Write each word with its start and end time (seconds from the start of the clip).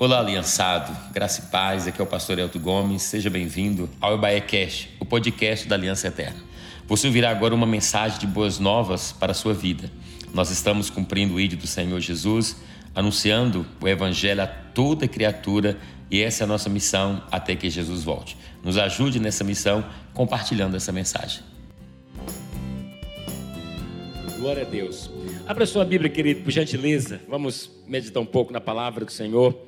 Olá, 0.00 0.20
aliançado, 0.20 0.96
graça 1.12 1.40
e 1.40 1.50
paz, 1.50 1.88
aqui 1.88 2.00
é 2.00 2.04
o 2.04 2.06
pastor 2.06 2.38
Elton 2.38 2.60
Gomes, 2.60 3.02
seja 3.02 3.28
bem-vindo 3.28 3.90
ao 4.00 4.14
Ebaé 4.14 4.40
Cash, 4.40 4.90
o 5.00 5.04
podcast 5.04 5.66
da 5.66 5.74
Aliança 5.74 6.06
Eterna. 6.06 6.36
Você 6.86 7.08
ouvirá 7.08 7.30
agora 7.30 7.52
uma 7.52 7.66
mensagem 7.66 8.16
de 8.16 8.24
boas 8.24 8.60
novas 8.60 9.10
para 9.10 9.32
a 9.32 9.34
sua 9.34 9.52
vida. 9.52 9.90
Nós 10.32 10.52
estamos 10.52 10.88
cumprindo 10.88 11.34
o 11.34 11.40
ídolo 11.40 11.62
do 11.62 11.66
Senhor 11.66 11.98
Jesus, 11.98 12.58
anunciando 12.94 13.66
o 13.80 13.88
Evangelho 13.88 14.40
a 14.40 14.46
toda 14.46 15.08
criatura 15.08 15.76
e 16.08 16.22
essa 16.22 16.44
é 16.44 16.46
a 16.46 16.46
nossa 16.46 16.70
missão 16.70 17.20
até 17.28 17.56
que 17.56 17.68
Jesus 17.68 18.04
volte. 18.04 18.36
Nos 18.62 18.78
ajude 18.78 19.18
nessa 19.18 19.42
missão 19.42 19.84
compartilhando 20.14 20.76
essa 20.76 20.92
mensagem. 20.92 21.42
Glória 24.38 24.62
a 24.62 24.64
Deus. 24.64 25.10
Abra 25.44 25.66
sua 25.66 25.84
Bíblia, 25.84 26.08
querido, 26.08 26.42
por 26.42 26.52
gentileza. 26.52 27.20
Vamos 27.28 27.68
meditar 27.84 28.22
um 28.22 28.26
pouco 28.26 28.52
na 28.52 28.60
palavra 28.60 29.04
do 29.04 29.10
Senhor. 29.10 29.66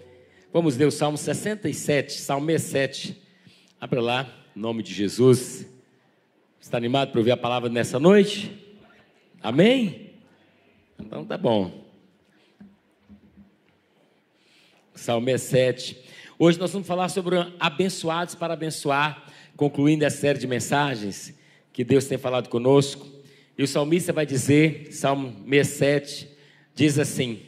Vamos 0.52 0.76
ler 0.76 0.86
o 0.86 0.90
Salmo 0.90 1.16
67, 1.16 2.20
Salmo 2.20 2.44
67. 2.46 3.16
Abra 3.80 4.00
lá, 4.00 4.28
em 4.56 4.58
nome 4.58 4.82
de 4.82 4.92
Jesus. 4.92 5.64
Está 6.60 6.76
animado 6.76 7.12
para 7.12 7.20
ouvir 7.20 7.30
a 7.30 7.36
palavra 7.36 7.68
nessa 7.68 8.00
noite? 8.00 8.50
Amém? 9.40 10.10
Então 10.98 11.24
tá 11.24 11.38
bom. 11.38 11.84
Salmo 14.92 15.26
67. 15.26 15.96
Hoje 16.36 16.58
nós 16.58 16.72
vamos 16.72 16.88
falar 16.88 17.10
sobre 17.10 17.36
abençoados 17.60 18.34
para 18.34 18.54
abençoar, 18.54 19.26
concluindo 19.56 20.04
a 20.04 20.10
série 20.10 20.40
de 20.40 20.48
mensagens 20.48 21.32
que 21.72 21.84
Deus 21.84 22.06
tem 22.06 22.18
falado 22.18 22.48
conosco. 22.48 23.06
E 23.56 23.62
o 23.62 23.68
salmista 23.68 24.12
vai 24.12 24.26
dizer, 24.26 24.88
Salmo 24.90 25.30
67, 25.48 26.28
diz 26.74 26.98
assim: 26.98 27.40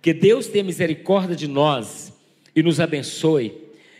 Que 0.00 0.14
Deus 0.14 0.46
tenha 0.46 0.62
misericórdia 0.62 1.34
de 1.34 1.48
nós 1.48 2.13
e 2.54 2.62
nos 2.62 2.80
abençoe, 2.80 3.52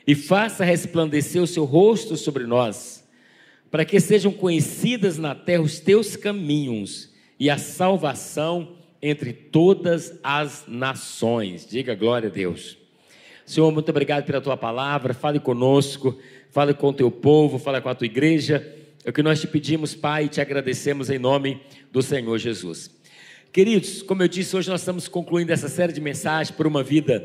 e 0.07 0.15
faça 0.15 0.65
resplandecer 0.65 1.43
o 1.43 1.47
seu 1.47 1.65
rosto 1.65 2.17
sobre 2.17 2.47
nós, 2.47 3.05
para 3.71 3.85
que 3.85 3.99
sejam 3.99 4.33
conhecidas 4.33 5.19
na 5.19 5.35
terra 5.35 5.63
os 5.63 5.81
teus 5.81 6.15
caminhos 6.17 7.13
e 7.41 7.51
a 7.51 7.59
salvação 7.59 8.77
entre 9.03 9.33
todas 9.33 10.19
as 10.23 10.65
nações. 10.69 11.67
Diga 11.67 11.95
glória 11.95 12.29
a 12.29 12.33
Deus. 12.33 12.79
Senhor, 13.45 13.71
muito 13.71 13.91
obrigado 13.91 14.25
pela 14.25 14.41
tua 14.41 14.57
palavra. 14.57 15.13
Fale 15.13 15.39
conosco, 15.39 16.19
fale 16.51 16.73
com 16.73 16.89
o 16.89 16.93
teu 16.93 17.11
povo, 17.11 17.59
fale 17.59 17.81
com 17.81 17.89
a 17.89 17.95
tua 17.95 18.07
igreja. 18.07 18.67
É 19.05 19.11
o 19.11 19.13
que 19.13 19.23
nós 19.23 19.41
te 19.41 19.47
pedimos, 19.47 19.95
Pai, 19.95 20.25
e 20.25 20.29
te 20.29 20.41
agradecemos 20.41 21.11
em 21.11 21.19
nome 21.19 21.61
do 21.93 22.01
Senhor 22.01 22.39
Jesus. 22.39 22.91
Queridos, 23.53 24.03
como 24.03 24.23
eu 24.23 24.29
disse, 24.29 24.57
hoje 24.57 24.71
nós 24.71 24.81
estamos 24.81 25.09
concluindo 25.09 25.53
essa 25.53 25.69
série 25.69 25.93
de 25.93 26.01
mensagens 26.01 26.51
por 26.51 26.67
uma 26.67 26.83
vida 26.83 27.23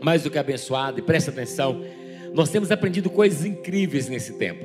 mais 0.00 0.22
do 0.22 0.30
que 0.30 0.38
abençoada, 0.38 0.98
e 0.98 1.02
presta 1.02 1.30
atenção, 1.30 1.84
nós 2.32 2.50
temos 2.50 2.70
aprendido 2.70 3.10
coisas 3.10 3.44
incríveis 3.44 4.08
nesse 4.08 4.34
tempo. 4.34 4.64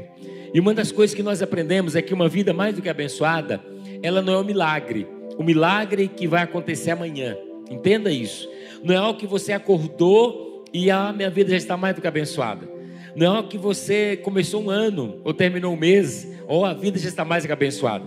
E 0.53 0.59
uma 0.59 0.73
das 0.73 0.91
coisas 0.91 1.13
que 1.15 1.23
nós 1.23 1.41
aprendemos 1.41 1.95
é 1.95 2.01
que 2.01 2.13
uma 2.13 2.29
vida 2.29 2.53
mais 2.53 2.75
do 2.75 2.81
que 2.81 2.89
abençoada, 2.89 3.61
ela 4.01 4.21
não 4.21 4.33
é 4.33 4.37
um 4.39 4.43
milagre, 4.43 5.07
o 5.37 5.41
um 5.41 5.45
milagre 5.45 6.07
que 6.07 6.27
vai 6.27 6.43
acontecer 6.43 6.91
amanhã. 6.91 7.35
Entenda 7.69 8.11
isso. 8.11 8.49
Não 8.83 8.93
é 8.93 8.97
algo 8.97 9.19
que 9.19 9.27
você 9.27 9.51
acordou 9.51 10.63
e 10.71 10.89
a 10.91 11.09
ah, 11.09 11.13
minha 11.13 11.29
vida 11.29 11.49
já 11.49 11.57
está 11.57 11.75
mais 11.75 11.95
do 11.95 12.01
que 12.01 12.07
abençoada. 12.07 12.67
Não 13.15 13.25
é 13.25 13.29
algo 13.37 13.49
que 13.49 13.57
você 13.57 14.17
começou 14.17 14.63
um 14.63 14.69
ano 14.69 15.19
ou 15.23 15.33
terminou 15.33 15.73
um 15.73 15.77
mês, 15.77 16.27
ou 16.47 16.65
a 16.65 16.73
vida 16.73 16.99
já 16.99 17.07
está 17.09 17.25
mais 17.25 17.43
do 17.43 17.47
que 17.47 17.53
abençoada. 17.53 18.05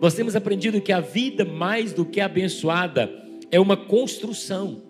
Nós 0.00 0.14
temos 0.14 0.36
aprendido 0.36 0.80
que 0.80 0.92
a 0.92 1.00
vida 1.00 1.44
mais 1.44 1.92
do 1.92 2.04
que 2.04 2.20
abençoada 2.20 3.10
é 3.50 3.58
uma 3.58 3.76
construção. 3.76 4.82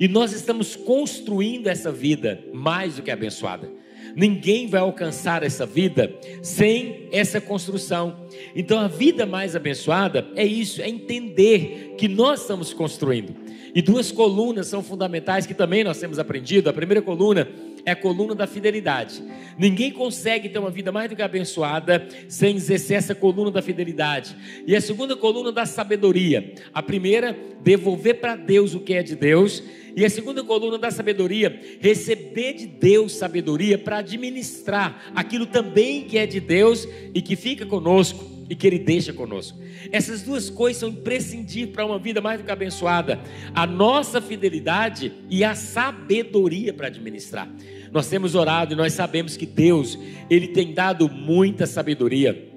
E 0.00 0.08
nós 0.08 0.32
estamos 0.32 0.74
construindo 0.74 1.66
essa 1.66 1.92
vida 1.92 2.42
mais 2.54 2.96
do 2.96 3.02
que 3.02 3.10
abençoada. 3.10 3.70
Ninguém 4.16 4.66
vai 4.66 4.80
alcançar 4.80 5.42
essa 5.42 5.66
vida 5.66 6.12
sem 6.42 7.06
essa 7.12 7.40
construção. 7.40 8.26
Então 8.56 8.78
a 8.78 8.88
vida 8.88 9.26
mais 9.26 9.54
abençoada 9.54 10.26
é 10.34 10.44
isso, 10.44 10.80
é 10.80 10.88
entender 10.88 11.94
que 11.98 12.08
nós 12.08 12.40
estamos 12.40 12.72
construindo. 12.72 13.34
E 13.74 13.80
duas 13.80 14.10
colunas 14.10 14.66
são 14.66 14.82
fundamentais 14.82 15.46
que 15.46 15.54
também 15.54 15.84
nós 15.84 15.98
temos 15.98 16.18
aprendido. 16.18 16.68
A 16.68 16.72
primeira 16.72 17.00
coluna 17.00 17.48
é 17.84 17.92
a 17.92 17.96
coluna 17.96 18.34
da 18.34 18.46
fidelidade. 18.46 19.22
Ninguém 19.58 19.90
consegue 19.90 20.48
ter 20.48 20.58
uma 20.58 20.70
vida 20.70 20.90
mais 20.92 21.08
do 21.08 21.16
que 21.16 21.22
abençoada 21.22 22.06
sem 22.28 22.56
exercer 22.56 22.96
essa 22.96 23.14
coluna 23.14 23.50
da 23.50 23.62
fidelidade. 23.62 24.36
E 24.66 24.74
a 24.74 24.80
segunda 24.80 25.16
coluna 25.16 25.52
da 25.52 25.64
sabedoria. 25.66 26.54
A 26.72 26.82
primeira, 26.82 27.36
devolver 27.62 28.20
para 28.20 28.36
Deus 28.36 28.74
o 28.74 28.80
que 28.80 28.94
é 28.94 29.02
de 29.02 29.14
Deus. 29.14 29.62
E 29.96 30.04
a 30.04 30.10
segunda 30.10 30.44
coluna 30.44 30.78
da 30.78 30.90
sabedoria, 30.90 31.60
receber 31.80 32.54
de 32.54 32.66
Deus 32.66 33.12
sabedoria 33.12 33.76
para 33.76 33.98
administrar 33.98 35.10
aquilo 35.14 35.46
também 35.46 36.04
que 36.04 36.16
é 36.16 36.26
de 36.26 36.38
Deus 36.38 36.86
e 37.12 37.20
que 37.20 37.34
fica 37.34 37.66
conosco 37.66 38.39
e 38.50 38.56
que 38.56 38.66
Ele 38.66 38.80
deixa 38.80 39.12
conosco. 39.12 39.56
Essas 39.92 40.22
duas 40.22 40.50
coisas 40.50 40.80
são 40.80 40.88
imprescindíveis 40.88 41.72
para 41.72 41.86
uma 41.86 42.00
vida 42.00 42.20
mais 42.20 42.40
do 42.40 42.44
que 42.44 42.50
abençoada: 42.50 43.20
a 43.54 43.64
nossa 43.64 44.20
fidelidade 44.20 45.12
e 45.30 45.44
a 45.44 45.54
sabedoria 45.54 46.74
para 46.74 46.88
administrar. 46.88 47.48
Nós 47.92 48.08
temos 48.08 48.34
orado 48.34 48.74
e 48.74 48.76
nós 48.76 48.92
sabemos 48.92 49.36
que 49.36 49.46
Deus, 49.46 49.96
Ele 50.28 50.48
tem 50.48 50.74
dado 50.74 51.08
muita 51.08 51.64
sabedoria. 51.64 52.48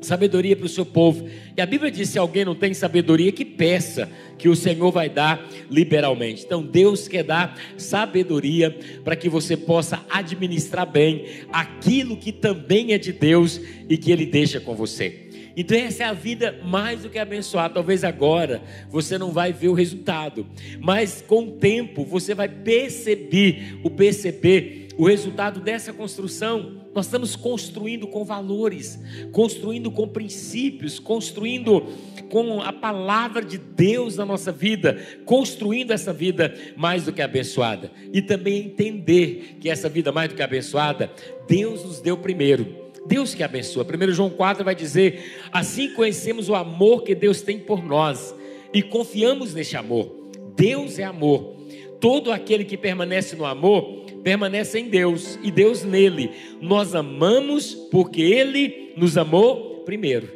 Sabedoria 0.00 0.56
para 0.56 0.64
o 0.64 0.68
seu 0.68 0.86
povo. 0.86 1.28
E 1.54 1.60
a 1.60 1.66
Bíblia 1.66 1.90
diz: 1.90 2.08
se 2.08 2.18
alguém 2.18 2.44
não 2.44 2.54
tem 2.54 2.72
sabedoria, 2.72 3.32
que 3.32 3.44
peça, 3.44 4.10
que 4.38 4.48
o 4.48 4.56
Senhor 4.56 4.90
vai 4.90 5.10
dar 5.10 5.46
liberalmente. 5.68 6.44
Então, 6.44 6.62
Deus 6.62 7.06
quer 7.06 7.24
dar 7.24 7.60
sabedoria 7.76 8.78
para 9.04 9.14
que 9.14 9.28
você 9.28 9.56
possa 9.56 10.02
administrar 10.08 10.90
bem 10.90 11.26
aquilo 11.52 12.16
que 12.16 12.32
também 12.32 12.92
é 12.92 12.98
de 12.98 13.12
Deus 13.12 13.60
e 13.88 13.98
que 13.98 14.10
Ele 14.10 14.24
deixa 14.24 14.58
com 14.58 14.74
você. 14.74 15.29
Então, 15.56 15.76
essa 15.76 16.04
é 16.04 16.06
a 16.06 16.12
vida 16.12 16.60
mais 16.64 17.02
do 17.02 17.10
que 17.10 17.18
abençoada. 17.18 17.74
Talvez 17.74 18.04
agora 18.04 18.62
você 18.88 19.18
não 19.18 19.32
vai 19.32 19.52
ver 19.52 19.68
o 19.68 19.74
resultado, 19.74 20.46
mas 20.80 21.22
com 21.26 21.44
o 21.44 21.50
tempo 21.52 22.04
você 22.04 22.34
vai 22.34 22.48
perceber, 22.48 23.78
o 23.82 23.90
perceber 23.90 24.88
o 25.00 25.06
resultado 25.06 25.60
dessa 25.60 25.94
construção. 25.94 26.78
Nós 26.94 27.06
estamos 27.06 27.34
construindo 27.34 28.06
com 28.06 28.22
valores, 28.22 28.98
construindo 29.32 29.90
com 29.90 30.06
princípios, 30.06 30.98
construindo 30.98 31.86
com 32.28 32.60
a 32.60 32.72
palavra 32.72 33.42
de 33.42 33.56
Deus 33.56 34.16
na 34.16 34.26
nossa 34.26 34.52
vida, 34.52 35.00
construindo 35.24 35.92
essa 35.92 36.12
vida 36.12 36.54
mais 36.76 37.04
do 37.04 37.12
que 37.12 37.22
abençoada. 37.22 37.90
E 38.12 38.20
também 38.20 38.66
entender 38.66 39.56
que 39.60 39.70
essa 39.70 39.88
vida 39.88 40.12
mais 40.12 40.28
do 40.28 40.34
que 40.34 40.42
abençoada, 40.42 41.10
Deus 41.48 41.82
nos 41.84 42.00
deu 42.00 42.16
primeiro. 42.16 42.79
Deus 43.06 43.34
que 43.34 43.42
abençoa. 43.42 43.84
1 43.84 44.12
João 44.12 44.30
4 44.30 44.64
vai 44.64 44.74
dizer: 44.74 45.40
Assim 45.52 45.90
conhecemos 45.90 46.48
o 46.48 46.54
amor 46.54 47.02
que 47.02 47.14
Deus 47.14 47.42
tem 47.42 47.58
por 47.58 47.84
nós 47.84 48.34
e 48.72 48.82
confiamos 48.82 49.54
neste 49.54 49.76
amor. 49.76 50.30
Deus 50.54 50.98
é 50.98 51.04
amor. 51.04 51.56
Todo 52.00 52.32
aquele 52.32 52.64
que 52.64 52.76
permanece 52.76 53.36
no 53.36 53.44
amor 53.44 54.04
permanece 54.22 54.78
em 54.78 54.88
Deus 54.88 55.38
e 55.42 55.50
Deus 55.50 55.84
nele. 55.84 56.30
Nós 56.60 56.94
amamos 56.94 57.74
porque 57.90 58.22
ele 58.22 58.92
nos 58.96 59.16
amou 59.16 59.82
primeiro. 59.84 60.28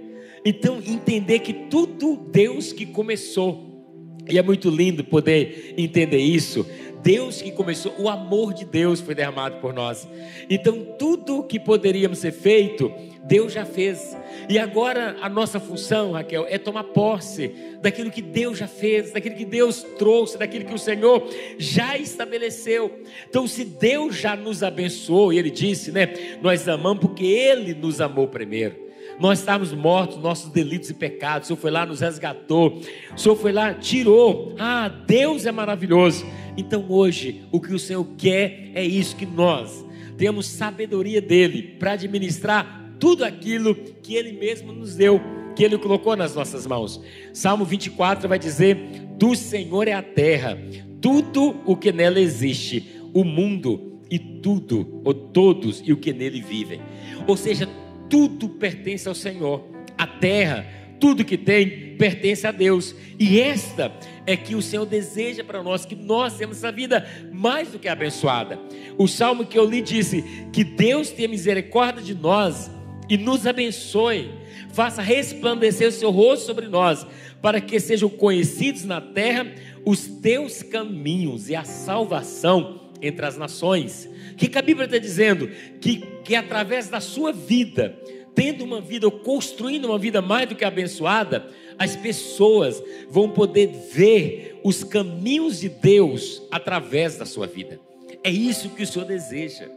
Então, 0.44 0.78
entender 0.86 1.38
que 1.38 1.53
tudo 1.53 2.16
Deus 2.30 2.72
que 2.72 2.84
começou, 2.84 3.86
e 4.28 4.38
é 4.38 4.42
muito 4.42 4.69
lindo 4.69 5.03
poder 5.03 5.74
entender 5.76 6.19
isso. 6.19 6.66
Deus 7.04 7.42
que 7.42 7.53
começou, 7.53 7.94
o 7.98 8.09
amor 8.09 8.54
de 8.54 8.65
Deus 8.65 8.98
foi 8.98 9.15
derramado 9.15 9.56
por 9.59 9.75
nós. 9.75 10.09
Então, 10.48 10.82
tudo 10.98 11.42
que 11.42 11.60
poderíamos 11.60 12.19
ser 12.19 12.32
feito, 12.32 12.91
Deus 13.22 13.53
já 13.53 13.66
fez. 13.66 14.16
E 14.48 14.59
agora 14.59 15.15
a 15.20 15.28
nossa 15.28 15.60
função, 15.60 16.12
Raquel, 16.12 16.47
é 16.48 16.56
tomar 16.56 16.84
posse 16.84 17.54
daquilo 17.82 18.10
que 18.10 18.22
Deus 18.22 18.56
já 18.56 18.66
fez, 18.66 19.12
daquilo 19.12 19.37
que 19.37 19.44
Deus 19.44 19.82
trouxe, 19.98 20.39
daquilo 20.39 20.65
que 20.65 20.72
o 20.72 20.78
Senhor 20.78 21.28
já 21.59 21.98
estabeleceu. 21.98 22.91
Então, 23.28 23.47
se 23.47 23.66
Deus 23.66 24.16
já 24.16 24.34
nos 24.34 24.62
abençoou, 24.62 25.30
e 25.30 25.39
Ele 25.39 25.51
disse, 25.51 25.92
né? 25.92 26.39
Nós 26.41 26.66
amamos 26.66 27.03
porque 27.03 27.27
Ele 27.27 27.74
nos 27.74 28.01
amou 28.01 28.28
primeiro. 28.28 28.83
Nós 29.21 29.41
estávamos 29.41 29.72
mortos, 29.72 30.16
nossos 30.16 30.51
delitos 30.51 30.89
e 30.91 30.95
pecados. 30.95 31.47
O 31.47 31.48
Senhor 31.48 31.60
foi 31.60 31.71
lá, 31.71 31.84
nos 31.84 32.01
resgatou. 32.01 32.80
O 33.15 33.18
Senhor 33.18 33.36
foi 33.36 33.53
lá, 33.53 33.74
tirou. 33.74 34.54
Ah, 34.59 34.89
Deus 34.89 35.47
é 35.47 35.53
maravilhoso. 35.53 36.24
Então 36.56 36.84
hoje, 36.89 37.42
o 37.51 37.60
que 37.60 37.74
o 37.74 37.78
Senhor 37.78 38.06
quer 38.16 38.71
é 38.74 38.84
isso: 38.84 39.16
que 39.16 39.27
nós 39.27 39.84
temos 40.16 40.47
sabedoria 40.47 41.21
dEle 41.21 41.62
para 41.78 41.92
administrar 41.92 42.97
tudo 42.98 43.24
aquilo 43.24 43.74
que 43.74 44.15
Ele 44.15 44.33
mesmo 44.33 44.72
nos 44.72 44.95
deu, 44.95 45.21
que 45.54 45.65
Ele 45.65 45.78
colocou 45.78 46.16
nas 46.16 46.34
nossas 46.34 46.66
mãos. 46.66 47.01
Salmo 47.33 47.65
24 47.65 48.28
vai 48.28 48.39
dizer: 48.39 48.77
Do 49.18 49.34
Senhor 49.34 49.89
é 49.89 49.92
a 49.92 50.03
terra, 50.03 50.59
tudo 51.01 51.56
o 51.66 51.77
que 51.77 51.92
nela 51.92 52.21
existe, 52.21 53.01
o 53.12 53.24
mundo 53.24 54.01
e 54.10 54.18
tudo, 54.18 55.01
ou 55.04 55.12
todos 55.12 55.83
e 55.84 55.92
o 55.92 55.97
que 55.97 56.12
nele 56.12 56.41
vivem. 56.41 56.80
Ou 57.27 57.36
seja, 57.36 57.68
tudo 58.09 58.48
pertence 58.48 59.09
ao 59.09 59.15
Senhor. 59.15 59.65
A 59.97 60.06
terra, 60.06 60.66
tudo 61.04 61.22
que 61.22 61.36
tem 61.36 61.97
pertence 61.98 62.47
a 62.47 62.51
Deus. 62.51 62.97
E 63.21 63.39
esta 63.39 63.92
é 64.27 64.39
que 64.39 64.54
o 64.54 64.62
Senhor 64.62 64.86
deseja 64.86 65.45
para 65.45 65.62
nós, 65.62 65.84
que 65.84 65.95
nós 65.95 66.39
temos 66.39 66.56
essa 66.56 66.72
vida 66.72 67.06
mais 67.30 67.68
do 67.68 67.78
que 67.78 67.89
abençoada. 67.89 68.59
O 68.97 69.06
salmo 69.06 69.45
que 69.45 69.59
eu 69.59 69.68
li 69.68 69.83
disse: 69.83 70.24
Que 70.51 70.65
Deus 70.65 71.10
tenha 71.10 71.28
misericórdia 71.28 72.03
de 72.03 72.15
nós 72.15 72.71
e 73.06 73.18
nos 73.18 73.47
abençoe, 73.47 74.30
faça 74.72 75.03
resplandecer 75.03 75.86
o 75.86 75.92
seu 75.92 76.10
rosto 76.10 76.47
sobre 76.47 76.68
nós, 76.68 77.06
para 77.42 77.60
que 77.60 77.78
sejam 77.78 78.09
conhecidos 78.09 78.86
na 78.86 79.03
terra 79.03 79.47
os 79.84 80.06
teus 80.06 80.62
caminhos 80.62 81.51
e 81.51 81.54
a 81.54 81.65
salvação 81.65 82.80
entre 83.03 83.27
as 83.27 83.36
nações. 83.36 84.09
O 84.33 84.36
que, 84.36 84.48
que 84.48 84.56
a 84.56 84.62
Bíblia 84.62 84.86
está 84.86 84.97
dizendo? 84.97 85.51
Que, 85.83 85.98
que 86.24 86.34
através 86.34 86.89
da 86.89 86.98
sua 86.98 87.30
vida, 87.30 87.95
tendo 88.34 88.65
uma 88.65 88.81
vida 88.81 89.07
ou 89.07 89.13
construindo 89.13 89.86
uma 89.86 89.98
vida 89.98 90.21
mais 90.21 90.48
do 90.48 90.54
que 90.54 90.65
abençoada, 90.65 91.47
as 91.78 91.97
pessoas 91.97 92.83
vão 93.09 93.28
poder 93.28 93.69
ver 93.92 94.60
os 94.63 94.84
caminhos 94.84 95.60
de 95.60 95.69
Deus 95.69 96.42
através 96.51 97.16
da 97.16 97.25
sua 97.25 97.47
vida. 97.47 97.81
É 98.22 98.31
isso 98.31 98.71
que 98.71 98.83
o 98.83 98.86
Senhor 98.86 99.04
deseja. 99.04 99.69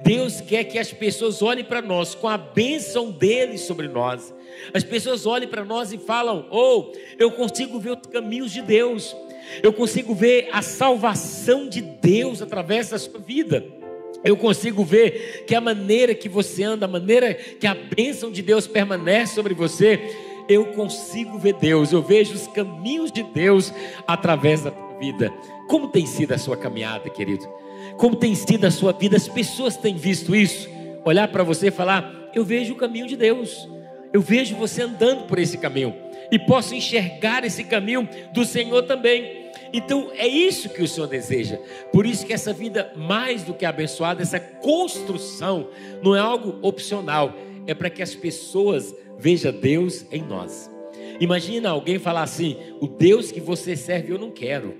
Deus 0.00 0.40
quer 0.40 0.64
que 0.64 0.78
as 0.78 0.92
pessoas 0.92 1.42
olhem 1.42 1.64
para 1.64 1.80
nós 1.80 2.14
com 2.14 2.28
a 2.28 2.36
bênção 2.36 3.10
dele 3.10 3.58
sobre 3.58 3.88
nós. 3.88 4.34
As 4.74 4.82
pessoas 4.82 5.26
olhem 5.26 5.48
para 5.48 5.64
nós 5.64 5.92
e 5.92 5.98
falam: 5.98 6.46
Oh, 6.50 6.92
eu 7.18 7.30
consigo 7.30 7.78
ver 7.78 7.92
os 7.92 8.06
caminhos 8.10 8.50
de 8.50 8.62
Deus, 8.62 9.14
eu 9.62 9.72
consigo 9.72 10.14
ver 10.14 10.48
a 10.52 10.62
salvação 10.62 11.68
de 11.68 11.80
Deus 11.80 12.42
através 12.42 12.90
da 12.90 12.98
sua 12.98 13.20
vida. 13.20 13.81
Eu 14.24 14.36
consigo 14.36 14.84
ver 14.84 15.44
que 15.46 15.54
a 15.54 15.60
maneira 15.60 16.14
que 16.14 16.28
você 16.28 16.62
anda, 16.62 16.86
a 16.86 16.88
maneira 16.88 17.34
que 17.34 17.66
a 17.66 17.74
bênção 17.74 18.30
de 18.30 18.40
Deus 18.42 18.66
permanece 18.66 19.34
sobre 19.34 19.54
você, 19.54 20.00
eu 20.48 20.66
consigo 20.66 21.38
ver 21.38 21.54
Deus, 21.54 21.92
eu 21.92 22.02
vejo 22.02 22.34
os 22.34 22.46
caminhos 22.46 23.10
de 23.10 23.22
Deus 23.22 23.72
através 24.06 24.62
da 24.62 24.70
tua 24.70 24.98
vida. 24.98 25.32
Como 25.68 25.88
tem 25.88 26.06
sido 26.06 26.32
a 26.32 26.38
sua 26.38 26.56
caminhada, 26.56 27.08
querido? 27.10 27.48
Como 27.96 28.16
tem 28.16 28.34
sido 28.34 28.64
a 28.64 28.70
sua 28.70 28.92
vida? 28.92 29.16
As 29.16 29.28
pessoas 29.28 29.76
têm 29.76 29.96
visto 29.96 30.34
isso? 30.34 30.68
Olhar 31.04 31.28
para 31.28 31.42
você 31.42 31.68
e 31.68 31.72
falar: 31.72 32.30
Eu 32.34 32.44
vejo 32.44 32.74
o 32.74 32.76
caminho 32.76 33.06
de 33.06 33.16
Deus, 33.16 33.68
eu 34.12 34.20
vejo 34.20 34.56
você 34.56 34.82
andando 34.82 35.26
por 35.26 35.38
esse 35.38 35.58
caminho, 35.58 35.94
e 36.30 36.38
posso 36.38 36.74
enxergar 36.74 37.44
esse 37.44 37.64
caminho 37.64 38.08
do 38.32 38.44
Senhor 38.44 38.82
também. 38.82 39.41
Então 39.72 40.10
é 40.14 40.26
isso 40.26 40.68
que 40.68 40.82
o 40.82 40.88
Senhor 40.88 41.06
deseja. 41.06 41.58
Por 41.92 42.04
isso 42.04 42.26
que 42.26 42.32
essa 42.32 42.52
vida 42.52 42.92
mais 42.96 43.42
do 43.42 43.54
que 43.54 43.64
abençoada, 43.64 44.22
essa 44.22 44.38
construção, 44.38 45.68
não 46.02 46.14
é 46.14 46.20
algo 46.20 46.58
opcional, 46.60 47.34
é 47.66 47.74
para 47.74 47.88
que 47.88 48.02
as 48.02 48.14
pessoas 48.14 48.94
vejam 49.18 49.52
Deus 49.52 50.04
em 50.10 50.22
nós. 50.22 50.70
Imagina 51.20 51.70
alguém 51.70 51.98
falar 51.98 52.22
assim: 52.22 52.56
o 52.80 52.86
Deus 52.86 53.30
que 53.30 53.40
você 53.40 53.76
serve 53.76 54.12
eu 54.12 54.18
não 54.18 54.30
quero. 54.30 54.74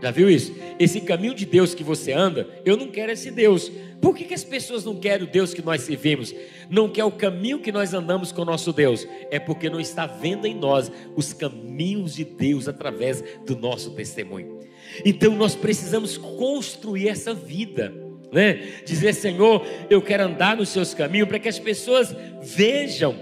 Já 0.00 0.10
viu 0.10 0.30
isso? 0.30 0.54
Esse 0.78 1.00
caminho 1.00 1.34
de 1.34 1.44
Deus 1.44 1.74
que 1.74 1.82
você 1.82 2.12
anda, 2.12 2.48
eu 2.64 2.76
não 2.76 2.86
quero 2.88 3.10
esse 3.10 3.30
Deus. 3.30 3.70
Por 4.00 4.14
que, 4.14 4.24
que 4.24 4.34
as 4.34 4.44
pessoas 4.44 4.84
não 4.84 4.94
querem 4.94 5.26
o 5.26 5.30
Deus 5.30 5.52
que 5.52 5.60
nós 5.60 5.82
servimos? 5.82 6.32
Não 6.70 6.88
quer 6.88 7.04
o 7.04 7.10
caminho 7.10 7.58
que 7.58 7.72
nós 7.72 7.92
andamos 7.92 8.30
com 8.30 8.42
o 8.42 8.44
nosso 8.44 8.72
Deus. 8.72 9.06
É 9.30 9.40
porque 9.40 9.68
não 9.68 9.80
está 9.80 10.06
vendo 10.06 10.46
em 10.46 10.54
nós 10.54 10.90
os 11.16 11.32
caminhos 11.32 12.14
de 12.14 12.24
Deus 12.24 12.68
através 12.68 13.22
do 13.44 13.56
nosso 13.56 13.90
testemunho. 13.90 14.60
Então 15.04 15.34
nós 15.34 15.56
precisamos 15.56 16.16
construir 16.16 17.08
essa 17.08 17.34
vida. 17.34 17.92
Né? 18.32 18.82
Dizer, 18.84 19.14
Senhor, 19.14 19.66
eu 19.90 20.00
quero 20.00 20.24
andar 20.24 20.56
nos 20.56 20.68
seus 20.68 20.94
caminhos 20.94 21.28
para 21.28 21.38
que 21.38 21.48
as 21.48 21.58
pessoas 21.58 22.14
vejam 22.42 23.16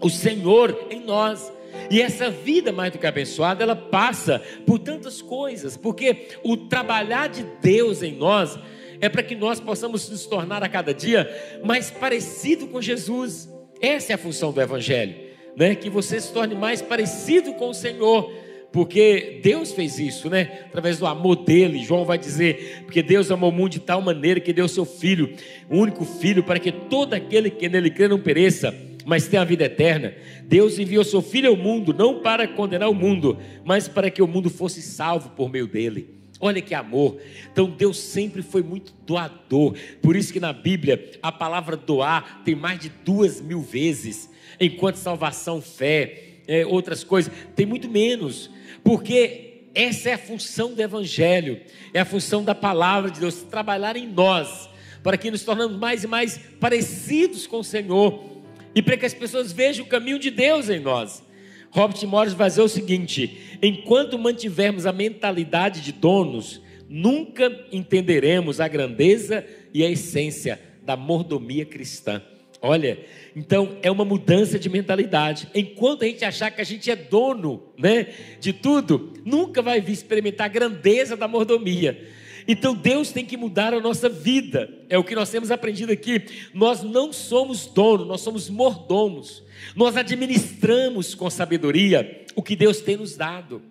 o 0.00 0.08
Senhor 0.08 0.86
em 0.90 1.00
nós. 1.00 1.52
E 1.90 2.00
essa 2.00 2.30
vida 2.30 2.72
mais 2.72 2.92
do 2.92 2.98
que 2.98 3.06
abençoada, 3.06 3.62
ela 3.62 3.76
passa 3.76 4.42
por 4.66 4.78
tantas 4.78 5.22
coisas, 5.22 5.76
porque 5.76 6.28
o 6.42 6.56
trabalhar 6.56 7.28
de 7.28 7.44
Deus 7.60 8.02
em 8.02 8.12
nós 8.12 8.58
é 9.00 9.08
para 9.08 9.22
que 9.22 9.34
nós 9.34 9.60
possamos 9.60 10.08
nos 10.08 10.26
tornar 10.26 10.62
a 10.62 10.68
cada 10.68 10.92
dia 10.92 11.28
mais 11.64 11.90
parecido 11.90 12.66
com 12.66 12.80
Jesus. 12.80 13.48
Essa 13.80 14.12
é 14.12 14.14
a 14.14 14.18
função 14.18 14.52
do 14.52 14.60
Evangelho, 14.60 15.14
né? 15.56 15.74
Que 15.74 15.90
você 15.90 16.20
se 16.20 16.32
torne 16.32 16.54
mais 16.54 16.80
parecido 16.80 17.52
com 17.54 17.68
o 17.68 17.74
Senhor, 17.74 18.32
porque 18.72 19.40
Deus 19.42 19.72
fez 19.72 19.98
isso, 19.98 20.30
né? 20.30 20.64
Através 20.66 20.98
do 20.98 21.06
amor 21.06 21.36
dele. 21.36 21.84
João 21.84 22.04
vai 22.04 22.18
dizer: 22.18 22.82
porque 22.84 23.02
Deus 23.02 23.30
amou 23.30 23.50
o 23.50 23.52
mundo 23.52 23.70
de 23.70 23.80
tal 23.80 24.00
maneira 24.00 24.40
que 24.40 24.52
deu 24.52 24.66
seu 24.66 24.84
Filho, 24.84 25.34
o 25.68 25.76
único 25.76 26.04
Filho, 26.04 26.42
para 26.42 26.58
que 26.58 26.72
todo 26.72 27.14
aquele 27.14 27.50
que 27.50 27.68
nele 27.68 27.90
crê 27.90 28.08
não 28.08 28.18
pereça 28.18 28.74
mas 29.06 29.28
tem 29.28 29.38
a 29.38 29.44
vida 29.44 29.64
eterna. 29.64 30.12
Deus 30.42 30.80
enviou 30.80 31.04
seu 31.04 31.22
Filho 31.22 31.50
ao 31.50 31.56
mundo, 31.56 31.94
não 31.94 32.20
para 32.20 32.48
condenar 32.48 32.90
o 32.90 32.94
mundo, 32.94 33.38
mas 33.64 33.86
para 33.86 34.10
que 34.10 34.20
o 34.20 34.26
mundo 34.26 34.50
fosse 34.50 34.82
salvo 34.82 35.30
por 35.30 35.48
meio 35.48 35.68
dele. 35.68 36.16
Olha 36.40 36.60
que 36.60 36.74
amor. 36.74 37.16
Então 37.52 37.70
Deus 37.70 37.98
sempre 37.98 38.42
foi 38.42 38.64
muito 38.64 38.92
doador. 39.06 39.76
Por 40.02 40.16
isso 40.16 40.32
que 40.32 40.40
na 40.40 40.52
Bíblia 40.52 41.12
a 41.22 41.30
palavra 41.30 41.76
doar 41.76 42.42
tem 42.44 42.56
mais 42.56 42.80
de 42.80 42.88
duas 42.88 43.40
mil 43.40 43.60
vezes. 43.60 44.28
Enquanto 44.58 44.96
salvação, 44.96 45.62
fé, 45.62 46.40
é, 46.48 46.66
outras 46.66 47.04
coisas, 47.04 47.32
tem 47.54 47.64
muito 47.64 47.88
menos. 47.88 48.50
Porque 48.82 49.68
essa 49.72 50.10
é 50.10 50.14
a 50.14 50.18
função 50.18 50.74
do 50.74 50.82
Evangelho, 50.82 51.60
é 51.94 52.00
a 52.00 52.04
função 52.04 52.42
da 52.42 52.56
palavra 52.56 53.08
de 53.08 53.20
Deus, 53.20 53.42
trabalhar 53.42 53.96
em 53.96 54.08
nós, 54.08 54.68
para 55.00 55.16
que 55.16 55.30
nos 55.30 55.44
tornamos 55.44 55.78
mais 55.78 56.02
e 56.02 56.08
mais 56.08 56.40
parecidos 56.58 57.46
com 57.46 57.60
o 57.60 57.64
Senhor 57.64 58.35
e 58.76 58.82
para 58.82 58.98
que 58.98 59.06
as 59.06 59.14
pessoas 59.14 59.52
vejam 59.52 59.86
o 59.86 59.88
caminho 59.88 60.18
de 60.18 60.30
Deus 60.30 60.68
em 60.68 60.78
nós. 60.78 61.24
Robert 61.70 62.06
Morris 62.06 62.34
vai 62.34 62.48
dizer 62.48 62.60
o 62.60 62.68
seguinte: 62.68 63.58
enquanto 63.62 64.18
mantivermos 64.18 64.84
a 64.84 64.92
mentalidade 64.92 65.80
de 65.80 65.92
donos, 65.92 66.60
nunca 66.86 67.50
entenderemos 67.72 68.60
a 68.60 68.68
grandeza 68.68 69.46
e 69.72 69.82
a 69.82 69.90
essência 69.90 70.60
da 70.82 70.94
mordomia 70.94 71.64
cristã. 71.64 72.22
Olha, 72.60 72.98
então 73.34 73.78
é 73.82 73.90
uma 73.90 74.04
mudança 74.04 74.58
de 74.58 74.68
mentalidade. 74.68 75.48
Enquanto 75.54 76.04
a 76.04 76.06
gente 76.06 76.24
achar 76.24 76.50
que 76.50 76.60
a 76.60 76.64
gente 76.64 76.90
é 76.90 76.96
dono, 76.96 77.62
né, 77.78 78.08
de 78.40 78.52
tudo, 78.52 79.14
nunca 79.24 79.62
vai 79.62 79.78
experimentar 79.78 80.46
a 80.46 80.52
grandeza 80.52 81.16
da 81.16 81.26
mordomia. 81.26 82.08
Então 82.48 82.74
Deus 82.74 83.10
tem 83.10 83.24
que 83.24 83.36
mudar 83.36 83.74
a 83.74 83.80
nossa 83.80 84.08
vida. 84.08 84.70
É 84.88 84.96
o 84.98 85.04
que 85.04 85.14
nós 85.14 85.30
temos 85.30 85.50
aprendido 85.50 85.92
aqui. 85.92 86.22
Nós 86.54 86.82
não 86.82 87.12
somos 87.12 87.66
donos, 87.66 88.06
nós 88.06 88.20
somos 88.20 88.48
mordomos. 88.48 89.42
Nós 89.74 89.96
administramos 89.96 91.14
com 91.14 91.28
sabedoria 91.28 92.24
o 92.34 92.42
que 92.42 92.54
Deus 92.54 92.80
tem 92.80 92.96
nos 92.96 93.16
dado. 93.16 93.62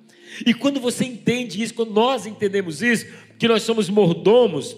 E 0.45 0.53
quando 0.53 0.79
você 0.79 1.05
entende 1.05 1.61
isso, 1.61 1.73
quando 1.73 1.93
nós 1.93 2.25
entendemos 2.25 2.81
isso, 2.81 3.05
que 3.37 3.47
nós 3.47 3.63
somos 3.63 3.89
mordomos, 3.89 4.75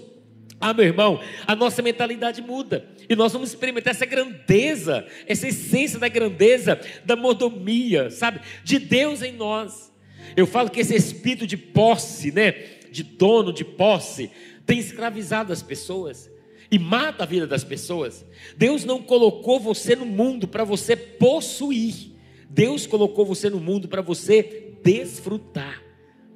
ah, 0.60 0.74
meu 0.74 0.86
irmão, 0.86 1.22
a 1.46 1.56
nossa 1.56 1.82
mentalidade 1.82 2.42
muda 2.42 2.86
e 3.08 3.16
nós 3.16 3.32
vamos 3.32 3.50
experimentar 3.50 3.94
essa 3.94 4.06
grandeza, 4.06 5.06
essa 5.28 5.48
essência 5.48 6.00
da 6.00 6.08
grandeza, 6.08 6.80
da 7.06 7.16
mordomia, 7.16 8.10
sabe, 8.10 8.42
de 8.64 8.80
Deus 8.80 9.22
em 9.22 9.32
nós. 9.32 9.92
Eu 10.36 10.46
falo 10.46 10.70
que 10.70 10.80
esse 10.80 10.96
espírito 10.96 11.48
de 11.48 11.56
posse, 11.56 12.32
né, 12.32 12.52
de 12.92 13.04
dono, 13.04 13.54
de 13.54 13.64
posse, 13.64 14.32
tem 14.66 14.80
escravizado 14.80 15.54
as 15.54 15.62
pessoas 15.62 16.30
e 16.70 16.78
mata 16.78 17.24
a 17.24 17.26
vida 17.26 17.48
das 17.48 17.64
pessoas. 17.64 18.26
Deus 18.56 18.84
não 18.84 19.02
colocou 19.02 19.60
você 19.60 19.96
no 19.96 20.06
mundo 20.06 20.48
para 20.48 20.64
você 20.64 20.96
possuir. 20.96 22.12
Deus 22.50 22.86
colocou 22.86 23.26
você 23.26 23.50
no 23.50 23.60
mundo 23.60 23.88
para 23.88 24.02
você 24.02 24.74
desfrutar. 24.84 25.82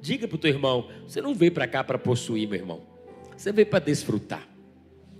Diga 0.00 0.26
para 0.26 0.36
o 0.36 0.38
teu 0.38 0.50
irmão: 0.50 0.88
você 1.06 1.20
não 1.20 1.34
veio 1.34 1.52
para 1.52 1.66
cá 1.66 1.84
para 1.84 1.98
possuir, 1.98 2.48
meu 2.48 2.58
irmão. 2.58 2.82
Você 3.36 3.52
veio 3.52 3.66
para 3.66 3.78
desfrutar. 3.78 4.48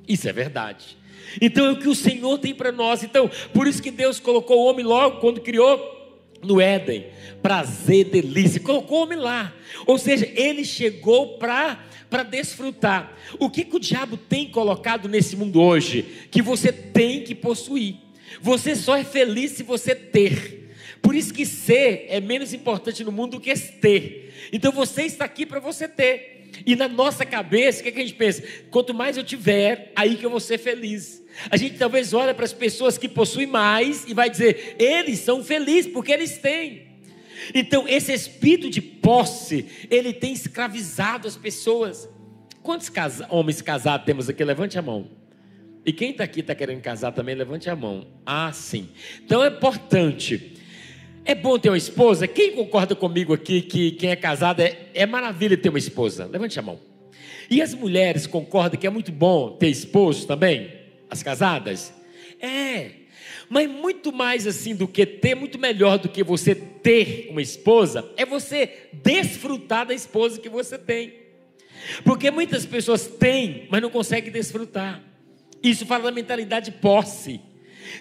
Isso 0.06 0.28
é 0.28 0.32
verdade. 0.32 0.98
Então 1.40 1.66
é 1.66 1.70
o 1.72 1.78
que 1.78 1.88
o 1.88 1.94
Senhor 1.94 2.38
tem 2.38 2.54
para 2.54 2.72
nós. 2.72 3.02
Então, 3.02 3.30
por 3.52 3.66
isso 3.66 3.82
que 3.82 3.90
Deus 3.90 4.18
colocou 4.18 4.58
o 4.58 4.64
homem 4.64 4.84
logo 4.84 5.20
quando 5.20 5.40
criou 5.40 6.01
no 6.42 6.60
Éden, 6.60 7.06
prazer, 7.40 8.06
delícia, 8.06 8.60
colocou 8.60 8.98
o 8.98 9.02
homem 9.02 9.18
lá. 9.18 9.54
Ou 9.86 9.96
seja, 9.98 10.28
ele 10.34 10.64
chegou 10.64 11.38
para 11.38 11.86
para 12.10 12.24
desfrutar. 12.24 13.16
O 13.38 13.48
que, 13.48 13.64
que 13.64 13.74
o 13.74 13.80
diabo 13.80 14.18
tem 14.18 14.50
colocado 14.50 15.08
nesse 15.08 15.34
mundo 15.34 15.62
hoje? 15.62 16.26
Que 16.30 16.42
você 16.42 16.70
tem 16.70 17.24
que 17.24 17.34
possuir. 17.34 17.96
Você 18.42 18.76
só 18.76 18.98
é 18.98 19.02
feliz 19.02 19.52
se 19.52 19.62
você 19.62 19.94
ter. 19.94 20.74
Por 21.00 21.14
isso 21.14 21.32
que 21.32 21.46
ser 21.46 22.04
é 22.10 22.20
menos 22.20 22.52
importante 22.52 23.02
no 23.02 23.10
mundo 23.10 23.32
do 23.32 23.40
que 23.40 23.54
ter. 23.54 24.34
Então 24.52 24.70
você 24.70 25.04
está 25.04 25.24
aqui 25.24 25.46
para 25.46 25.58
você 25.58 25.88
ter. 25.88 26.41
E 26.66 26.76
na 26.76 26.88
nossa 26.88 27.24
cabeça, 27.24 27.80
o 27.80 27.82
que, 27.82 27.88
é 27.88 27.92
que 27.92 28.00
a 28.00 28.02
gente 28.02 28.14
pensa? 28.14 28.42
Quanto 28.70 28.92
mais 28.92 29.16
eu 29.16 29.24
tiver, 29.24 29.92
aí 29.96 30.16
que 30.16 30.24
eu 30.24 30.30
vou 30.30 30.40
ser 30.40 30.58
feliz. 30.58 31.22
A 31.50 31.56
gente 31.56 31.78
talvez 31.78 32.12
olha 32.12 32.34
para 32.34 32.44
as 32.44 32.52
pessoas 32.52 32.98
que 32.98 33.08
possuem 33.08 33.46
mais 33.46 34.04
e 34.06 34.14
vai 34.14 34.28
dizer, 34.28 34.76
eles 34.78 35.18
são 35.20 35.42
felizes 35.42 35.90
porque 35.90 36.12
eles 36.12 36.38
têm. 36.38 36.92
Então, 37.54 37.88
esse 37.88 38.12
espírito 38.12 38.70
de 38.70 38.80
posse, 38.80 39.66
ele 39.90 40.12
tem 40.12 40.32
escravizado 40.32 41.26
as 41.26 41.36
pessoas. 41.36 42.08
Quantos 42.62 42.88
casa 42.88 43.26
homens 43.30 43.60
casados 43.60 44.06
temos 44.06 44.28
aqui? 44.28 44.44
Levante 44.44 44.78
a 44.78 44.82
mão. 44.82 45.10
E 45.84 45.92
quem 45.92 46.10
está 46.10 46.22
aqui 46.22 46.40
está 46.40 46.54
querendo 46.54 46.80
casar 46.80 47.10
também, 47.10 47.34
levante 47.34 47.68
a 47.68 47.74
mão. 47.74 48.06
Ah, 48.24 48.52
sim. 48.52 48.88
Então 49.24 49.42
é 49.42 49.48
importante. 49.48 50.52
É 51.24 51.34
bom 51.34 51.58
ter 51.58 51.68
uma 51.68 51.78
esposa? 51.78 52.26
Quem 52.26 52.52
concorda 52.52 52.96
comigo 52.96 53.32
aqui 53.32 53.62
que 53.62 53.92
quem 53.92 54.10
é 54.10 54.16
casado 54.16 54.60
é, 54.60 54.88
é 54.92 55.06
maravilha 55.06 55.56
ter 55.56 55.68
uma 55.68 55.78
esposa? 55.78 56.26
Levante 56.26 56.58
a 56.58 56.62
mão. 56.62 56.80
E 57.48 57.62
as 57.62 57.74
mulheres 57.74 58.26
concordam 58.26 58.80
que 58.80 58.86
é 58.86 58.90
muito 58.90 59.12
bom 59.12 59.52
ter 59.52 59.68
esposo 59.68 60.26
também? 60.26 60.72
As 61.08 61.22
casadas? 61.22 61.92
É. 62.40 62.90
Mas 63.48 63.70
muito 63.70 64.12
mais 64.12 64.46
assim 64.46 64.74
do 64.74 64.88
que 64.88 65.06
ter, 65.06 65.34
muito 65.34 65.58
melhor 65.58 65.98
do 65.98 66.08
que 66.08 66.24
você 66.24 66.54
ter 66.54 67.28
uma 67.30 67.42
esposa, 67.42 68.08
é 68.16 68.24
você 68.24 68.88
desfrutar 68.92 69.86
da 69.86 69.94
esposa 69.94 70.40
que 70.40 70.48
você 70.48 70.76
tem. 70.76 71.12
Porque 72.04 72.30
muitas 72.30 72.64
pessoas 72.66 73.06
têm, 73.06 73.68
mas 73.70 73.82
não 73.82 73.90
conseguem 73.90 74.32
desfrutar. 74.32 75.02
Isso 75.62 75.86
fala 75.86 76.04
da 76.04 76.10
mentalidade 76.10 76.70
de 76.70 76.78
posse. 76.78 77.40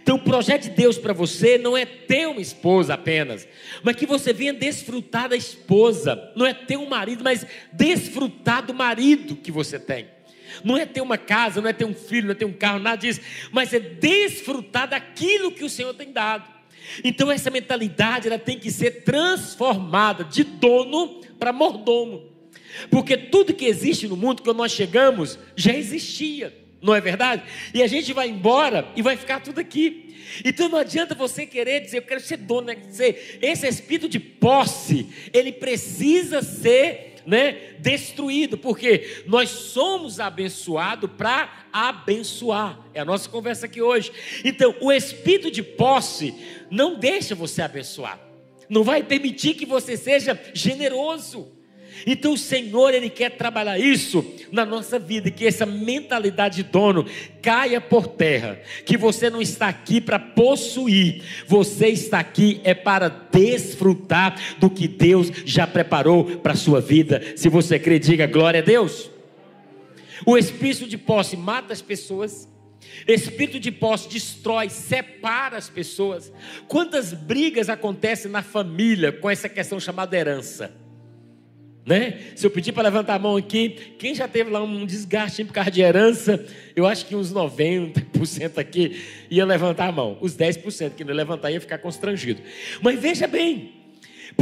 Então, 0.01 0.15
o 0.15 0.24
projeto 0.24 0.63
de 0.63 0.69
Deus 0.69 0.98
para 0.98 1.13
você 1.13 1.57
não 1.57 1.75
é 1.75 1.86
ter 1.86 2.27
uma 2.27 2.41
esposa 2.41 2.93
apenas, 2.93 3.48
mas 3.83 3.95
que 3.95 4.05
você 4.05 4.31
venha 4.31 4.53
desfrutar 4.53 5.29
da 5.29 5.36
esposa. 5.36 6.31
Não 6.36 6.45
é 6.45 6.53
ter 6.53 6.77
um 6.77 6.88
marido, 6.88 7.24
mas 7.24 7.45
desfrutar 7.74 8.65
do 8.65 8.74
marido 8.74 9.36
que 9.36 9.51
você 9.51 9.79
tem. 9.79 10.07
Não 10.63 10.77
é 10.77 10.86
ter 10.86 11.01
uma 11.01 11.17
casa, 11.17 11.62
não 11.62 11.69
é 11.69 11.74
ter 11.74 11.86
um 11.86 11.93
filho, 11.93 12.27
não 12.27 12.31
é 12.33 12.36
ter 12.36 12.45
um 12.45 12.53
carro, 12.53 12.79
nada 12.79 12.98
disso, 12.98 13.21
mas 13.51 13.74
é 13.74 13.79
desfrutar 13.79 14.89
daquilo 14.89 15.51
que 15.51 15.63
o 15.63 15.69
Senhor 15.69 15.93
tem 15.93 16.12
dado. 16.12 16.50
Então 17.03 17.31
essa 17.31 17.50
mentalidade 17.50 18.27
ela 18.27 18.39
tem 18.39 18.57
que 18.57 18.71
ser 18.71 19.03
transformada 19.03 20.24
de 20.24 20.43
dono 20.43 21.21
para 21.39 21.53
mordomo. 21.53 22.29
Porque 22.89 23.17
tudo 23.17 23.53
que 23.53 23.65
existe 23.65 24.07
no 24.07 24.17
mundo 24.17 24.41
quando 24.41 24.57
nós 24.57 24.71
chegamos 24.71 25.38
já 25.55 25.74
existia 25.74 26.61
não 26.81 26.95
é 26.95 27.01
verdade? 27.01 27.43
E 27.73 27.83
a 27.83 27.88
gente 27.88 28.11
vai 28.11 28.27
embora 28.27 28.88
e 28.95 29.01
vai 29.01 29.15
ficar 29.15 29.39
tudo 29.39 29.59
aqui. 29.59 30.15
Então 30.43 30.69
não 30.69 30.77
adianta 30.77 31.13
você 31.13 31.45
querer 31.45 31.81
dizer, 31.81 31.97
eu 31.97 32.01
quero 32.03 32.21
ser 32.21 32.38
dono, 32.38 32.67
né? 32.67 32.77
esse 33.41 33.67
espírito 33.67 34.09
de 34.09 34.19
posse, 34.19 35.07
ele 35.33 35.51
precisa 35.51 36.41
ser 36.41 37.11
né, 37.25 37.75
destruído, 37.79 38.57
porque 38.57 39.23
nós 39.27 39.50
somos 39.50 40.19
abençoados 40.19 41.09
para 41.17 41.67
abençoar. 41.71 42.79
É 42.93 43.01
a 43.01 43.05
nossa 43.05 43.29
conversa 43.29 43.65
aqui 43.65 43.81
hoje. 43.81 44.11
Então, 44.43 44.75
o 44.81 44.91
espírito 44.91 45.51
de 45.51 45.61
posse 45.61 46.33
não 46.69 46.97
deixa 46.97 47.35
você 47.35 47.61
abençoar, 47.61 48.19
não 48.69 48.83
vai 48.83 49.03
permitir 49.03 49.53
que 49.53 49.65
você 49.65 49.95
seja 49.95 50.39
generoso. 50.53 51.61
Então 52.05 52.34
o 52.34 52.38
Senhor, 52.38 52.93
Ele 52.93 53.10
quer 53.10 53.31
trabalhar 53.31 53.77
isso 53.77 54.25
na 54.51 54.65
nossa 54.65 54.98
vida, 54.98 55.31
que 55.31 55.46
essa 55.46 55.65
mentalidade 55.65 56.58
de 56.58 56.63
dono 56.63 57.05
caia 57.41 57.79
por 57.79 58.08
terra, 58.08 58.60
que 58.86 58.98
você 58.98 59.29
não 59.29 59.41
está 59.41 59.67
aqui 59.67 60.01
para 60.01 60.20
possuir, 60.20 61.24
você 61.48 61.88
está 61.88 62.20
aqui 62.20 62.62
é 62.63 62.74
para 62.74 63.10
desfrutar 63.10 64.39
do 64.60 64.70
que 64.70 64.88
Deus 64.88 65.31
já 65.46 65.65
preparou 65.65 66.38
para 66.38 66.53
a 66.53 66.58
sua 66.58 66.81
vida. 66.81 67.22
Se 67.36 67.50
você 67.50 67.79
crê, 67.79 68.00
diga 68.00 68.27
glória 68.27 68.62
a 68.62 68.63
Deus. 68.63 69.10
O 70.25 70.38
espírito 70.38 70.88
de 70.88 70.98
posse 70.98 71.36
mata 71.36 71.74
as 71.74 71.81
pessoas. 71.81 72.48
Espírito 73.08 73.60
de 73.60 73.72
posse 73.72 74.10
destrói, 74.10 74.70
separa 74.70 75.58
as 75.58 75.70
pessoas. 75.70 76.31
Quantas 76.67 77.13
brigas 77.13 77.70
acontecem 77.70 78.29
na 78.29 78.43
família 78.43 79.12
com 79.12 79.29
essa 79.29 79.50
questão 79.50 79.79
chamada 79.79 80.15
herança? 80.15 80.80
Né? 81.85 82.19
Se 82.35 82.45
eu 82.45 82.51
pedir 82.51 82.71
para 82.73 82.83
levantar 82.83 83.15
a 83.15 83.19
mão 83.19 83.35
aqui, 83.35 83.95
quem 83.97 84.13
já 84.13 84.27
teve 84.27 84.51
lá 84.51 84.61
um 84.63 84.85
desgaste 84.85 85.43
por 85.43 85.53
causa 85.53 85.71
de 85.71 85.81
herança, 85.81 86.45
eu 86.75 86.85
acho 86.85 87.05
que 87.05 87.15
uns 87.15 87.33
90% 87.33 88.57
aqui 88.59 89.01
ia 89.29 89.45
levantar 89.45 89.88
a 89.88 89.91
mão. 89.91 90.17
Os 90.21 90.38
10% 90.38 90.91
que 90.91 91.03
não 91.03 91.13
levantar 91.13 91.51
ia 91.51 91.59
ficar 91.59 91.79
constrangido. 91.79 92.41
Mas 92.81 93.00
veja 93.00 93.25
bem, 93.27 93.80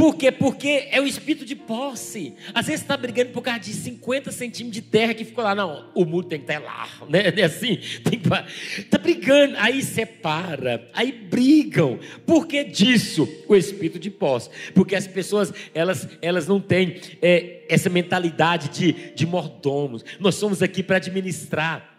por 0.00 0.16
quê? 0.16 0.32
Porque 0.32 0.88
é 0.90 0.98
o 0.98 1.06
espírito 1.06 1.44
de 1.44 1.54
posse. 1.54 2.32
Às 2.54 2.68
vezes 2.68 2.80
está 2.80 2.96
brigando 2.96 3.32
por 3.32 3.42
causa 3.42 3.60
de 3.60 3.74
50 3.74 4.32
centímetros 4.32 4.82
de 4.82 4.88
terra 4.88 5.12
que 5.12 5.26
ficou 5.26 5.44
lá. 5.44 5.54
Não, 5.54 5.90
o 5.94 6.06
muro 6.06 6.26
tem 6.26 6.38
que 6.40 6.50
estar 6.50 6.58
lá. 6.58 6.88
Né? 7.06 7.24
É 7.36 7.44
assim, 7.44 7.78
está 8.78 8.96
brigando. 8.96 9.56
Aí 9.58 9.82
separa, 9.82 10.88
aí 10.94 11.12
brigam. 11.12 11.98
Por 12.24 12.46
que 12.46 12.64
disso? 12.64 13.28
O 13.46 13.54
espírito 13.54 13.98
de 13.98 14.10
posse. 14.10 14.48
Porque 14.74 14.96
as 14.96 15.06
pessoas, 15.06 15.52
elas, 15.74 16.08
elas 16.22 16.48
não 16.48 16.62
têm 16.62 16.98
é, 17.20 17.66
essa 17.68 17.90
mentalidade 17.90 18.70
de, 18.70 19.12
de 19.14 19.26
mordomos. 19.26 20.02
Nós 20.18 20.34
somos 20.34 20.62
aqui 20.62 20.82
para 20.82 20.96
administrar. 20.96 21.89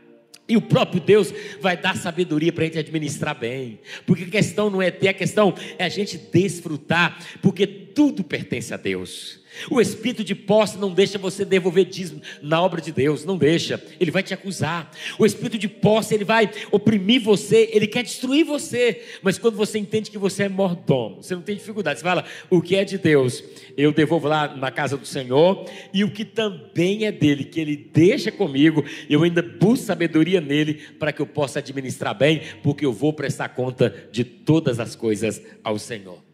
E 0.51 0.58
o 0.58 0.62
próprio 0.62 1.00
Deus 1.00 1.34
vai 1.62 1.77
dar 1.77 1.96
sabedoria 1.96 2.51
para 2.51 2.65
a 2.65 2.67
gente 2.67 2.79
administrar 2.79 3.39
bem. 3.39 3.79
Porque 4.05 4.25
a 4.25 4.29
questão 4.29 4.70
não 4.70 4.81
é 4.81 4.91
ter, 4.91 5.08
a 5.08 5.13
questão 5.13 5.55
é 5.79 5.86
a 5.86 5.89
gente 5.89 6.17
desfrutar. 6.17 7.25
Porque 7.41 7.65
tudo 7.65 8.22
pertence 8.22 8.74
a 8.74 8.77
Deus. 8.77 9.40
O 9.70 9.79
espírito 9.81 10.24
de 10.24 10.34
posse 10.34 10.77
não 10.77 10.91
deixa 10.91 11.17
você 11.17 11.43
devolver 11.43 11.86
dízimo 11.86 12.22
na 12.41 12.62
obra 12.62 12.81
de 12.81 12.91
Deus, 12.91 13.25
não 13.25 13.38
deixa. 13.38 13.81
Ele 14.00 14.12
vai 14.12 14.24
te 14.24 14.34
acusar. 14.34 14.91
O 15.20 15.25
espírito 15.25 15.58
de 15.58 15.67
posse, 15.67 16.15
ele 16.15 16.24
vai 16.24 16.50
oprimir 16.72 17.22
você, 17.22 17.70
ele 17.74 17.88
quer 17.88 18.03
destruir 18.03 18.46
você. 18.46 19.03
Mas 19.22 19.38
quando 19.38 19.55
você 19.55 19.77
entende 19.77 20.10
que 20.10 20.17
você 20.17 20.43
é 20.43 20.50
mordomo, 20.50 21.22
você 21.22 21.36
não 21.36 21.41
tem 21.41 21.55
dificuldade. 21.55 22.00
Você 22.00 22.03
fala, 22.03 22.25
o 22.50 22.62
que 22.62 22.75
é 22.75 22.84
de 22.84 22.98
Deus, 22.98 23.43
eu 23.77 23.91
devolvo 23.91 24.27
lá 24.27 24.55
na 24.55 24.72
casa 24.72 24.98
do 24.98 25.05
Senhor, 25.05 25.65
e 25.93 26.03
o 26.03 26.12
que 26.12 26.24
também 26.25 27.05
é 27.05 27.12
dele, 27.12 27.43
que 27.43 27.60
ele 27.60 27.75
deixa 27.75 28.31
comigo, 28.31 28.84
eu 29.10 29.24
ainda 29.24 29.41
busco 29.41 29.86
sabedoria 29.86 30.39
nele 30.39 30.75
para 31.00 31.12
que 31.12 31.22
eu 31.22 31.27
possa 31.27 31.60
administrar 31.60 32.17
bem, 32.17 32.41
porque 32.63 32.86
eu 32.86 32.93
vou 32.93 33.13
prestar 33.13 33.50
conta 33.50 33.93
de 34.12 34.24
todas 34.24 34.79
as 34.79 34.96
coisas 34.96 35.41
ao 35.63 35.77
Senhor. 35.77 36.30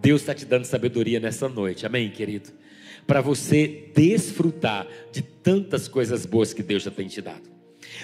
Deus 0.00 0.22
está 0.22 0.34
te 0.34 0.44
dando 0.44 0.64
sabedoria 0.64 1.20
nessa 1.20 1.48
noite, 1.48 1.84
amém, 1.84 2.10
querido? 2.10 2.50
Para 3.06 3.20
você 3.20 3.90
desfrutar 3.94 4.86
de 5.12 5.22
tantas 5.22 5.88
coisas 5.88 6.24
boas 6.24 6.54
que 6.54 6.62
Deus 6.62 6.82
já 6.82 6.90
tem 6.90 7.06
te 7.06 7.20
dado. 7.20 7.42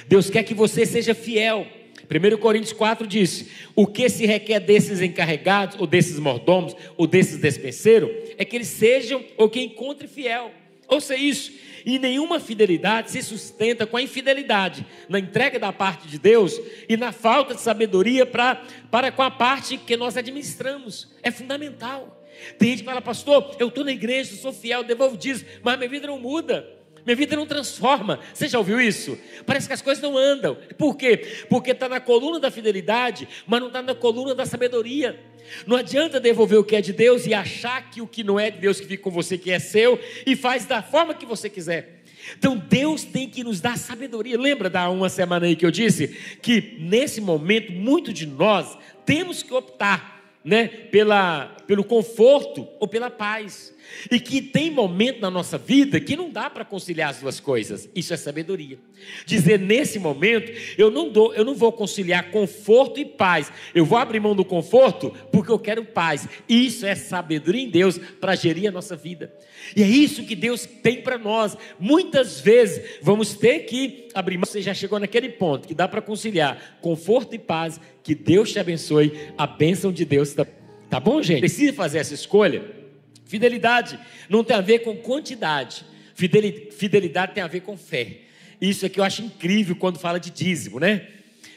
Deus 0.07 0.29
quer 0.29 0.43
que 0.43 0.55
você 0.55 0.85
seja 0.85 1.15
fiel. 1.15 1.67
1 2.09 2.37
Coríntios 2.39 2.73
4 2.73 3.07
diz: 3.07 3.47
O 3.75 3.87
que 3.87 4.09
se 4.09 4.27
requer 4.27 4.61
desses 4.61 5.01
encarregados, 5.01 5.79
ou 5.79 5.87
desses 5.87 6.19
mordomos, 6.19 6.77
ou 6.97 7.07
desses 7.07 7.39
despenseiros, 7.39 8.11
é 8.37 8.45
que 8.45 8.57
eles 8.57 8.69
sejam 8.69 9.25
ou 9.37 9.49
que 9.49 9.61
encontre 9.61 10.07
fiel. 10.07 10.51
Ouça 10.89 11.17
isso. 11.17 11.53
E 11.87 12.01
nenhuma 12.01 12.41
fidelidade 12.41 13.13
se 13.13 13.23
sustenta 13.23 13.87
com 13.87 13.97
a 13.97 14.03
infidelidade 14.03 14.85
na 15.09 15.21
entrega 15.21 15.57
da 15.57 15.73
parte 15.73 16.09
de 16.09 16.19
Deus 16.19 16.61
e 16.89 16.97
na 16.97 17.13
falta 17.13 17.55
de 17.55 17.61
sabedoria 17.61 18.27
pra, 18.27 18.61
para 18.91 19.13
com 19.13 19.23
a 19.23 19.31
parte 19.31 19.79
que 19.79 19.97
nós 19.97 20.17
administramos. 20.17 21.09
É 21.23 21.31
fundamental. 21.31 22.21
Tem 22.59 22.71
gente 22.71 22.81
que 22.81 22.85
fala, 22.85 23.01
pastor, 23.01 23.55
eu 23.61 23.69
estou 23.69 23.85
na 23.85 23.93
igreja, 23.93 24.35
sou 24.35 24.53
fiel, 24.53 24.83
devolvo 24.83 25.17
dízimo, 25.17 25.49
mas 25.63 25.79
minha 25.79 25.89
vida 25.89 26.09
não 26.09 26.19
muda. 26.19 26.76
Minha 27.07 27.17
vida 27.17 27.37
não 27.37 27.47
transforma. 27.47 28.19
Você 28.35 28.49
já 28.49 28.59
ouviu 28.59 28.81
isso? 28.81 29.17
Parece 29.47 29.69
que 29.69 29.73
as 29.73 29.81
coisas 29.81 30.03
não 30.03 30.19
andam. 30.19 30.59
Por 30.77 30.97
quê? 30.97 31.45
Porque 31.49 31.71
está 31.71 31.89
na 31.89 32.01
coluna 32.01 32.41
da 32.41 32.51
fidelidade, 32.51 33.29
mas 33.47 33.61
não 33.61 33.69
está 33.69 33.81
na 33.81 33.95
coluna 33.95 34.35
da 34.35 34.45
sabedoria. 34.45 35.19
Não 35.65 35.77
adianta 35.77 36.19
devolver 36.19 36.59
o 36.59 36.65
que 36.65 36.75
é 36.75 36.81
de 36.81 36.93
Deus 36.93 37.25
e 37.25 37.33
achar 37.33 37.91
que 37.91 38.03
o 38.03 38.09
que 38.09 38.25
não 38.25 38.41
é 38.41 38.51
de 38.51 38.59
Deus 38.59 38.81
que 38.81 38.87
fica 38.87 39.05
com 39.05 39.11
você, 39.11 39.39
que 39.39 39.53
é 39.53 39.61
seu, 39.61 40.01
e 40.27 40.35
faz 40.35 40.65
da 40.65 40.83
forma 40.83 41.15
que 41.15 41.25
você 41.25 41.49
quiser. 41.49 42.03
Então 42.37 42.57
Deus 42.57 43.05
tem 43.05 43.29
que 43.29 43.45
nos 43.45 43.61
dar 43.61 43.79
sabedoria. 43.79 44.37
Lembra 44.37 44.69
da 44.69 44.91
uma 44.91 45.09
semana 45.09 45.47
aí 45.47 45.55
que 45.55 45.65
eu 45.65 45.71
disse 45.71 46.09
que 46.43 46.77
nesse 46.81 47.21
momento 47.21 47.71
muito 47.71 48.13
de 48.13 48.27
nós 48.27 48.77
temos 49.05 49.45
que 49.45 49.55
optar, 49.55 50.35
né, 50.45 50.67
pela, 50.67 51.56
pelo 51.67 51.85
conforto 51.85 52.67
ou 52.79 52.87
pela 52.87 53.11
paz. 53.11 53.75
E 54.11 54.19
que 54.19 54.43
tem 54.43 54.71
momento 54.71 55.21
na 55.21 55.31
nossa 55.31 55.57
vida 55.57 56.01
que 56.01 56.17
não 56.17 56.31
dá 56.31 56.51
para 56.51 56.65
conciliar 56.65 57.11
as 57.11 57.21
duas 57.21 57.39
coisas. 57.39 57.89
Isso 57.95 58.13
é 58.13 58.17
sabedoria. 58.17 58.79
Dizer 59.25 59.59
nesse 59.59 59.99
momento, 59.99 60.53
eu 60.77 60.91
não 60.91 61.09
dou, 61.09 61.33
eu 61.35 61.45
não 61.45 61.55
vou 61.55 61.73
conciliar 61.73 62.31
conforto 62.31 62.99
e 62.99 63.05
paz. 63.05 63.53
Eu 63.75 63.85
vou 63.85 63.99
abrir 63.99 64.21
mão 64.21 64.35
do 64.35 64.45
conforto 64.45 65.13
porque 65.31 65.51
eu 65.51 65.59
quero 65.59 65.85
paz. 65.85 66.29
Isso 66.49 66.85
é 66.85 66.95
sabedoria 66.95 67.63
em 67.63 67.71
Deus 67.71 67.99
para 68.21 68.35
gerir 68.35 68.69
a 68.69 68.73
nossa 68.73 68.97
vida. 68.97 69.33
E 69.75 69.83
é 69.83 69.87
isso 69.87 70.25
que 70.25 70.35
Deus 70.35 70.67
tem 70.67 71.03
para 71.03 71.19
nós. 71.19 71.57
Muitas 71.79 72.41
vezes 72.41 72.99
vamos 73.03 73.35
ter 73.35 73.61
que 73.61 74.09
abrir 74.15 74.37
mão. 74.37 74.47
Você 74.47 74.63
já 74.63 74.75
chegou 74.75 74.99
naquele 74.99 75.29
ponto 75.29 75.69
que 75.69 75.75
dá 75.75 75.87
para 75.87 76.03
conciliar 76.03 76.79
conforto 76.81 77.35
e 77.35 77.39
paz. 77.39 77.81
Que 78.03 78.15
Deus 78.15 78.53
te 78.53 78.59
abençoe. 78.59 79.13
A 79.39 79.47
bênção 79.47 79.93
de 79.93 80.05
Deus 80.05 80.31
está. 80.31 80.45
Tá 80.45 80.66
bom, 81.01 81.23
gente? 81.23 81.41
Precisa 81.41 81.73
fazer 81.73 81.99
essa 81.99 82.15
escolha. 82.15 82.65
Fidelidade 83.25 83.99
não 84.29 84.45
tem 84.45 84.57
a 84.57 84.61
ver 84.61 84.81
com 84.81 84.97
quantidade, 84.97 85.85
fidelidade 86.15 87.35
tem 87.35 87.43
a 87.43 87.49
ver 87.49 87.61
com 87.61 87.77
fé. 87.77 88.19
Isso 88.61 88.87
é 88.87 88.89
que 88.89 89.01
eu 89.01 89.05
acho 89.05 89.23
incrível 89.23 89.75
quando 89.77 89.99
fala 89.99 90.19
de 90.19 90.31
dízimo, 90.31 90.79
né? 90.79 91.09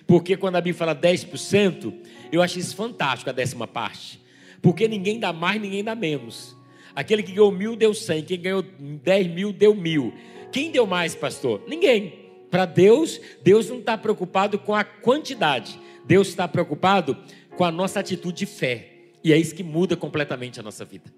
Porque 0.07 0.35
quando 0.35 0.55
a 0.55 0.61
Bíblia 0.61 0.77
fala 0.77 0.95
10%, 0.95 1.93
eu 2.31 2.41
acho 2.41 2.57
isso 2.57 2.75
fantástico, 2.75 3.29
a 3.29 3.33
décima 3.33 3.67
parte. 3.67 4.19
Porque 4.61 4.87
ninguém 4.87 5.19
dá 5.19 5.31
mais, 5.31 5.61
ninguém 5.61 5.83
dá 5.83 5.93
menos. 5.93 6.55
Aquele 6.95 7.21
que 7.21 7.31
ganhou 7.31 7.51
mil 7.51 7.75
deu 7.75 7.93
cem, 7.93 8.23
quem 8.23 8.41
ganhou 8.41 8.65
dez 9.03 9.27
mil 9.27 9.53
deu 9.53 9.75
mil. 9.75 10.13
Quem 10.51 10.71
deu 10.71 10.87
mais, 10.87 11.13
pastor? 11.13 11.63
Ninguém. 11.67 12.27
Para 12.49 12.65
Deus, 12.65 13.21
Deus 13.43 13.69
não 13.69 13.77
está 13.77 13.95
preocupado 13.97 14.57
com 14.57 14.73
a 14.73 14.83
quantidade. 14.83 15.79
Deus 16.05 16.27
está 16.27 16.47
preocupado 16.47 17.15
com 17.55 17.63
a 17.63 17.71
nossa 17.71 17.99
atitude 17.99 18.39
de 18.39 18.45
fé. 18.47 18.98
E 19.23 19.33
é 19.33 19.37
isso 19.37 19.55
que 19.55 19.63
muda 19.63 19.95
completamente 19.95 20.59
a 20.59 20.63
nossa 20.63 20.85
vida. 20.85 21.11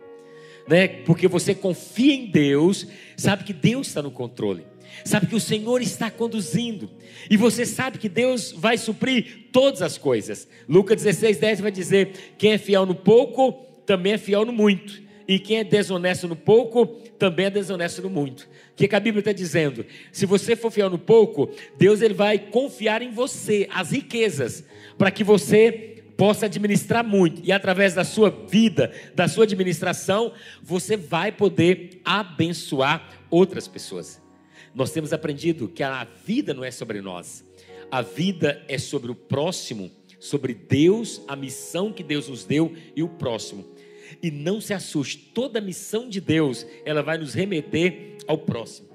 Né? 0.67 0.87
Porque 0.87 1.27
você 1.27 1.53
confia 1.53 2.13
em 2.13 2.27
Deus, 2.27 2.87
sabe 3.17 3.43
que 3.43 3.53
Deus 3.53 3.87
está 3.87 4.01
no 4.01 4.11
controle, 4.11 4.65
sabe 5.03 5.27
que 5.27 5.35
o 5.35 5.39
Senhor 5.39 5.81
está 5.81 6.11
conduzindo, 6.11 6.89
e 7.29 7.37
você 7.37 7.65
sabe 7.65 7.97
que 7.97 8.09
Deus 8.09 8.51
vai 8.51 8.77
suprir 8.77 9.47
todas 9.51 9.81
as 9.81 9.97
coisas. 9.97 10.47
Lucas 10.67 11.03
16, 11.03 11.37
10 11.37 11.61
vai 11.61 11.71
dizer: 11.71 12.35
quem 12.37 12.53
é 12.53 12.57
fiel 12.57 12.85
no 12.85 12.95
pouco, 12.95 13.53
também 13.85 14.13
é 14.13 14.17
fiel 14.17 14.45
no 14.45 14.53
muito. 14.53 15.01
E 15.27 15.39
quem 15.39 15.59
é 15.59 15.63
desonesto 15.63 16.27
no 16.27 16.35
pouco, 16.35 16.85
também 17.17 17.45
é 17.45 17.49
desonesto 17.49 18.01
no 18.01 18.09
muito. 18.09 18.49
O 18.71 18.75
que 18.75 18.93
a 18.93 18.99
Bíblia 18.99 19.21
está 19.21 19.31
dizendo? 19.31 19.85
Se 20.11 20.25
você 20.25 20.55
for 20.55 20.71
fiel 20.71 20.89
no 20.89 20.97
pouco, 20.97 21.49
Deus 21.77 22.01
ele 22.01 22.13
vai 22.13 22.37
confiar 22.37 23.01
em 23.01 23.11
você 23.11 23.67
as 23.71 23.91
riquezas, 23.91 24.65
para 24.97 25.09
que 25.09 25.23
você 25.23 25.90
possa 26.21 26.45
administrar 26.45 27.03
muito. 27.03 27.41
E 27.43 27.51
através 27.51 27.95
da 27.95 28.03
sua 28.03 28.29
vida, 28.29 28.93
da 29.15 29.27
sua 29.27 29.45
administração, 29.45 30.31
você 30.61 30.95
vai 30.95 31.31
poder 31.31 31.99
abençoar 32.05 33.09
outras 33.27 33.67
pessoas. 33.67 34.21
Nós 34.75 34.91
temos 34.91 35.13
aprendido 35.13 35.67
que 35.67 35.81
a 35.81 36.07
vida 36.23 36.53
não 36.53 36.63
é 36.63 36.69
sobre 36.69 37.01
nós, 37.01 37.43
a 37.89 38.03
vida 38.03 38.63
é 38.67 38.77
sobre 38.77 39.09
o 39.09 39.15
próximo, 39.15 39.89
sobre 40.19 40.53
Deus, 40.53 41.23
a 41.27 41.35
missão 41.35 41.91
que 41.91 42.03
Deus 42.03 42.27
nos 42.27 42.45
deu 42.45 42.71
e 42.95 43.01
o 43.01 43.09
próximo. 43.09 43.65
E 44.21 44.29
não 44.29 44.61
se 44.61 44.75
assuste, 44.75 45.17
toda 45.33 45.57
a 45.57 45.61
missão 45.61 46.07
de 46.07 46.21
Deus, 46.21 46.67
ela 46.85 47.01
vai 47.01 47.17
nos 47.17 47.33
remeter 47.33 48.17
ao 48.27 48.37
próximo. 48.37 48.89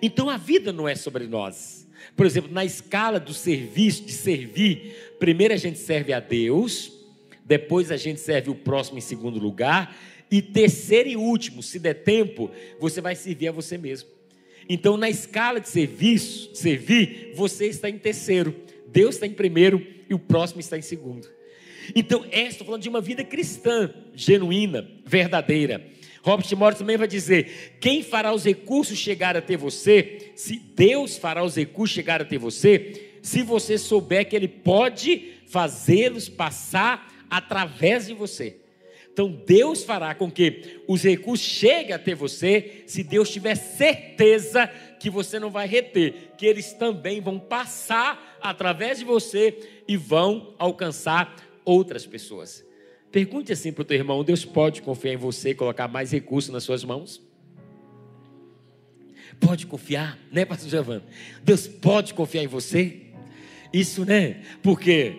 Então 0.00 0.30
a 0.30 0.38
vida 0.38 0.72
não 0.72 0.88
é 0.88 0.94
sobre 0.94 1.26
nós. 1.26 1.86
Por 2.16 2.26
exemplo, 2.26 2.52
na 2.52 2.64
escala 2.64 3.18
do 3.18 3.32
serviço, 3.32 4.04
de 4.04 4.12
servir, 4.12 5.14
primeiro 5.18 5.54
a 5.54 5.56
gente 5.56 5.78
serve 5.78 6.12
a 6.12 6.20
Deus, 6.20 6.92
depois 7.44 7.90
a 7.90 7.96
gente 7.96 8.20
serve 8.20 8.50
o 8.50 8.54
próximo 8.54 8.98
em 8.98 9.00
segundo 9.00 9.38
lugar, 9.38 9.96
e 10.30 10.40
terceiro 10.40 11.08
e 11.08 11.16
último, 11.16 11.62
se 11.62 11.78
der 11.78 11.94
tempo, 11.94 12.50
você 12.78 13.00
vai 13.00 13.16
servir 13.16 13.48
a 13.48 13.52
você 13.52 13.76
mesmo. 13.76 14.08
Então, 14.68 14.96
na 14.96 15.10
escala 15.10 15.60
de 15.60 15.68
serviço, 15.68 16.52
de 16.52 16.58
servir, 16.58 17.32
você 17.34 17.66
está 17.66 17.90
em 17.90 17.98
terceiro, 17.98 18.54
Deus 18.86 19.16
está 19.16 19.26
em 19.26 19.32
primeiro 19.32 19.84
e 20.08 20.14
o 20.14 20.18
próximo 20.18 20.60
está 20.60 20.78
em 20.78 20.82
segundo. 20.82 21.28
Então, 21.94 22.24
estou 22.30 22.64
falando 22.64 22.82
de 22.82 22.88
uma 22.88 23.00
vida 23.00 23.24
cristã, 23.24 23.92
genuína, 24.14 24.88
verdadeira. 25.04 25.84
Robert 26.22 26.56
Morris 26.56 26.78
também 26.78 26.96
vai 26.96 27.08
dizer: 27.08 27.78
quem 27.80 28.02
fará 28.02 28.32
os 28.32 28.44
recursos 28.44 28.98
chegar 28.98 29.36
até 29.36 29.56
você, 29.56 30.32
se 30.36 30.56
Deus 30.56 31.16
fará 31.16 31.42
os 31.42 31.56
recursos 31.56 31.94
chegar 31.94 32.20
até 32.20 32.36
você, 32.36 33.18
se 33.22 33.42
você 33.42 33.78
souber 33.78 34.28
que 34.28 34.36
Ele 34.36 34.48
pode 34.48 35.34
fazê-los 35.46 36.28
passar 36.28 37.26
através 37.28 38.06
de 38.06 38.14
você. 38.14 38.56
Então 39.12 39.30
Deus 39.30 39.82
fará 39.82 40.14
com 40.14 40.30
que 40.30 40.80
os 40.86 41.02
recursos 41.02 41.46
cheguem 41.46 41.92
até 41.92 42.14
você, 42.14 42.84
se 42.86 43.02
Deus 43.02 43.28
tiver 43.28 43.54
certeza 43.54 44.66
que 44.98 45.10
você 45.10 45.38
não 45.38 45.50
vai 45.50 45.66
reter, 45.66 46.32
que 46.38 46.46
eles 46.46 46.72
também 46.72 47.20
vão 47.20 47.38
passar 47.38 48.38
através 48.40 48.98
de 48.98 49.04
você 49.04 49.58
e 49.88 49.96
vão 49.96 50.54
alcançar 50.58 51.34
outras 51.64 52.06
pessoas. 52.06 52.64
Pergunte 53.10 53.52
assim 53.52 53.72
para 53.72 53.82
o 53.82 53.84
teu 53.84 53.96
irmão: 53.96 54.22
Deus 54.22 54.44
pode 54.44 54.82
confiar 54.82 55.14
em 55.14 55.16
você 55.16 55.50
e 55.50 55.54
colocar 55.54 55.88
mais 55.88 56.12
recursos 56.12 56.52
nas 56.52 56.62
suas 56.62 56.84
mãos? 56.84 57.20
Pode 59.40 59.66
confiar, 59.66 60.18
né, 60.30 60.44
Pastor 60.44 60.68
Giovanni? 60.68 61.02
Deus 61.42 61.66
pode 61.66 62.14
confiar 62.14 62.44
em 62.44 62.46
você? 62.46 63.02
Isso, 63.72 64.04
né? 64.04 64.42
Porque 64.62 65.16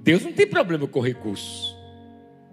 Deus 0.00 0.22
não 0.22 0.32
tem 0.32 0.46
problema 0.46 0.86
com 0.86 1.00
recursos, 1.00 1.76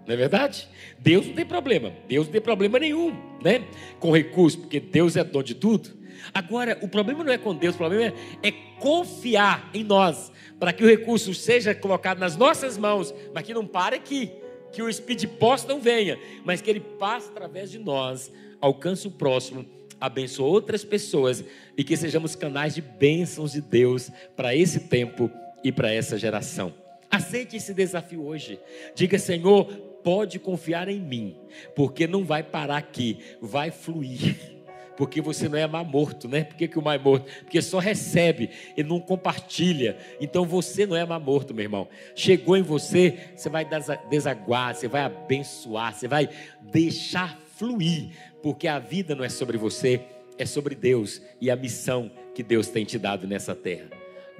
não 0.06 0.14
é 0.14 0.16
verdade? 0.16 0.68
Deus 0.98 1.26
não 1.26 1.34
tem 1.34 1.44
problema, 1.44 1.92
Deus 2.08 2.26
não 2.26 2.32
tem 2.32 2.40
problema 2.40 2.78
nenhum, 2.78 3.14
né? 3.42 3.66
Com 3.98 4.12
recursos, 4.12 4.60
porque 4.60 4.80
Deus 4.80 5.16
é 5.16 5.24
dono 5.24 5.44
de 5.44 5.54
tudo. 5.54 5.98
Agora, 6.32 6.78
o 6.82 6.88
problema 6.88 7.24
não 7.24 7.32
é 7.32 7.38
com 7.38 7.54
Deus, 7.54 7.74
o 7.74 7.78
problema 7.78 8.14
é, 8.42 8.48
é 8.48 8.52
confiar 8.78 9.70
em 9.72 9.82
nós, 9.82 10.30
para 10.58 10.72
que 10.72 10.84
o 10.84 10.86
recurso 10.86 11.32
seja 11.34 11.74
colocado 11.74 12.18
nas 12.18 12.36
nossas 12.36 12.76
mãos, 12.76 13.14
mas 13.34 13.44
que 13.44 13.54
não 13.54 13.66
pare 13.66 13.96
aqui 13.96 14.30
que 14.72 14.82
o 14.82 14.92
speed 14.92 15.24
post 15.38 15.66
não 15.66 15.80
venha, 15.80 16.18
mas 16.44 16.60
que 16.60 16.70
ele 16.70 16.80
passe 16.80 17.28
através 17.28 17.70
de 17.70 17.78
nós, 17.78 18.30
alcance 18.60 19.06
o 19.06 19.10
próximo, 19.10 19.64
abençoe 20.00 20.44
outras 20.44 20.84
pessoas 20.84 21.44
e 21.76 21.82
que 21.82 21.96
sejamos 21.96 22.36
canais 22.36 22.74
de 22.74 22.80
bênçãos 22.80 23.52
de 23.52 23.60
Deus 23.60 24.10
para 24.36 24.54
esse 24.54 24.80
tempo 24.80 25.30
e 25.64 25.72
para 25.72 25.92
essa 25.92 26.18
geração. 26.18 26.72
Aceite 27.10 27.56
esse 27.56 27.72
desafio 27.72 28.24
hoje. 28.24 28.60
Diga, 28.94 29.18
Senhor, 29.18 29.64
pode 30.04 30.38
confiar 30.38 30.88
em 30.88 31.00
mim, 31.00 31.36
porque 31.74 32.06
não 32.06 32.24
vai 32.24 32.42
parar 32.42 32.76
aqui, 32.76 33.18
vai 33.40 33.70
fluir 33.70 34.57
porque 34.98 35.20
você 35.20 35.48
não 35.48 35.56
é 35.56 35.64
mar 35.64 35.84
morto, 35.84 36.26
né? 36.26 36.42
Por 36.42 36.56
que, 36.56 36.66
que 36.66 36.76
o 36.76 36.82
mar 36.82 36.96
é 36.96 36.98
morto? 36.98 37.30
Porque 37.44 37.62
só 37.62 37.78
recebe 37.78 38.50
e 38.76 38.82
não 38.82 38.98
compartilha. 38.98 39.96
Então 40.20 40.44
você 40.44 40.84
não 40.84 40.96
é 40.96 41.06
mar 41.06 41.20
morto, 41.20 41.54
meu 41.54 41.62
irmão. 41.62 41.86
Chegou 42.16 42.56
em 42.56 42.62
você, 42.62 43.16
você 43.36 43.48
vai 43.48 43.64
desaguar, 44.10 44.74
você 44.74 44.88
vai 44.88 45.02
abençoar, 45.02 45.94
você 45.94 46.08
vai 46.08 46.28
deixar 46.60 47.38
fluir, 47.56 48.08
porque 48.42 48.66
a 48.66 48.80
vida 48.80 49.14
não 49.14 49.22
é 49.22 49.28
sobre 49.28 49.56
você, 49.56 50.00
é 50.36 50.44
sobre 50.44 50.74
Deus 50.74 51.22
e 51.40 51.48
a 51.48 51.54
missão 51.54 52.10
que 52.34 52.42
Deus 52.42 52.66
tem 52.66 52.84
te 52.84 52.98
dado 52.98 53.24
nessa 53.24 53.54
terra. 53.54 53.90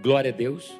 Glória 0.02 0.32
a 0.32 0.34
Deus. 0.36 0.72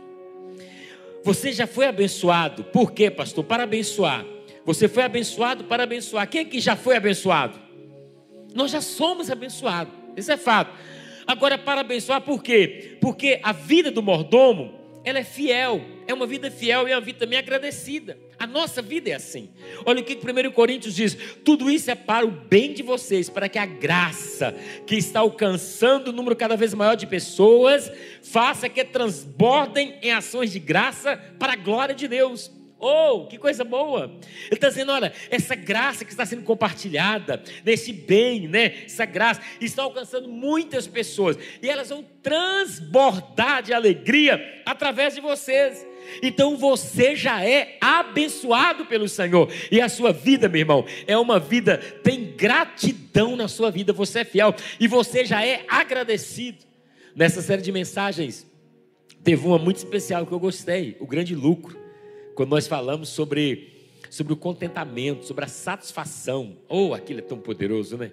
Você 1.23 1.53
já 1.53 1.69
foi 1.69 1.87
abençoado. 1.87 2.65
Por 2.65 2.91
quê, 2.91 3.13
pastor? 3.13 3.45
Para 3.45 3.63
abençoar. 3.63 4.27
Você 4.65 4.89
foi 4.89 5.05
abençoado 5.05 5.63
para 5.63 5.85
abençoar. 5.85 6.29
Quem 6.29 6.41
é 6.41 6.45
que 6.45 6.59
já 6.59 6.75
foi 6.75 6.97
abençoado? 6.97 7.68
Nós 8.55 8.71
já 8.71 8.81
somos 8.81 9.31
abençoados, 9.31 9.93
isso 10.17 10.33
é 10.33 10.37
fato. 10.37 10.73
Agora, 11.27 11.59
para 11.59 11.83
abençoar, 11.83 12.23
por 12.23 12.43
quê? 12.43 12.97
Porque 13.01 13.39
a 13.43 13.53
vida 13.53 13.91
do 13.91 14.03
mordomo, 14.03 14.75
ela 15.05 15.19
é 15.19 15.25
fiel, 15.25 15.81
é 16.07 16.15
uma 16.15 16.27
vida 16.27 16.51
fiel 16.51 16.89
e 16.89 16.93
é 16.93 16.95
uma 16.95 17.03
vida 17.03 17.19
também 17.19 17.39
agradecida. 17.39 18.19
A 18.39 18.47
nossa 18.47 18.81
vida 18.81 19.11
é 19.11 19.15
assim. 19.15 19.51
Olha 19.85 20.01
o 20.01 20.05
que 20.05 20.15
1 20.15 20.53
Coríntios 20.53 20.95
diz: 20.95 21.17
tudo 21.45 21.71
isso 21.71 21.91
é 21.91 21.95
para 21.95 22.25
o 22.25 22.31
bem 22.31 22.73
de 22.73 22.83
vocês, 22.83 23.29
para 23.29 23.49
que 23.49 23.59
a 23.59 23.67
graça 23.67 24.55
que 24.87 24.95
está 24.95 25.21
alcançando 25.21 26.11
um 26.11 26.15
número 26.15 26.35
cada 26.35 26.57
vez 26.57 26.73
maior 26.73 26.95
de 26.95 27.07
pessoas 27.07 27.93
faça 28.23 28.69
que 28.69 28.83
transbordem 28.85 29.99
em 30.01 30.13
ações 30.13 30.51
de 30.51 30.59
graça 30.59 31.17
para 31.39 31.53
a 31.53 31.57
glória 31.57 31.95
de 31.95 32.09
Deus. 32.09 32.51
Oh, 32.81 33.27
que 33.27 33.39
coisa 33.39 33.65
boa! 33.65 34.05
Ele 34.47 34.55
está 34.55 34.69
dizendo: 34.69 34.93
olha, 34.93 35.13
essa 35.31 35.57
graça 35.57 36.05
que 36.05 36.13
está 36.13 36.25
sendo 36.25 36.43
compartilhada, 36.43 37.43
nesse 37.65 37.93
bem, 37.93 38.47
né? 38.47 38.85
Essa 38.85 39.05
graça 39.05 39.41
está 39.61 39.83
alcançando 39.83 40.29
muitas 40.29 40.87
pessoas 40.87 41.37
e 41.61 41.69
elas 41.69 41.89
vão 41.89 42.05
transbordar 42.23 43.65
de 43.65 43.73
alegria 43.73 44.63
através 44.65 45.15
de 45.15 45.21
vocês. 45.21 45.85
Então 46.23 46.57
você 46.57 47.17
já 47.17 47.45
é 47.45 47.77
abençoado 47.81 48.87
pelo 48.87 49.09
Senhor 49.09 49.53
e 49.73 49.81
a 49.81 49.89
sua 49.89 50.13
vida, 50.13 50.49
meu 50.49 50.61
irmão, 50.61 50.85
é 51.07 51.19
uma 51.19 51.41
vida 51.41 51.79
tem 51.79 52.33
gratidão 52.37 53.35
na 53.35 53.49
sua 53.49 53.73
vida. 53.73 53.93
Você 53.93 54.21
é 54.21 54.25
fiel 54.25 54.55
e 54.79 54.87
você 54.87 55.25
já 55.25 55.45
é 55.45 55.65
agradecido. 55.69 56.65
Nessa 57.17 57.43
série 57.43 57.61
de 57.61 57.73
mensagens 57.73 58.47
teve 59.25 59.45
uma 59.45 59.59
muito 59.59 59.79
especial 59.79 60.25
que 60.25 60.33
eu 60.33 60.39
gostei, 60.39 60.97
o 61.01 61.07
grande 61.07 61.35
lucro 61.35 61.78
quando 62.39 62.51
nós 62.51 62.69
falamos 62.69 63.09
sobre, 63.09 63.89
sobre 64.09 64.33
o 64.33 64.37
contentamento, 64.37 65.27
sobre 65.27 65.45
a 65.45 65.49
satisfação. 65.49 66.57
Oh, 66.69 66.95
aquilo 66.95 67.19
é 67.19 67.23
tão 67.23 67.37
poderoso, 67.37 67.97
né? 67.99 68.13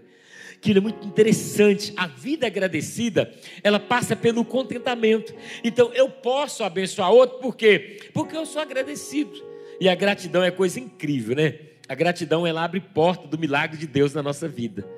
Aquilo 0.55 0.79
é 0.79 0.81
muito 0.81 1.05
interessante. 1.05 1.93
A 1.95 2.07
vida 2.07 2.47
agradecida, 2.47 3.31
ela 3.61 3.79
passa 3.79 4.15
pelo 4.15 4.43
contentamento. 4.43 5.31
Então, 5.63 5.93
eu 5.93 6.09
posso 6.09 6.63
abençoar 6.63 7.11
outro, 7.11 7.37
por 7.37 7.55
quê? 7.55 7.99
Porque 8.15 8.35
eu 8.35 8.47
sou 8.47 8.63
agradecido. 8.63 9.45
E 9.79 9.87
a 9.87 9.93
gratidão 9.93 10.43
é 10.43 10.49
coisa 10.49 10.79
incrível, 10.79 11.35
né? 11.35 11.59
A 11.87 11.93
gratidão, 11.93 12.47
ela 12.47 12.63
abre 12.63 12.79
porta 12.79 13.27
do 13.27 13.37
milagre 13.37 13.77
de 13.77 13.85
Deus 13.85 14.15
na 14.15 14.23
nossa 14.23 14.47
vida. 14.47 14.89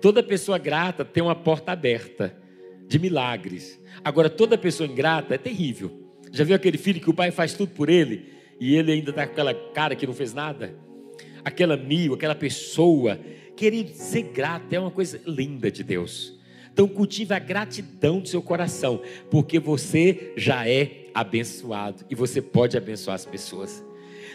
Toda 0.00 0.22
pessoa 0.22 0.58
grata 0.58 1.04
tem 1.04 1.24
uma 1.24 1.34
porta 1.34 1.72
aberta 1.72 2.36
de 2.86 3.00
milagres. 3.00 3.80
Agora, 4.04 4.30
toda 4.30 4.56
pessoa 4.56 4.88
ingrata 4.88 5.34
é 5.34 5.38
terrível. 5.38 5.90
Já 6.30 6.44
viu 6.44 6.54
aquele 6.54 6.78
filho 6.78 7.00
que 7.00 7.10
o 7.10 7.14
pai 7.14 7.32
faz 7.32 7.52
tudo 7.52 7.72
por 7.72 7.88
ele? 7.88 8.35
E 8.60 8.74
ele 8.76 8.92
ainda 8.92 9.10
está 9.10 9.26
com 9.26 9.32
aquela 9.32 9.54
cara 9.54 9.94
que 9.94 10.06
não 10.06 10.14
fez 10.14 10.32
nada, 10.32 10.74
aquela 11.44 11.76
mil, 11.76 12.14
aquela 12.14 12.34
pessoa. 12.34 13.18
Querido, 13.56 13.90
ser 13.90 14.22
grato 14.22 14.72
é 14.72 14.80
uma 14.80 14.90
coisa 14.90 15.20
linda 15.26 15.70
de 15.70 15.82
Deus. 15.82 16.36
Então 16.72 16.86
cultive 16.86 17.32
a 17.32 17.38
gratidão 17.38 18.20
do 18.20 18.28
seu 18.28 18.42
coração, 18.42 19.00
porque 19.30 19.58
você 19.58 20.32
já 20.36 20.68
é 20.68 21.06
abençoado 21.14 22.04
e 22.10 22.14
você 22.14 22.42
pode 22.42 22.76
abençoar 22.76 23.14
as 23.14 23.24
pessoas. 23.24 23.82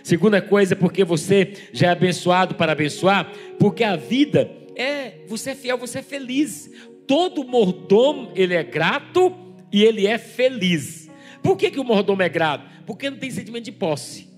Segunda 0.04 0.42
coisa, 0.42 0.76
porque 0.76 1.04
você 1.04 1.54
já 1.72 1.88
é 1.88 1.92
abençoado 1.92 2.56
para 2.56 2.72
abençoar, 2.72 3.32
porque 3.60 3.84
a 3.84 3.96
vida 3.96 4.50
é, 4.76 5.20
você 5.28 5.52
é 5.52 5.56
fiel, 5.56 5.78
você 5.78 6.00
é 6.00 6.02
feliz. 6.02 6.72
Todo 7.06 7.44
mordomo, 7.44 8.32
ele 8.36 8.56
é 8.56 8.64
grato 8.64 9.36
e 9.72 9.84
ele 9.84 10.08
é 10.08 10.18
feliz. 10.18 11.01
Por 11.42 11.58
que, 11.58 11.72
que 11.72 11.80
o 11.80 11.84
mordomo 11.84 12.22
é 12.22 12.30
grato? 12.30 12.66
Porque 12.86 13.10
não 13.10 13.18
tem 13.18 13.32
sentimento 13.32 13.66
de 13.66 13.72
posse. 13.72 14.30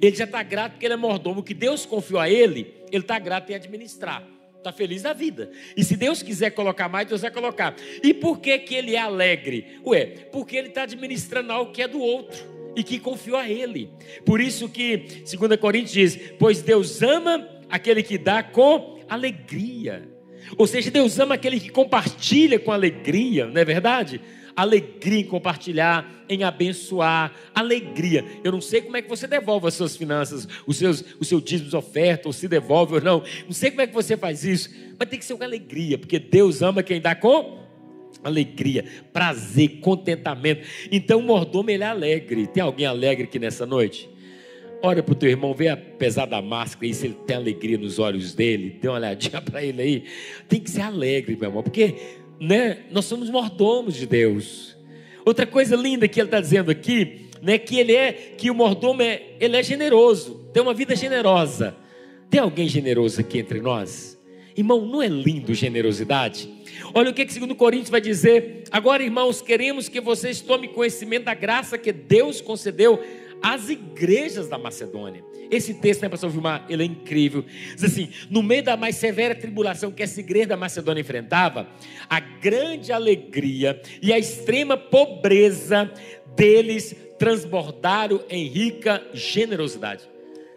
Ele 0.00 0.14
já 0.14 0.24
está 0.24 0.42
grato 0.42 0.72
porque 0.72 0.86
ele 0.86 0.94
é 0.94 0.96
mordomo. 0.96 1.40
O 1.40 1.42
que 1.42 1.54
Deus 1.54 1.84
confiou 1.84 2.20
a 2.20 2.28
ele, 2.28 2.74
ele 2.90 3.02
está 3.02 3.18
grato 3.18 3.50
em 3.50 3.54
administrar. 3.54 4.24
Está 4.56 4.72
feliz 4.72 5.02
da 5.02 5.12
vida. 5.12 5.50
E 5.76 5.84
se 5.84 5.96
Deus 5.96 6.22
quiser 6.22 6.50
colocar 6.50 6.88
mais, 6.88 7.06
Deus 7.06 7.22
vai 7.22 7.30
colocar. 7.30 7.74
E 8.02 8.12
por 8.12 8.40
que, 8.40 8.58
que 8.58 8.74
ele 8.74 8.94
é 8.94 8.98
alegre? 8.98 9.80
Ué, 9.86 10.06
porque 10.32 10.56
ele 10.56 10.68
está 10.68 10.82
administrando 10.82 11.52
algo 11.52 11.72
que 11.72 11.82
é 11.82 11.88
do 11.88 12.00
outro 12.00 12.44
e 12.74 12.82
que 12.82 12.98
confiou 12.98 13.36
a 13.36 13.48
ele. 13.48 13.90
Por 14.24 14.40
isso 14.40 14.68
que 14.68 15.24
2 15.24 15.60
Coríntios 15.60 15.92
diz: 15.92 16.32
Pois 16.38 16.60
Deus 16.60 17.02
ama 17.02 17.48
aquele 17.68 18.02
que 18.02 18.18
dá 18.18 18.42
com 18.42 19.00
alegria. 19.08 20.08
Ou 20.56 20.66
seja, 20.66 20.90
Deus 20.90 21.18
ama 21.18 21.34
aquele 21.34 21.60
que 21.60 21.70
compartilha 21.70 22.58
com 22.58 22.72
alegria, 22.72 23.46
não 23.46 23.60
é 23.60 23.64
verdade? 23.64 24.20
Alegria 24.58 25.20
em 25.20 25.24
compartilhar, 25.24 26.24
em 26.28 26.42
abençoar, 26.42 27.32
alegria. 27.54 28.24
Eu 28.42 28.50
não 28.50 28.60
sei 28.60 28.82
como 28.82 28.96
é 28.96 29.02
que 29.02 29.08
você 29.08 29.28
devolve 29.28 29.68
as 29.68 29.74
suas 29.74 29.96
finanças, 29.96 30.48
os 30.66 30.76
seus, 30.76 31.04
os 31.20 31.28
seus 31.28 31.44
dízimos 31.44 31.74
oferta, 31.74 32.28
ou 32.28 32.32
se 32.32 32.48
devolve 32.48 32.94
ou 32.94 33.00
não. 33.00 33.22
Não 33.46 33.52
sei 33.52 33.70
como 33.70 33.82
é 33.82 33.86
que 33.86 33.94
você 33.94 34.16
faz 34.16 34.44
isso, 34.44 34.68
mas 34.98 35.08
tem 35.08 35.16
que 35.16 35.24
ser 35.24 35.36
com 35.36 35.44
alegria, 35.44 35.96
porque 35.96 36.18
Deus 36.18 36.60
ama 36.60 36.82
quem 36.82 37.00
dá 37.00 37.14
com 37.14 37.56
alegria, 38.24 38.84
prazer, 39.12 39.78
contentamento. 39.78 40.66
Então 40.90 41.20
o 41.20 41.22
mordomo 41.22 41.70
ele 41.70 41.84
é 41.84 41.86
alegre. 41.86 42.48
Tem 42.48 42.60
alguém 42.60 42.84
alegre 42.84 43.24
aqui 43.24 43.38
nessa 43.38 43.64
noite? 43.64 44.10
Olha 44.82 45.04
para 45.04 45.12
o 45.12 45.14
teu 45.14 45.28
irmão, 45.28 45.54
vê 45.54 45.68
apesar 45.68 46.26
da 46.26 46.42
máscara 46.42 46.86
aí, 46.86 46.94
se 46.94 47.06
ele 47.06 47.16
tem 47.26 47.36
alegria 47.36 47.78
nos 47.78 47.98
olhos 47.98 48.34
dele, 48.34 48.76
dê 48.80 48.88
uma 48.88 48.96
olhadinha 48.96 49.40
para 49.42 49.62
ele 49.62 49.82
aí. 49.82 50.04
Tem 50.48 50.60
que 50.60 50.70
ser 50.70 50.82
alegre, 50.82 51.36
meu 51.36 51.48
irmão, 51.48 51.62
porque 51.62 51.94
né? 52.40 52.78
Nós 52.90 53.04
somos 53.04 53.30
mordomos 53.30 53.94
de 53.94 54.06
Deus. 54.06 54.76
Outra 55.24 55.46
coisa 55.46 55.76
linda 55.76 56.08
que 56.08 56.20
ele 56.20 56.28
está 56.28 56.40
dizendo 56.40 56.70
aqui, 56.70 57.28
né? 57.42 57.58
Que 57.58 57.78
ele 57.78 57.94
é, 57.94 58.12
que 58.12 58.50
o 58.50 58.54
mordomo 58.54 59.02
é, 59.02 59.22
ele 59.40 59.56
é 59.56 59.62
generoso, 59.62 60.48
tem 60.52 60.62
uma 60.62 60.74
vida 60.74 60.94
generosa. 60.96 61.76
Tem 62.30 62.40
alguém 62.40 62.68
generoso 62.68 63.20
aqui 63.20 63.38
entre 63.38 63.60
nós? 63.60 64.18
Irmão, 64.56 64.84
não 64.84 65.00
é 65.00 65.06
lindo 65.06 65.54
generosidade? 65.54 66.50
Olha 66.92 67.10
o 67.10 67.14
que, 67.14 67.24
que 67.24 67.32
segundo 67.32 67.54
Coríntios 67.54 67.90
vai 67.90 68.00
dizer. 68.00 68.64
Agora, 68.70 69.02
irmãos, 69.02 69.40
queremos 69.40 69.88
que 69.88 70.00
vocês 70.00 70.40
tomem 70.40 70.68
conhecimento 70.68 71.24
da 71.24 71.34
graça 71.34 71.78
que 71.78 71.92
Deus 71.92 72.40
concedeu 72.40 73.00
às 73.42 73.68
igrejas 73.68 74.48
da 74.48 74.58
Macedônia. 74.58 75.24
Esse 75.50 75.74
texto, 75.74 76.02
né, 76.02 76.08
pastor 76.08 76.30
Vilmar, 76.30 76.66
ele 76.68 76.82
é 76.82 76.86
incrível. 76.86 77.44
Diz 77.74 77.84
assim: 77.84 78.10
no 78.30 78.42
meio 78.42 78.62
da 78.62 78.76
mais 78.76 78.96
severa 78.96 79.34
tribulação 79.34 79.90
que 79.90 80.02
essa 80.02 80.20
igreja 80.20 80.48
da 80.48 80.56
Macedônia 80.56 81.00
enfrentava, 81.00 81.68
a 82.08 82.20
grande 82.20 82.92
alegria 82.92 83.80
e 84.02 84.12
a 84.12 84.18
extrema 84.18 84.76
pobreza 84.76 85.90
deles 86.36 86.94
transbordaram 87.18 88.22
em 88.28 88.46
rica 88.46 89.02
generosidade. 89.12 90.08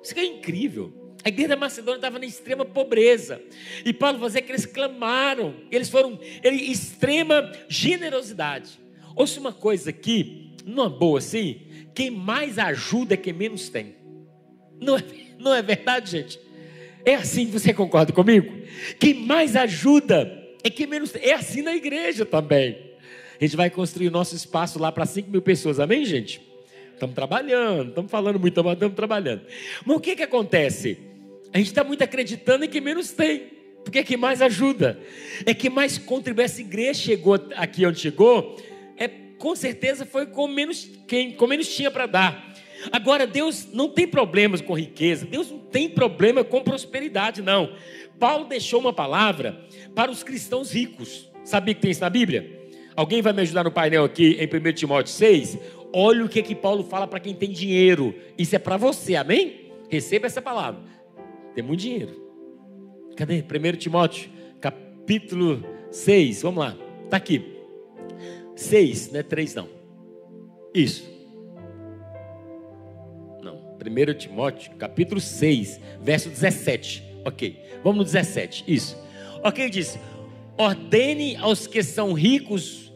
Isso 0.04 0.18
é 0.18 0.26
incrível. 0.26 0.94
A 1.24 1.30
igreja 1.30 1.50
da 1.50 1.56
Macedônia 1.56 1.98
estava 1.98 2.18
na 2.18 2.26
extrema 2.26 2.66
pobreza. 2.66 3.42
E 3.86 3.94
Paulo 3.94 4.18
vai 4.18 4.28
dizer 4.28 4.42
que 4.42 4.52
eles 4.52 4.66
clamaram, 4.66 5.54
eles 5.72 5.90
foram 5.90 6.20
em 6.44 6.72
extrema 6.72 7.52
generosidade. 7.70 8.80
Ouça 9.16 9.40
uma 9.40 9.54
coisa 9.54 9.92
aqui, 9.92 10.52
numa 10.66 10.90
boa 10.90 11.20
assim, 11.20 11.62
quem 11.94 12.10
mais 12.10 12.58
ajuda 12.58 13.14
é 13.14 13.18
quem 13.18 13.34
menos 13.34 13.70
tem. 13.70 13.96
Não 14.80 14.98
é, 14.98 15.04
não 15.40 15.54
é 15.54 15.62
verdade, 15.62 16.12
gente? 16.12 16.40
É 17.04 17.16
assim, 17.16 17.48
você 17.48 17.74
concorda 17.74 18.14
comigo? 18.14 18.62
Quem 19.00 19.14
mais 19.14 19.56
ajuda 19.56 20.40
é 20.64 20.70
quem 20.70 20.88
menos 20.88 21.12
tem. 21.12 21.24
É 21.24 21.34
assim 21.34 21.62
na 21.62 21.76
igreja 21.76 22.26
também. 22.26 22.92
A 23.40 23.44
gente 23.44 23.58
vai 23.58 23.70
construir 23.70 24.08
o 24.08 24.12
nosso 24.12 24.36
espaço 24.36 24.78
lá 24.78 24.92
para 24.92 25.06
5 25.06 25.30
mil 25.32 25.42
pessoas, 25.42 25.80
amém, 25.80 26.06
gente? 26.06 26.40
Estamos 26.94 27.16
trabalhando, 27.16 27.90
estamos 27.90 28.12
falando 28.12 28.40
muito, 28.40 28.60
estamos 28.60 28.96
trabalhando. 28.96 29.42
Mas 29.84 29.98
o 29.98 30.00
que, 30.00 30.16
que 30.16 30.22
acontece? 30.22 31.00
A 31.52 31.58
gente 31.58 31.68
está 31.68 31.84
muito 31.84 32.04
acreditando 32.04 32.66
em 32.66 32.70
quem 32.70 32.80
menos 32.80 33.12
tem, 33.12 33.50
porque 33.84 33.98
é 33.98 34.04
quem 34.04 34.18
mais 34.18 34.44
ajuda, 34.44 35.00
é 35.44 35.56
quem 35.56 35.72
mais 35.72 35.98
contribui. 35.98 36.44
Essa 36.44 36.62
igreja 36.62 36.94
chegou 36.94 37.34
aqui 37.56 37.84
onde 37.84 38.00
chegou, 38.00 38.56
com 39.42 39.56
certeza 39.56 40.06
foi 40.06 40.28
com 40.28 40.48
menos 40.48 40.88
quem 41.08 41.32
com 41.32 41.48
menos 41.48 41.68
tinha 41.68 41.90
para 41.90 42.06
dar. 42.06 42.54
Agora 42.92 43.26
Deus 43.26 43.68
não 43.74 43.90
tem 43.90 44.08
problemas 44.08 44.62
com 44.62 44.78
riqueza, 44.78 45.26
Deus 45.26 45.50
não 45.50 45.58
tem 45.58 45.90
problema 45.90 46.44
com 46.44 46.62
prosperidade, 46.62 47.42
não. 47.42 47.74
Paulo 48.20 48.46
deixou 48.46 48.80
uma 48.80 48.94
palavra 48.94 49.66
para 49.96 50.12
os 50.12 50.22
cristãos 50.22 50.72
ricos. 50.72 51.28
Sabia 51.44 51.74
que 51.74 51.82
tem 51.82 51.90
isso 51.90 52.02
na 52.02 52.10
Bíblia? 52.10 52.70
Alguém 52.96 53.22
vai 53.22 53.34
me 53.34 53.42
ajudar 53.42 53.64
no 53.64 53.72
painel 53.72 54.06
aqui 54.06 54.38
em 54.40 54.46
1 54.46 54.74
Timóteo 54.74 55.12
6? 55.12 55.58
Olha 55.92 56.24
o 56.24 56.30
que 56.30 56.44
que 56.44 56.54
Paulo 56.54 56.84
fala 56.84 57.08
para 57.08 57.20
quem 57.20 57.34
tem 57.34 57.50
dinheiro. 57.50 58.14
Isso 58.38 58.56
é 58.56 58.60
para 58.60 58.78
você, 58.78 59.16
amém? 59.16 59.72
Receba 59.90 60.28
essa 60.28 60.42
palavra. 60.42 60.82
Tem 61.56 61.64
muito 61.64 61.80
dinheiro. 61.80 62.16
Cadê? 63.18 63.44
1 63.44 63.78
Timóteo, 63.78 64.30
capítulo 64.60 65.66
6. 65.90 66.44
Vamos 66.44 66.64
lá. 66.64 66.78
Está 67.06 67.18
aqui. 67.18 67.61
6, 68.62 69.12
não 69.12 69.20
é 69.20 69.24
3 69.24 69.56
não. 69.56 69.70
Isso. 70.74 71.04
Não, 73.44 73.76
1 73.76 74.14
Timóteo, 74.18 74.72
capítulo 74.78 75.20
6, 75.20 75.80
verso 76.02 76.30
17. 76.30 77.04
Ok, 77.26 77.60
vamos 77.84 77.98
no 77.98 78.04
17. 78.06 78.64
Isso. 78.68 78.98
Ok, 79.44 79.70
diz: 79.70 80.00
ordene 80.58 81.36
aos 81.38 81.68
que 81.68 81.84
são 81.84 82.14
ricos 82.14 82.92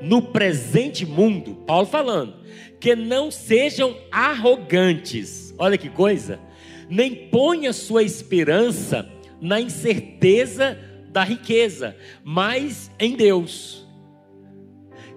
no 0.00 0.22
presente 0.22 1.06
mundo, 1.06 1.54
Paulo 1.66 1.86
falando, 1.86 2.34
que 2.80 2.96
não 2.96 3.30
sejam 3.30 3.96
arrogantes. 4.10 5.54
Olha 5.58 5.78
que 5.78 5.88
coisa. 5.88 6.40
Nem 6.88 7.14
ponha 7.28 7.72
sua 7.72 8.02
esperança 8.02 9.08
na 9.40 9.60
incerteza 9.60 10.78
da 11.08 11.22
riqueza, 11.22 11.96
mas 12.24 12.90
em 12.98 13.16
Deus 13.16 13.81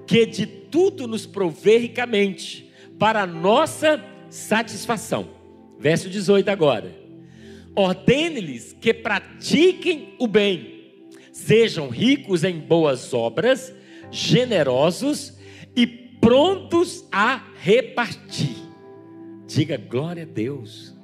que 0.05 0.25
de 0.25 0.45
tudo 0.45 1.07
nos 1.07 1.25
provê 1.25 1.77
ricamente, 1.77 2.69
para 2.99 3.25
nossa 3.25 4.03
satisfação. 4.29 5.29
Verso 5.79 6.09
18 6.09 6.49
agora. 6.49 6.95
Ordene-lhes 7.75 8.73
que 8.79 8.93
pratiquem 8.93 10.15
o 10.17 10.27
bem, 10.27 11.01
sejam 11.31 11.89
ricos 11.89 12.43
em 12.43 12.57
boas 12.57 13.13
obras, 13.13 13.73
generosos 14.09 15.37
e 15.75 15.85
prontos 15.85 17.05
a 17.11 17.43
repartir. 17.59 18.55
Diga 19.45 19.77
glória 19.77 20.23
a 20.23 20.25
Deus. 20.25 20.95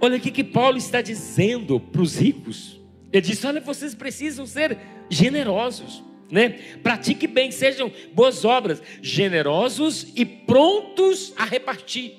Olha 0.00 0.16
o 0.16 0.20
que 0.20 0.44
Paulo 0.44 0.76
está 0.76 1.00
dizendo 1.00 1.78
para 1.78 2.02
os 2.02 2.16
ricos. 2.16 2.80
Ele 3.12 3.22
diz: 3.22 3.44
Olha, 3.44 3.60
vocês 3.60 3.94
precisam 3.94 4.44
ser 4.44 4.76
generosos 5.08 6.02
né? 6.30 6.58
Pratique 6.82 7.26
bem, 7.26 7.50
sejam 7.50 7.90
boas 8.12 8.44
obras, 8.44 8.82
generosos 9.00 10.12
e 10.14 10.24
prontos 10.24 11.32
a 11.36 11.44
repartir. 11.44 12.14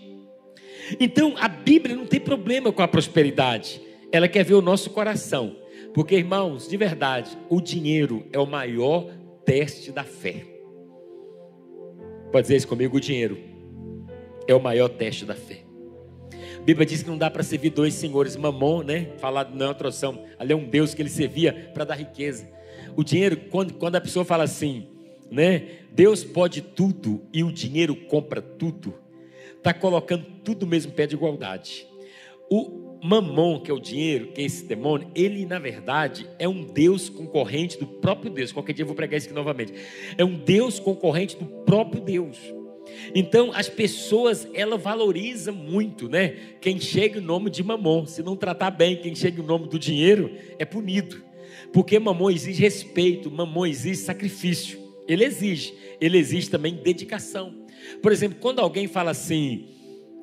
Então, 1.00 1.36
a 1.38 1.48
Bíblia 1.48 1.96
não 1.96 2.06
tem 2.06 2.20
problema 2.20 2.72
com 2.72 2.82
a 2.82 2.88
prosperidade. 2.88 3.82
Ela 4.12 4.28
quer 4.28 4.44
ver 4.44 4.56
o 4.56 4.62
nosso 4.62 4.90
coração. 4.90 5.56
Porque, 5.94 6.16
irmãos, 6.16 6.68
de 6.68 6.78
verdade, 6.78 7.38
o 7.50 7.62
dinheiro 7.62 8.26
é 8.32 8.40
o 8.40 8.46
maior 8.46 9.12
teste 9.46 9.92
da 9.92 10.04
fé. 10.04 10.46
Pode 12.32 12.44
dizer 12.44 12.58
isso 12.58 12.68
comigo: 12.68 12.98
o 12.98 13.02
dinheiro 13.02 13.38
é 14.48 14.54
o 14.54 14.62
maior 14.62 14.90
teste 14.90 15.26
da 15.26 15.36
fé. 15.36 15.64
A 16.58 16.62
Bíblia 16.62 16.86
diz 16.86 17.02
que 17.02 17.10
não 17.10 17.18
dá 17.18 17.30
para 17.30 17.42
servir 17.42 17.70
dois 17.70 17.94
senhores, 17.94 18.36
mamon, 18.36 18.84
né? 18.84 19.10
Falado 19.18 19.56
na 19.56 19.68
outra 19.68 19.80
tradução. 19.80 20.24
Ali 20.38 20.54
é 20.54 20.56
um 20.56 20.66
Deus 20.66 20.94
que 20.94 21.02
ele 21.02 21.10
servia 21.10 21.72
para 21.74 21.86
dar 21.86 21.96
riqueza. 21.96 22.48
O 22.96 23.04
dinheiro, 23.04 23.38
quando, 23.50 23.74
quando 23.74 23.96
a 23.96 24.02
pessoa 24.02 24.26
fala 24.26 24.44
assim, 24.44 24.88
né? 25.32 25.64
Deus 25.92 26.24
pode 26.24 26.62
tudo 26.62 27.22
e 27.34 27.44
o 27.44 27.52
dinheiro 27.52 27.96
compra 27.96 28.42
tudo, 28.42 28.94
está 29.58 29.74
colocando 29.74 30.26
tudo 30.44 30.66
mesmo 30.66 30.92
pé 30.92 31.06
de 31.06 31.16
igualdade. 31.16 31.88
O 32.50 33.00
mamon, 33.04 33.60
que 33.60 33.72
é 33.72 33.74
o 33.74 33.80
dinheiro, 33.80 34.28
que 34.28 34.42
é 34.42 34.46
esse 34.46 34.66
demônio, 34.66 35.10
ele 35.16 35.46
na 35.46 35.60
verdade 35.60 36.28
é 36.38 36.48
um 36.48 36.64
Deus 36.64 37.10
concorrente 37.10 37.78
do 37.78 37.86
próprio 37.86 38.32
Deus. 38.32 38.52
Qualquer 38.52 38.74
dia 38.74 38.84
eu 38.84 38.88
vou 38.88 38.96
pregar 38.96 39.18
isso 39.18 39.28
aqui 39.28 39.36
novamente. 39.36 39.74
É 40.18 40.26
um 40.26 40.36
Deus 40.36 40.80
concorrente 40.80 41.38
do 41.38 41.46
próprio 41.46 42.02
Deus. 42.02 42.38
Então 43.14 43.52
as 43.54 43.70
pessoas 43.70 44.48
ela 44.54 44.78
valoriza 44.78 45.52
muito, 45.52 46.10
né? 46.10 46.30
Quem 46.60 46.80
chega 46.80 47.20
em 47.20 47.24
nome 47.24 47.50
de 47.50 47.64
mamon, 47.64 48.06
se 48.06 48.24
não 48.24 48.36
tratar 48.36 48.72
bem 48.72 48.98
quem 48.98 49.14
chega 49.16 49.42
em 49.42 49.46
nome 49.46 49.68
do 49.68 49.78
dinheiro 49.78 50.36
é 50.58 50.66
punido. 50.66 51.29
Porque 51.74 52.00
mamão 52.00 52.32
exige 52.32 52.62
respeito, 52.62 53.30
mamão 53.30 53.66
exige 53.66 53.98
sacrifício. 53.98 54.80
Ele 55.08 55.24
exige, 55.24 55.74
ele 56.00 56.18
exige 56.18 56.50
também 56.50 56.76
dedicação. 56.76 57.54
Por 58.02 58.12
exemplo, 58.12 58.38
quando 58.40 58.60
alguém 58.60 58.88
fala 58.88 59.12
assim, 59.12 59.68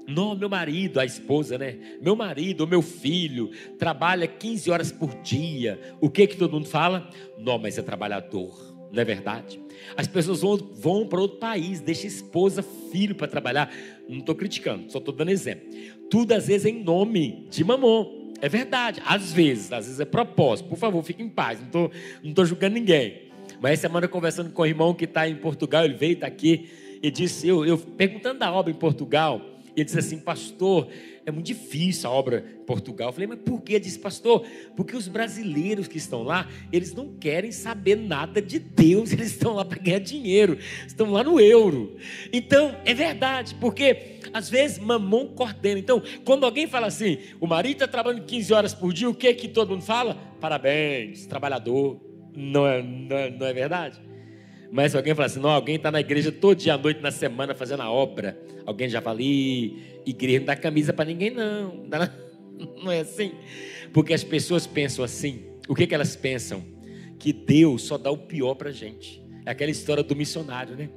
não, 0.07 0.37
meu 0.37 0.49
marido, 0.49 1.01
a 1.01 1.05
esposa, 1.05 1.59
né? 1.59 1.77
Meu 2.01 2.15
marido, 2.15 2.61
ou 2.61 2.67
meu 2.67 2.81
filho, 2.81 3.51
trabalha 3.77 4.27
15 4.29 4.71
horas 4.71 4.93
por 4.93 5.13
dia. 5.23 5.81
O 6.01 6.09
que 6.09 6.29
que 6.29 6.37
todo 6.37 6.53
mundo 6.53 6.69
fala? 6.69 7.11
Não, 7.39 7.59
mas 7.59 7.77
é 7.77 7.83
trabalhador. 7.83 8.77
não 8.93 9.03
é 9.03 9.05
verdade? 9.05 9.61
As 9.97 10.07
pessoas 10.07 10.41
vão, 10.41 10.57
vão 10.57 11.07
para 11.09 11.21
outro 11.21 11.39
país, 11.39 11.81
deixa 11.81 12.07
esposa, 12.07 12.65
filho 12.93 13.17
para 13.17 13.27
trabalhar. 13.27 13.73
Não 14.09 14.19
estou 14.19 14.35
criticando, 14.35 14.91
só 14.93 14.99
estou 14.99 15.13
dando 15.13 15.31
exemplo. 15.31 15.69
Tudo 16.09 16.33
às 16.33 16.47
vezes 16.47 16.67
é 16.67 16.71
em 16.71 16.85
nome 16.85 17.49
de 17.51 17.65
mamon. 17.65 18.26
É 18.41 18.49
verdade, 18.49 19.03
às 19.07 19.33
vezes, 19.33 19.73
às 19.73 19.87
vezes 19.87 20.01
é 20.01 20.05
propósito. 20.05 20.69
Por 20.69 20.79
favor, 20.79 21.03
fique 21.03 21.23
em 21.23 21.29
paz, 21.29 21.59
não 21.59 21.67
estou 21.67 21.91
não 22.23 22.35
tô 22.35 22.45
julgando 22.45 22.75
ninguém. 22.75 23.23
Mas 23.61 23.73
essa 23.73 23.83
semana 23.83 24.07
conversando 24.07 24.51
com 24.51 24.63
o 24.63 24.67
irmão 24.67 24.93
que 24.95 25.05
está 25.05 25.29
em 25.29 25.37
Portugal, 25.37 25.85
ele 25.85 25.95
veio, 25.95 26.13
está 26.13 26.27
aqui, 26.27 26.69
e 27.03 27.11
disse, 27.11 27.49
eu, 27.49 27.65
eu 27.65 27.79
perguntando 27.79 28.39
da 28.39 28.53
obra 28.53 28.71
em 28.71 28.75
Portugal, 28.75 29.41
ele 29.77 29.85
disse 29.85 29.99
assim, 29.99 30.19
pastor, 30.19 30.89
é 31.27 31.31
muito 31.31 31.47
difícil 31.47 32.09
a 32.09 32.13
obra 32.13 32.45
em 32.63 32.65
Portugal. 32.65 33.11
Eu 33.11 33.13
falei, 33.13 33.27
mas 33.27 33.41
por 33.41 33.61
quê? 33.61 33.75
Ele 33.75 33.85
disse, 33.85 33.99
pastor, 33.99 34.47
porque 34.75 34.97
os 34.97 35.07
brasileiros 35.07 35.87
que 35.87 35.99
estão 35.99 36.23
lá, 36.23 36.49
eles 36.73 36.95
não 36.95 37.15
querem 37.15 37.53
saber 37.53 37.95
nada 37.95 38.41
de 38.41 38.59
Deus, 38.59 39.13
eles 39.13 39.33
estão 39.33 39.53
lá 39.53 39.67
para 39.67 39.79
ganhar 39.79 39.99
dinheiro, 39.99 40.57
estão 40.87 41.11
lá 41.11 41.23
no 41.23 41.39
euro. 41.39 41.95
Então, 42.33 42.75
é 42.87 42.95
verdade, 42.95 43.55
porque 43.57 44.19
às 44.33 44.49
vezes 44.49 44.79
mamão 44.79 45.27
coordena. 45.29 45.79
Então, 45.79 46.03
quando 46.25 46.45
alguém 46.45 46.67
fala 46.67 46.87
assim, 46.87 47.19
o 47.39 47.47
marido 47.47 47.75
está 47.75 47.87
trabalhando 47.87 48.25
15 48.25 48.55
horas 48.55 48.75
por 48.75 48.95
dia, 48.95 49.11
o 49.11 49.15
que 49.15 49.33
que 49.35 49.49
todo 49.49 49.71
mundo 49.71 49.83
fala? 49.83 50.17
Parabéns, 50.41 51.27
trabalhador. 51.27 52.01
Não 52.35 52.67
é, 52.67 52.83
não 52.83 53.17
é, 53.17 53.31
não 53.31 53.47
é 53.47 53.53
verdade? 53.53 54.06
Mas 54.71 54.95
alguém 54.95 55.15
fala 55.15 55.27
assim, 55.27 55.41
não, 55.41 55.51
alguém 55.51 55.77
está 55.77 55.91
na 55.91 56.01
igreja 56.01 56.33
todo 56.33 56.59
dia 56.59 56.75
à 56.75 56.79
noite 56.79 57.01
na 57.01 57.11
semana 57.11 57.55
fazendo 57.55 57.83
a 57.83 57.91
obra, 57.91 58.39
alguém 58.65 58.89
já 58.89 59.01
fala, 59.01 59.21
igreja 59.23 60.41
não 60.41 60.47
dá 60.47 60.57
camisa 60.57 60.93
para 60.93 61.05
ninguém, 61.05 61.31
não. 61.31 61.87
Não 62.83 62.91
é 62.91 63.01
assim? 63.01 63.33
Porque 63.93 64.15
as 64.15 64.25
pessoas 64.25 64.67
pensam 64.67 65.05
assim. 65.05 65.45
O 65.69 65.75
que, 65.75 65.87
que 65.87 65.95
elas 65.95 66.17
pensam? 66.17 66.65
Que 67.19 67.31
Deus 67.31 67.83
só 67.83 67.99
dá 67.99 68.11
o 68.11 68.17
pior 68.17 68.55
para 68.55 68.71
a 68.71 68.73
gente. 68.73 69.23
É 69.45 69.51
aquela 69.51 69.71
história 69.71 70.03
do 70.03 70.17
missionário, 70.17 70.75
né? 70.75 70.89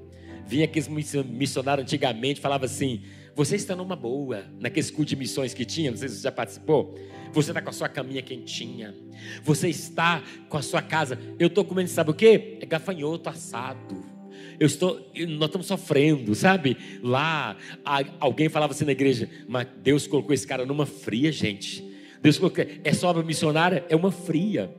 Vinha 0.47 0.63
aqueles 0.63 0.88
missionários 0.88 1.84
antigamente, 1.84 2.39
falava 2.39 2.63
assim: 2.63 3.01
você 3.35 3.55
está 3.55 3.75
numa 3.75 3.95
boa, 3.95 4.45
naqueles 4.59 4.91
culto 4.91 5.09
de 5.09 5.15
missões 5.15 5.53
que 5.53 5.65
tinha, 5.65 5.91
não 5.91 5.97
sei 5.97 6.09
se 6.09 6.15
você 6.17 6.23
já 6.23 6.31
participou. 6.31 6.95
Você 7.31 7.51
está 7.51 7.61
com 7.61 7.69
a 7.69 7.73
sua 7.73 7.87
caminha 7.87 8.21
quentinha. 8.21 8.95
Você 9.43 9.69
está 9.69 10.23
com 10.49 10.57
a 10.57 10.61
sua 10.61 10.81
casa. 10.81 11.19
Eu 11.37 11.47
estou 11.47 11.63
comendo, 11.63 11.89
sabe 11.89 12.11
o 12.11 12.13
que? 12.13 12.57
É 12.59 12.65
gafanhoto 12.65 13.29
assado. 13.29 14.03
Eu 14.59 14.67
estou, 14.67 15.11
nós 15.37 15.47
estamos 15.47 15.67
sofrendo, 15.67 16.35
sabe? 16.35 16.75
Lá, 17.01 17.55
alguém 18.19 18.49
falava 18.49 18.73
assim 18.73 18.85
na 18.85 18.91
igreja, 18.91 19.29
mas 19.47 19.67
Deus 19.81 20.05
colocou 20.05 20.33
esse 20.33 20.45
cara 20.45 20.65
numa 20.65 20.85
fria, 20.85 21.31
gente. 21.31 21.83
Deus 22.21 22.37
colocou, 22.37 22.65
é 22.83 22.93
só 22.93 23.09
obra 23.09 23.23
missionária? 23.23 23.85
É 23.89 23.95
uma 23.95 24.11
fria. 24.11 24.73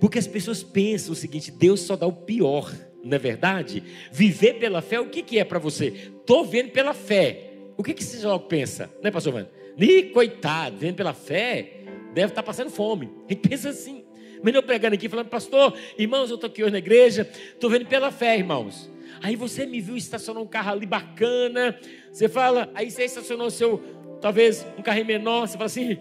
Porque 0.00 0.18
as 0.18 0.26
pessoas 0.26 0.62
pensam 0.62 1.12
o 1.12 1.16
seguinte: 1.16 1.50
Deus 1.50 1.80
só 1.80 1.96
dá 1.96 2.06
o 2.06 2.12
pior, 2.12 2.70
não 3.02 3.16
é 3.16 3.18
verdade? 3.18 3.82
Viver 4.12 4.54
pela 4.54 4.82
fé, 4.82 5.00
o 5.00 5.08
que, 5.08 5.22
que 5.22 5.38
é 5.38 5.44
para 5.44 5.58
você? 5.58 5.86
Estou 5.86 6.44
vendo 6.44 6.70
pela 6.70 6.92
fé. 6.92 7.45
O 7.76 7.82
que, 7.82 7.92
que 7.94 8.02
você 8.02 8.26
logo 8.26 8.44
pensa, 8.46 8.90
né, 9.02 9.10
pastor 9.10 9.32
Mano? 9.32 9.48
Ih, 9.78 10.04
coitado, 10.04 10.76
vendo 10.76 10.96
pela 10.96 11.12
fé, 11.12 11.80
deve 12.14 12.28
estar 12.28 12.42
tá 12.42 12.42
passando 12.42 12.70
fome. 12.70 13.10
Gente 13.28 13.48
pensa 13.48 13.68
assim. 13.68 14.04
Melhor 14.42 14.62
pregando 14.62 14.94
aqui, 14.94 15.08
falando, 15.08 15.28
pastor, 15.28 15.76
irmãos, 15.98 16.30
eu 16.30 16.36
estou 16.36 16.48
aqui 16.48 16.62
hoje 16.62 16.72
na 16.72 16.78
igreja, 16.78 17.28
estou 17.32 17.68
vendo 17.68 17.86
pela 17.86 18.10
fé, 18.10 18.36
irmãos. 18.36 18.90
Aí 19.22 19.34
você 19.34 19.66
me 19.66 19.80
viu 19.80 19.96
estacionar 19.96 20.42
um 20.42 20.46
carro 20.46 20.72
ali 20.72 20.86
bacana, 20.86 21.78
você 22.12 22.28
fala, 22.28 22.70
aí 22.74 22.90
você 22.90 23.04
estacionou 23.04 23.50
seu, 23.50 23.82
talvez 24.20 24.66
um 24.78 24.82
carro 24.82 25.04
menor, 25.04 25.48
você 25.48 25.54
fala 25.54 25.66
assim, 25.66 25.98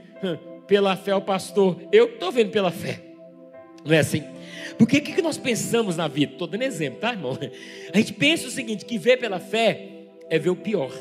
pela 0.67 0.95
fé 0.95 1.15
o 1.15 1.21
pastor, 1.21 1.77
eu 1.91 2.05
estou 2.05 2.31
vendo 2.31 2.51
pela 2.51 2.71
fé. 2.71 3.01
Não 3.85 3.93
é 3.93 3.99
assim? 3.99 4.23
Porque 4.77 4.97
o 4.97 5.01
que 5.01 5.21
nós 5.21 5.37
pensamos 5.37 5.95
na 5.95 6.07
vida? 6.07 6.33
Estou 6.33 6.47
dando 6.47 6.63
exemplo, 6.63 6.99
tá, 6.99 7.11
irmão? 7.11 7.37
A 7.93 7.97
gente 7.97 8.13
pensa 8.13 8.47
o 8.47 8.51
seguinte: 8.51 8.83
que 8.83 8.97
ver 8.97 9.17
pela 9.17 9.39
fé 9.39 9.89
é 10.29 10.39
ver 10.39 10.49
o 10.49 10.55
pior. 10.55 10.91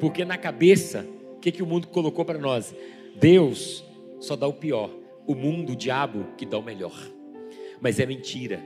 Porque 0.00 0.24
na 0.24 0.38
cabeça, 0.38 1.06
o 1.36 1.38
que, 1.38 1.52
que 1.52 1.62
o 1.62 1.66
mundo 1.66 1.86
colocou 1.88 2.24
para 2.24 2.38
nós? 2.38 2.74
Deus 3.20 3.84
só 4.18 4.34
dá 4.34 4.46
o 4.46 4.54
pior. 4.54 4.90
O 5.26 5.34
mundo, 5.34 5.72
o 5.72 5.76
diabo, 5.76 6.26
que 6.36 6.46
dá 6.46 6.58
o 6.58 6.62
melhor. 6.62 6.98
Mas 7.80 8.00
é 8.00 8.06
mentira. 8.06 8.60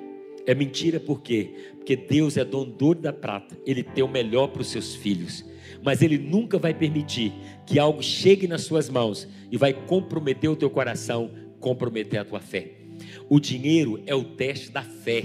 É 0.46 0.54
mentira 0.54 1.00
por 1.00 1.20
quê? 1.20 1.72
Porque 1.76 1.96
Deus 1.96 2.36
é 2.36 2.44
dono 2.44 2.94
da 2.94 3.12
prata. 3.12 3.58
Ele 3.66 3.82
tem 3.82 4.04
o 4.04 4.08
melhor 4.08 4.48
para 4.48 4.62
os 4.62 4.68
seus 4.68 4.94
filhos. 4.94 5.44
Mas 5.82 6.00
Ele 6.00 6.16
nunca 6.16 6.58
vai 6.58 6.72
permitir 6.72 7.32
que 7.66 7.78
algo 7.78 8.02
chegue 8.02 8.46
nas 8.46 8.62
suas 8.62 8.88
mãos 8.88 9.28
e 9.50 9.56
vai 9.56 9.72
comprometer 9.72 10.48
o 10.48 10.56
teu 10.56 10.70
coração, 10.70 11.30
comprometer 11.60 12.20
a 12.20 12.24
tua 12.24 12.40
fé. 12.40 12.72
O 13.28 13.40
dinheiro 13.40 14.02
é 14.06 14.14
o 14.14 14.24
teste 14.24 14.70
da 14.70 14.82
fé. 14.82 15.24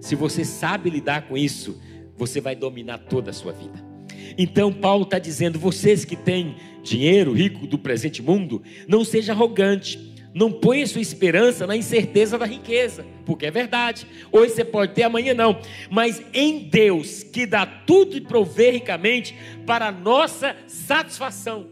Se 0.00 0.14
você 0.14 0.44
sabe 0.44 0.88
lidar 0.88 1.28
com 1.28 1.36
isso, 1.36 1.80
você 2.16 2.40
vai 2.40 2.54
dominar 2.54 2.98
toda 2.98 3.30
a 3.30 3.34
sua 3.34 3.52
vida. 3.52 3.87
Então 4.36 4.72
Paulo 4.72 5.04
está 5.04 5.18
dizendo: 5.18 5.58
vocês 5.58 6.04
que 6.04 6.16
têm 6.16 6.56
dinheiro 6.82 7.32
rico 7.32 7.66
do 7.66 7.78
presente 7.78 8.22
mundo, 8.22 8.62
não 8.86 9.04
seja 9.04 9.32
arrogante. 9.32 10.08
Não 10.34 10.52
ponha 10.52 10.86
sua 10.86 11.00
esperança 11.00 11.66
na 11.66 11.74
incerteza 11.74 12.38
da 12.38 12.44
riqueza, 12.44 13.04
porque 13.24 13.46
é 13.46 13.50
verdade. 13.50 14.06
Hoje 14.30 14.52
você 14.52 14.64
pode 14.64 14.92
ter, 14.92 15.02
amanhã 15.02 15.32
não. 15.32 15.58
Mas 15.90 16.22
em 16.34 16.68
Deus, 16.68 17.22
que 17.22 17.46
dá 17.46 17.64
tudo 17.64 18.16
e 18.16 18.20
provê 18.20 18.70
ricamente 18.70 19.34
para 19.66 19.88
a 19.88 19.92
nossa 19.92 20.54
satisfação. 20.66 21.68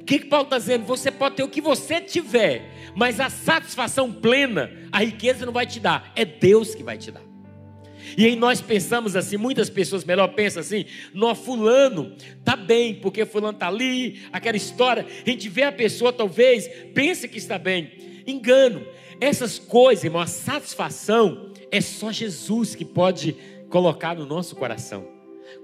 O 0.00 0.04
que, 0.04 0.18
que 0.18 0.26
Paulo 0.26 0.44
está 0.44 0.58
dizendo? 0.58 0.84
Você 0.84 1.12
pode 1.12 1.36
ter 1.36 1.44
o 1.44 1.48
que 1.48 1.60
você 1.60 2.00
tiver, 2.00 2.92
mas 2.94 3.20
a 3.20 3.30
satisfação 3.30 4.12
plena, 4.12 4.70
a 4.90 4.98
riqueza 4.98 5.46
não 5.46 5.52
vai 5.52 5.64
te 5.64 5.78
dar, 5.78 6.12
é 6.16 6.24
Deus 6.24 6.74
que 6.74 6.82
vai 6.82 6.98
te 6.98 7.12
dar. 7.12 7.31
E 8.16 8.26
aí 8.26 8.36
nós 8.36 8.60
pensamos 8.60 9.16
assim, 9.16 9.36
muitas 9.36 9.70
pessoas 9.70 10.04
melhor 10.04 10.28
pensam 10.28 10.60
assim, 10.60 10.84
nó 11.14 11.34
fulano 11.34 12.14
tá 12.44 12.56
bem, 12.56 12.94
porque 12.94 13.24
fulano 13.24 13.56
tá 13.56 13.68
ali, 13.68 14.22
aquela 14.32 14.56
história, 14.56 15.06
a 15.26 15.30
gente 15.30 15.48
vê 15.48 15.62
a 15.62 15.72
pessoa 15.72 16.12
talvez 16.12 16.68
pensa 16.94 17.28
que 17.28 17.38
está 17.38 17.58
bem. 17.58 17.90
Engano. 18.26 18.86
Essas 19.20 19.56
coisas, 19.58 20.04
irmão, 20.04 20.20
a 20.20 20.26
satisfação 20.26 21.52
é 21.70 21.80
só 21.80 22.10
Jesus 22.10 22.74
que 22.74 22.84
pode 22.84 23.36
colocar 23.68 24.16
no 24.16 24.26
nosso 24.26 24.56
coração. 24.56 25.06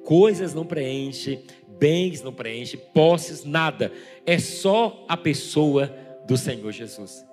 Coisas 0.05 0.55
não 0.55 0.65
preenche, 0.65 1.41
bens 1.79 2.23
não 2.23 2.33
preenche, 2.33 2.77
posses 2.77 3.45
nada. 3.45 3.93
É 4.25 4.39
só 4.39 5.05
a 5.09 5.17
pessoa 5.17 5.93
do 6.27 6.37
Senhor 6.37 6.71
Jesus. 6.71 7.25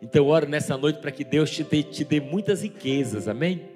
Então, 0.00 0.26
oro 0.26 0.48
nessa 0.48 0.76
noite 0.76 1.00
para 1.00 1.10
que 1.10 1.24
Deus 1.24 1.50
te 1.50 1.62
dê, 1.62 1.82
te 1.82 2.04
dê 2.04 2.20
muitas 2.20 2.62
riquezas, 2.62 3.28
amém? 3.28 3.71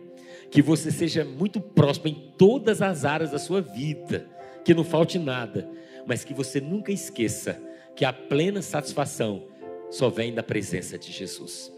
Que 0.50 0.62
você 0.62 0.90
seja 0.90 1.24
muito 1.24 1.60
próximo 1.60 2.08
em 2.08 2.32
todas 2.36 2.80
as 2.82 3.04
áreas 3.04 3.30
da 3.30 3.38
sua 3.38 3.60
vida, 3.60 4.26
que 4.64 4.74
não 4.74 4.84
falte 4.84 5.18
nada, 5.18 5.68
mas 6.06 6.24
que 6.24 6.34
você 6.34 6.60
nunca 6.60 6.92
esqueça 6.92 7.60
que 7.94 8.04
a 8.04 8.12
plena 8.12 8.62
satisfação 8.62 9.44
só 9.90 10.08
vem 10.08 10.32
da 10.32 10.42
presença 10.42 10.98
de 10.98 11.12
Jesus. 11.12 11.72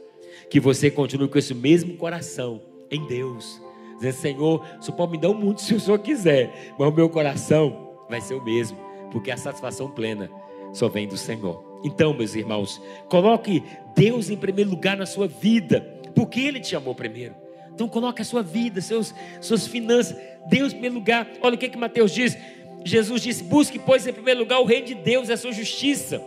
Que 0.50 0.60
você 0.60 0.90
continue 0.90 1.28
com 1.28 1.38
esse 1.38 1.54
mesmo 1.54 1.96
coração 1.96 2.60
em 2.90 3.06
Deus, 3.06 3.60
dizendo: 3.96 4.14
Senhor, 4.14 4.66
o 4.78 4.82
Senhor 4.82 4.96
pode 4.96 5.12
me 5.12 5.18
dar 5.18 5.28
o 5.28 5.32
um 5.32 5.38
mundo 5.38 5.60
se 5.60 5.74
o 5.74 5.80
Senhor 5.80 5.98
quiser, 5.98 6.74
mas 6.78 6.88
o 6.88 6.92
meu 6.92 7.08
coração 7.08 7.96
vai 8.08 8.20
ser 8.20 8.34
o 8.34 8.44
mesmo, 8.44 8.78
porque 9.10 9.30
a 9.30 9.36
satisfação 9.36 9.90
plena 9.90 10.30
só 10.72 10.88
vem 10.88 11.06
do 11.06 11.16
Senhor. 11.16 11.64
Então, 11.84 12.12
meus 12.12 12.34
irmãos, 12.34 12.80
coloque 13.08 13.62
Deus 13.94 14.30
em 14.30 14.36
primeiro 14.36 14.70
lugar 14.70 14.96
na 14.96 15.06
sua 15.06 15.28
vida, 15.28 15.80
porque 16.14 16.40
Ele 16.40 16.60
te 16.60 16.74
amou 16.74 16.94
primeiro. 16.94 17.34
Então 17.78 17.88
coloque 17.88 18.20
a 18.20 18.24
sua 18.24 18.42
vida, 18.42 18.80
seus, 18.80 19.14
suas 19.40 19.68
finanças, 19.68 20.16
Deus 20.48 20.72
em 20.72 20.72
primeiro 20.72 20.96
lugar. 20.96 21.30
Olha 21.40 21.54
o 21.54 21.58
que, 21.58 21.68
que 21.68 21.78
Mateus 21.78 22.10
diz. 22.10 22.36
Jesus 22.84 23.22
disse: 23.22 23.44
busque, 23.44 23.78
pois, 23.78 24.04
em 24.04 24.12
primeiro 24.12 24.40
lugar 24.40 24.58
o 24.58 24.64
reino 24.64 24.88
de 24.88 24.94
Deus 24.96 25.30
a 25.30 25.36
sua 25.36 25.52
justiça. 25.52 26.20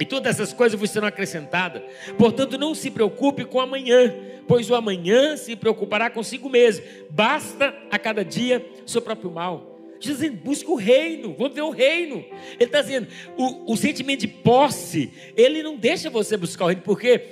E 0.00 0.06
todas 0.06 0.34
essas 0.34 0.50
coisas 0.50 0.80
vos 0.80 0.88
serão 0.88 1.06
acrescentadas. 1.06 1.82
Portanto, 2.16 2.56
não 2.56 2.74
se 2.74 2.90
preocupe 2.90 3.44
com 3.44 3.60
amanhã, 3.60 4.14
pois 4.46 4.70
o 4.70 4.74
amanhã 4.74 5.36
se 5.36 5.54
preocupará 5.54 6.08
consigo 6.08 6.48
mesmo. 6.48 6.86
Basta 7.10 7.74
a 7.90 7.98
cada 7.98 8.24
dia 8.24 8.66
seu 8.86 9.02
próprio 9.02 9.30
mal. 9.30 9.78
Jesus 10.00 10.22
dizendo, 10.22 10.40
busque 10.42 10.70
o 10.70 10.74
reino, 10.74 11.34
vamos 11.36 11.52
ver 11.52 11.62
o 11.62 11.70
reino. 11.70 12.24
Ele 12.54 12.64
está 12.64 12.80
dizendo, 12.80 13.08
o, 13.36 13.74
o 13.74 13.76
sentimento 13.76 14.20
de 14.20 14.28
posse, 14.28 15.12
ele 15.36 15.62
não 15.62 15.76
deixa 15.76 16.08
você 16.08 16.34
buscar 16.34 16.64
o 16.64 16.68
reino, 16.68 16.82
porque 16.82 17.26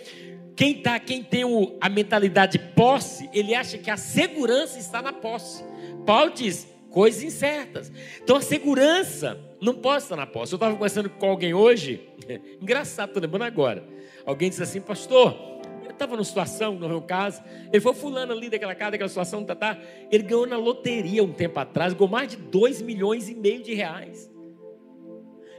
quem, 0.57 0.81
tá, 0.81 0.99
quem 0.99 1.23
tem 1.23 1.45
o, 1.45 1.77
a 1.81 1.89
mentalidade 1.91 2.53
de 2.53 2.65
posse, 2.73 3.29
ele 3.33 3.55
acha 3.55 3.77
que 3.77 3.91
a 3.91 3.97
segurança 3.99 4.79
está 4.79 5.03
na 5.03 5.13
posse. 5.13 5.63
Paulo 6.07 6.33
diz 6.35 6.67
coisas 6.91 7.23
incertas. 7.23 7.93
Então 8.23 8.37
a 8.37 8.41
segurança 8.41 9.39
não 9.61 9.75
pode 9.75 10.05
estar 10.05 10.17
na 10.17 10.27
posse. 10.27 10.55
Eu 10.55 10.57
estava 10.57 10.73
conversando 10.73 11.11
com 11.11 11.29
alguém 11.29 11.53
hoje, 11.53 12.09
engraçado, 12.59 13.09
estou 13.09 13.23
lembrando 13.23 13.43
agora. 13.43 13.87
Alguém 14.25 14.49
disse 14.49 14.63
assim, 14.63 14.81
pastor, 14.81 15.37
eu 15.85 15.91
estava 15.91 16.17
numa 16.17 16.25
situação, 16.25 16.75
no 16.75 16.89
meu 16.89 17.03
caso, 17.03 17.43
ele 17.71 17.81
foi 17.81 17.93
fulano 17.93 18.33
ali 18.33 18.49
daquela 18.49 18.75
casa, 18.75 18.93
daquela 18.93 19.09
situação, 19.09 19.45
tá, 19.45 19.55
tá, 19.55 19.79
ele 20.11 20.23
ganhou 20.23 20.47
na 20.47 20.57
loteria 20.57 21.23
um 21.23 21.33
tempo 21.33 21.61
atrás, 21.61 21.93
ganhou 21.93 22.09
mais 22.09 22.31
de 22.31 22.37
2 22.39 22.81
milhões 22.81 23.29
e 23.29 23.35
meio 23.35 23.63
de 23.63 23.75
reais. 23.75 24.35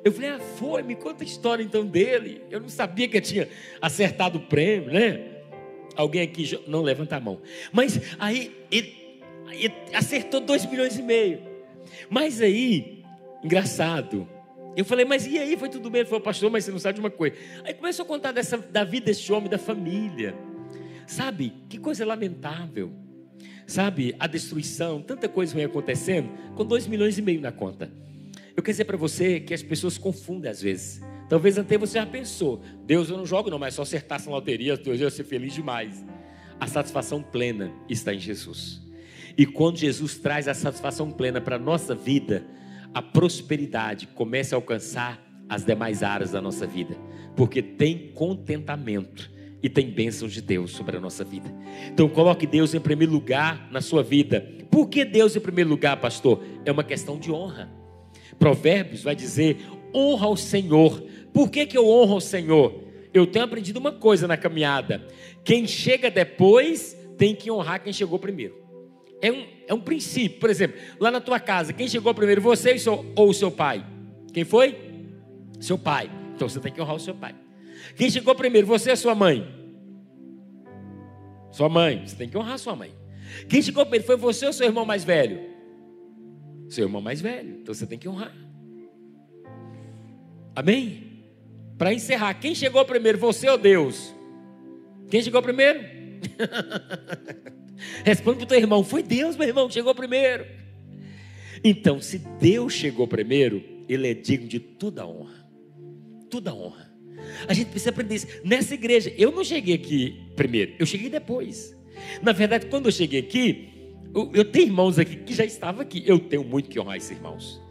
Eu 0.07 0.11
falei, 0.13 0.29
ah, 0.29 0.39
foi, 0.39 0.83
me 0.83 0.95
conta 0.95 1.21
a 1.21 1.27
história 1.27 1.61
então 1.61 1.85
dele. 1.85 2.41
Eu 2.49 2.61
não 2.61 2.69
sabia 2.69 3.09
que 3.09 3.17
eu 3.17 3.21
tinha 3.21 3.49
acertado 3.81 4.37
o 4.37 4.41
prêmio, 4.41 4.93
né? 4.93 5.19
Alguém 5.97 6.21
aqui 6.21 6.57
não 6.65 6.81
levanta 6.81 7.17
a 7.17 7.19
mão. 7.19 7.41
Mas 7.73 7.99
aí, 8.17 8.55
ele, 8.71 8.95
acertou 9.93 10.39
2 10.39 10.65
milhões 10.67 10.97
e 10.97 11.01
meio. 11.01 11.41
Mas 12.09 12.41
aí, 12.41 13.03
engraçado, 13.43 14.25
eu 14.77 14.85
falei, 14.85 15.03
mas 15.03 15.27
e 15.27 15.37
aí, 15.37 15.57
foi 15.57 15.67
tudo 15.67 15.89
bem? 15.89 15.99
Ele 15.99 16.09
falou, 16.09 16.23
pastor, 16.23 16.49
mas 16.49 16.63
você 16.63 16.71
não 16.71 16.79
sabe 16.79 16.93
de 16.93 16.99
uma 17.01 17.11
coisa. 17.11 17.35
Aí 17.65 17.73
começou 17.73 18.05
a 18.05 18.07
contar 18.07 18.31
dessa, 18.31 18.57
da 18.57 18.85
vida 18.85 19.07
desse 19.07 19.29
homem, 19.33 19.49
da 19.49 19.57
família. 19.57 20.33
Sabe, 21.05 21.51
que 21.67 21.77
coisa 21.77 22.05
lamentável. 22.05 22.93
Sabe, 23.65 24.15
a 24.17 24.25
destruição, 24.25 25.01
tanta 25.01 25.27
coisa 25.27 25.53
vem 25.53 25.65
acontecendo, 25.65 26.29
com 26.55 26.63
2 26.63 26.87
milhões 26.87 27.17
e 27.17 27.21
meio 27.21 27.41
na 27.41 27.51
conta. 27.51 27.91
Eu 28.57 28.63
quero 28.63 28.73
dizer 28.73 28.85
para 28.85 28.97
você 28.97 29.39
que 29.39 29.53
as 29.53 29.61
pessoas 29.61 29.99
confundem 29.99 30.49
às 30.49 30.59
vezes. 30.59 30.99
Talvez 31.29 31.59
até 31.59 31.77
você 31.77 31.99
já 31.99 32.07
pensou, 32.07 32.59
Deus 32.87 33.07
eu 33.07 33.15
não 33.15 33.23
jogo 33.23 33.51
não, 33.51 33.59
mas 33.59 33.75
só 33.75 33.83
acertasse 33.83 34.25
na 34.25 34.31
loteria, 34.33 34.75
Deus 34.75 34.99
eu 34.99 35.05
ia 35.05 35.11
ser 35.11 35.25
feliz 35.25 35.53
demais. 35.53 36.03
A 36.59 36.65
satisfação 36.65 37.21
plena 37.21 37.71
está 37.87 38.15
em 38.15 38.19
Jesus. 38.19 38.81
E 39.37 39.45
quando 39.45 39.77
Jesus 39.77 40.17
traz 40.17 40.47
a 40.47 40.55
satisfação 40.55 41.11
plena 41.11 41.39
para 41.39 41.57
a 41.57 41.59
nossa 41.59 41.93
vida, 41.93 42.47
a 42.95 42.99
prosperidade 42.99 44.07
começa 44.07 44.55
a 44.55 44.57
alcançar 44.57 45.21
as 45.47 45.63
demais 45.63 46.01
áreas 46.01 46.31
da 46.31 46.41
nossa 46.41 46.65
vida, 46.65 46.97
porque 47.35 47.61
tem 47.61 48.11
contentamento 48.15 49.29
e 49.61 49.69
tem 49.69 49.91
bênçãos 49.91 50.33
de 50.33 50.41
Deus 50.41 50.71
sobre 50.71 50.97
a 50.97 50.99
nossa 50.99 51.23
vida. 51.23 51.53
Então 51.89 52.09
coloque 52.09 52.47
Deus 52.47 52.73
em 52.73 52.79
primeiro 52.79 53.13
lugar 53.13 53.69
na 53.71 53.81
sua 53.81 54.01
vida. 54.01 54.41
Por 54.71 54.89
que 54.89 55.05
Deus 55.05 55.35
em 55.35 55.39
primeiro 55.39 55.69
lugar, 55.69 56.01
pastor? 56.01 56.43
É 56.65 56.71
uma 56.71 56.83
questão 56.83 57.19
de 57.19 57.31
honra. 57.31 57.69
Provérbios 58.39 59.03
vai 59.03 59.15
dizer: 59.15 59.57
honra 59.93 60.27
ao 60.27 60.37
Senhor. 60.37 61.03
Por 61.33 61.49
que, 61.49 61.65
que 61.65 61.77
eu 61.77 61.87
honro 61.87 62.13
ao 62.13 62.21
Senhor? 62.21 62.83
Eu 63.13 63.25
tenho 63.25 63.45
aprendido 63.45 63.77
uma 63.77 63.91
coisa 63.91 64.27
na 64.27 64.37
caminhada: 64.37 65.05
quem 65.43 65.67
chega 65.67 66.09
depois 66.09 66.97
tem 67.17 67.35
que 67.35 67.51
honrar 67.51 67.81
quem 67.83 67.91
chegou 67.91 68.19
primeiro. 68.19 68.55
É 69.21 69.31
um, 69.31 69.45
é 69.67 69.73
um 69.73 69.79
princípio. 69.79 70.39
Por 70.39 70.49
exemplo, 70.49 70.79
lá 70.99 71.09
na 71.09 71.19
tua 71.19 71.39
casa, 71.39 71.73
quem 71.73 71.87
chegou 71.87 72.13
primeiro, 72.13 72.41
você 72.41 72.75
ou 73.15 73.29
o 73.29 73.33
seu 73.33 73.49
pai? 73.49 73.85
Quem 74.31 74.43
foi? 74.43 74.77
Seu 75.59 75.77
pai. 75.77 76.11
Então 76.35 76.47
você 76.47 76.59
tem 76.59 76.71
que 76.71 76.79
honrar 76.79 76.95
o 76.95 76.99
seu 76.99 77.15
pai. 77.15 77.35
Quem 77.95 78.09
chegou 78.09 78.35
primeiro, 78.35 78.67
você 78.67 78.91
ou 78.91 78.97
sua 78.97 79.15
mãe? 79.15 79.47
Sua 81.51 81.67
mãe. 81.67 82.03
Você 82.05 82.15
tem 82.15 82.29
que 82.29 82.37
honrar 82.37 82.59
sua 82.59 82.75
mãe. 82.75 82.91
Quem 83.49 83.61
chegou 83.61 83.83
primeiro, 83.83 84.05
foi 84.05 84.15
você 84.15 84.45
ou 84.45 84.53
seu 84.53 84.67
irmão 84.67 84.85
mais 84.85 85.03
velho? 85.03 85.56
Seu 86.69 86.85
irmão 86.85 87.01
mais 87.01 87.21
velho. 87.21 87.59
Então 87.61 87.73
você 87.73 87.85
tem 87.85 87.97
que 87.97 88.07
honrar. 88.07 88.35
Amém? 90.55 91.23
Para 91.77 91.93
encerrar, 91.93 92.33
quem 92.33 92.55
chegou 92.55 92.83
primeiro, 92.83 93.17
você 93.17 93.47
ou 93.49 93.57
Deus? 93.57 94.13
Quem 95.09 95.21
chegou 95.21 95.41
primeiro? 95.41 95.79
Responde 98.03 98.37
para 98.37 98.45
o 98.45 98.47
teu 98.47 98.57
irmão: 98.57 98.83
Foi 98.83 99.03
Deus, 99.03 99.35
meu 99.35 99.47
irmão, 99.47 99.67
que 99.67 99.75
chegou 99.75 99.93
primeiro. 99.93 100.45
Então, 101.63 102.01
se 102.01 102.19
Deus 102.39 102.73
chegou 102.73 103.07
primeiro, 103.07 103.63
Ele 103.87 104.09
é 104.09 104.13
digno 104.13 104.47
de 104.47 104.59
toda 104.59 105.05
honra. 105.05 105.47
Toda 106.29 106.53
honra. 106.53 106.91
A 107.47 107.53
gente 107.53 107.69
precisa 107.69 107.91
aprender 107.91 108.15
isso. 108.15 108.27
Nessa 108.43 108.73
igreja, 108.73 109.13
eu 109.17 109.31
não 109.31 109.43
cheguei 109.43 109.75
aqui 109.75 110.31
primeiro, 110.35 110.73
eu 110.79 110.85
cheguei 110.85 111.09
depois. 111.09 111.75
Na 112.21 112.31
verdade, 112.31 112.67
quando 112.67 112.87
eu 112.87 112.91
cheguei 112.91 113.19
aqui, 113.19 113.69
eu, 114.13 114.31
eu 114.33 114.45
tenho 114.45 114.67
irmãos 114.67 114.97
aqui 114.99 115.15
que 115.17 115.33
já 115.33 115.45
estavam 115.45 115.81
aqui. 115.81 116.03
Eu 116.05 116.19
tenho 116.19 116.43
muito 116.43 116.69
que 116.69 116.79
honrar 116.79 116.97
esses 116.97 117.11
irmãos. 117.11 117.61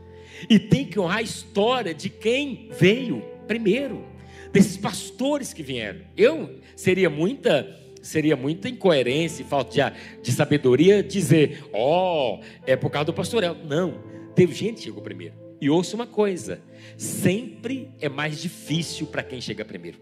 E 0.49 0.59
tem 0.59 0.85
que 0.85 0.99
honrar 0.99 1.18
a 1.18 1.22
história 1.22 1.94
de 1.94 2.09
quem 2.09 2.68
veio 2.79 3.22
primeiro, 3.46 4.05
desses 4.53 4.77
pastores 4.77 5.53
que 5.53 5.62
vieram. 5.62 6.01
Eu 6.16 6.59
seria 6.75 7.09
muita 7.09 7.75
seria 8.03 8.37
muita 8.37 8.68
incoerência 8.68 9.42
e 9.42 9.44
falta 9.44 9.72
de, 9.72 10.22
de 10.22 10.31
sabedoria 10.31 11.03
dizer, 11.03 11.64
ó, 11.72 12.37
oh, 12.37 12.44
é 12.64 12.77
por 12.77 12.88
causa 12.88 13.07
do 13.07 13.12
pastoreio. 13.12 13.57
Não, 13.64 14.01
teve 14.35 14.55
gente 14.55 14.77
que 14.77 14.83
chegou 14.85 15.03
primeiro. 15.03 15.35
E 15.61 15.68
ouça 15.68 15.96
uma 15.96 16.07
coisa: 16.07 16.61
sempre 16.96 17.90
é 18.01 18.09
mais 18.09 18.40
difícil 18.40 19.07
para 19.07 19.22
quem 19.22 19.40
chega 19.40 19.64
primeiro. 19.64 19.99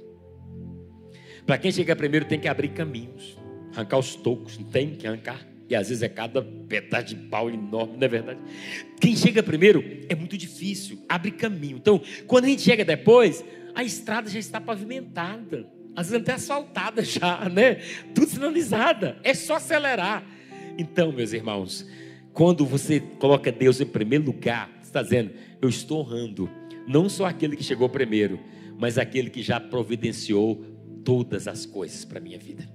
Para 1.46 1.58
quem 1.58 1.70
chega 1.70 1.94
primeiro 1.94 2.26
tem 2.26 2.40
que 2.40 2.48
abrir 2.48 2.68
caminhos, 2.68 3.38
arrancar 3.72 3.98
os 3.98 4.14
tocos, 4.14 4.56
tem 4.70 4.94
que 4.94 5.06
arrancar. 5.06 5.53
E 5.68 5.74
às 5.74 5.88
vezes 5.88 6.02
é 6.02 6.08
cada 6.08 6.42
pedaço 6.42 7.06
de 7.06 7.16
pau 7.16 7.48
enorme, 7.48 7.96
não 7.96 8.04
é 8.04 8.08
verdade? 8.08 8.40
Quem 9.00 9.16
chega 9.16 9.42
primeiro 9.42 9.82
é 10.08 10.14
muito 10.14 10.36
difícil, 10.36 11.02
abre 11.08 11.30
caminho. 11.30 11.78
Então, 11.78 12.00
quando 12.26 12.44
a 12.44 12.48
gente 12.48 12.62
chega 12.62 12.84
depois, 12.84 13.44
a 13.74 13.82
estrada 13.82 14.28
já 14.28 14.38
está 14.38 14.60
pavimentada 14.60 15.66
às 15.96 16.10
vezes 16.10 16.22
até 16.22 16.32
asfaltada 16.32 17.02
já, 17.04 17.48
né? 17.48 17.76
Tudo 18.14 18.28
sinalizada. 18.28 19.18
É 19.22 19.32
só 19.32 19.56
acelerar. 19.56 20.24
Então, 20.76 21.12
meus 21.12 21.32
irmãos, 21.32 21.86
quando 22.32 22.66
você 22.66 23.00
coloca 23.00 23.52
Deus 23.52 23.80
em 23.80 23.86
primeiro 23.86 24.24
lugar, 24.24 24.70
você 24.80 24.88
está 24.88 25.02
dizendo, 25.02 25.32
eu 25.62 25.68
estou 25.68 26.00
honrando 26.00 26.50
não 26.86 27.08
só 27.08 27.26
aquele 27.26 27.56
que 27.56 27.62
chegou 27.62 27.88
primeiro, 27.88 28.40
mas 28.78 28.98
aquele 28.98 29.30
que 29.30 29.42
já 29.42 29.60
providenciou 29.60 30.64
todas 31.04 31.46
as 31.46 31.64
coisas 31.64 32.04
para 32.04 32.18
a 32.18 32.20
minha 32.20 32.38
vida. 32.38 32.68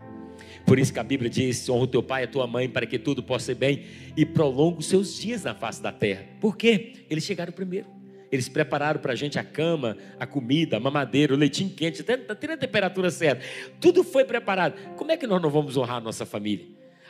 Por 0.66 0.78
isso 0.78 0.94
que 0.94 1.00
a 1.00 1.04
Bíblia 1.04 1.30
diz: 1.30 1.68
honra 1.70 1.84
o 1.84 1.88
teu 1.88 2.04
pai 2.04 2.24
e 2.24 2.26
a 2.26 2.28
tua 2.28 2.48
mãe, 2.48 2.70
para 2.70 2.86
que 2.86 3.00
tudo 3.00 3.24
possa 3.24 3.48
ser 3.48 3.56
bem 3.56 3.84
e 4.16 4.26
prolonga 4.26 4.80
os 4.80 4.86
seus 4.86 5.18
dias 5.20 5.44
na 5.44 5.56
face 5.56 5.82
da 5.82 5.92
terra. 5.92 6.26
Por 6.40 6.56
quê? 6.56 6.94
Eles 7.10 7.24
chegaram 7.24 7.52
primeiro. 7.52 7.88
Eles 8.32 8.48
prepararam 8.48 9.00
para 9.00 9.14
a 9.14 9.16
gente 9.16 9.40
a 9.40 9.44
cama, 9.44 9.98
a 10.20 10.28
comida, 10.28 10.78
a 10.78 10.80
mamadeira, 10.80 11.34
o 11.34 11.38
leitinho 11.38 11.72
quente, 11.72 12.02
até, 12.02 12.14
até 12.14 12.54
a 12.54 12.58
temperatura 12.58 13.10
certa. 13.10 13.44
Tudo 13.80 14.04
foi 14.04 14.24
preparado. 14.24 14.76
Como 14.96 15.12
é 15.12 15.18
que 15.18 15.26
nós 15.26 15.42
não 15.42 15.50
vamos 15.50 15.76
honrar 15.76 15.98
a 15.98 16.02
nossa 16.02 16.26
família? 16.26 16.66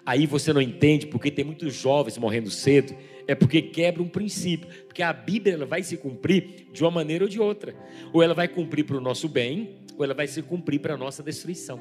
Aí 0.05 0.25
você 0.25 0.53
não 0.53 0.61
entende 0.61 1.07
porque 1.07 1.29
tem 1.29 1.43
muitos 1.43 1.75
jovens 1.75 2.17
morrendo 2.17 2.49
cedo. 2.49 2.95
É 3.27 3.35
porque 3.35 3.61
quebra 3.61 4.01
um 4.01 4.07
princípio. 4.07 4.67
Porque 4.85 5.03
a 5.03 5.11
Bíblia 5.13 5.55
ela 5.55 5.65
vai 5.65 5.83
se 5.83 5.97
cumprir 5.97 6.67
de 6.71 6.81
uma 6.81 6.89
maneira 6.89 7.25
ou 7.25 7.29
de 7.29 7.39
outra. 7.39 7.75
Ou 8.13 8.23
ela 8.23 8.33
vai 8.33 8.47
cumprir 8.47 8.85
para 8.85 8.97
o 8.97 9.01
nosso 9.01 9.27
bem, 9.27 9.75
ela 10.03 10.13
vai 10.13 10.27
se 10.27 10.41
cumprir 10.41 10.79
para 10.79 10.93
a 10.93 10.97
nossa 10.97 11.21
destruição. 11.21 11.79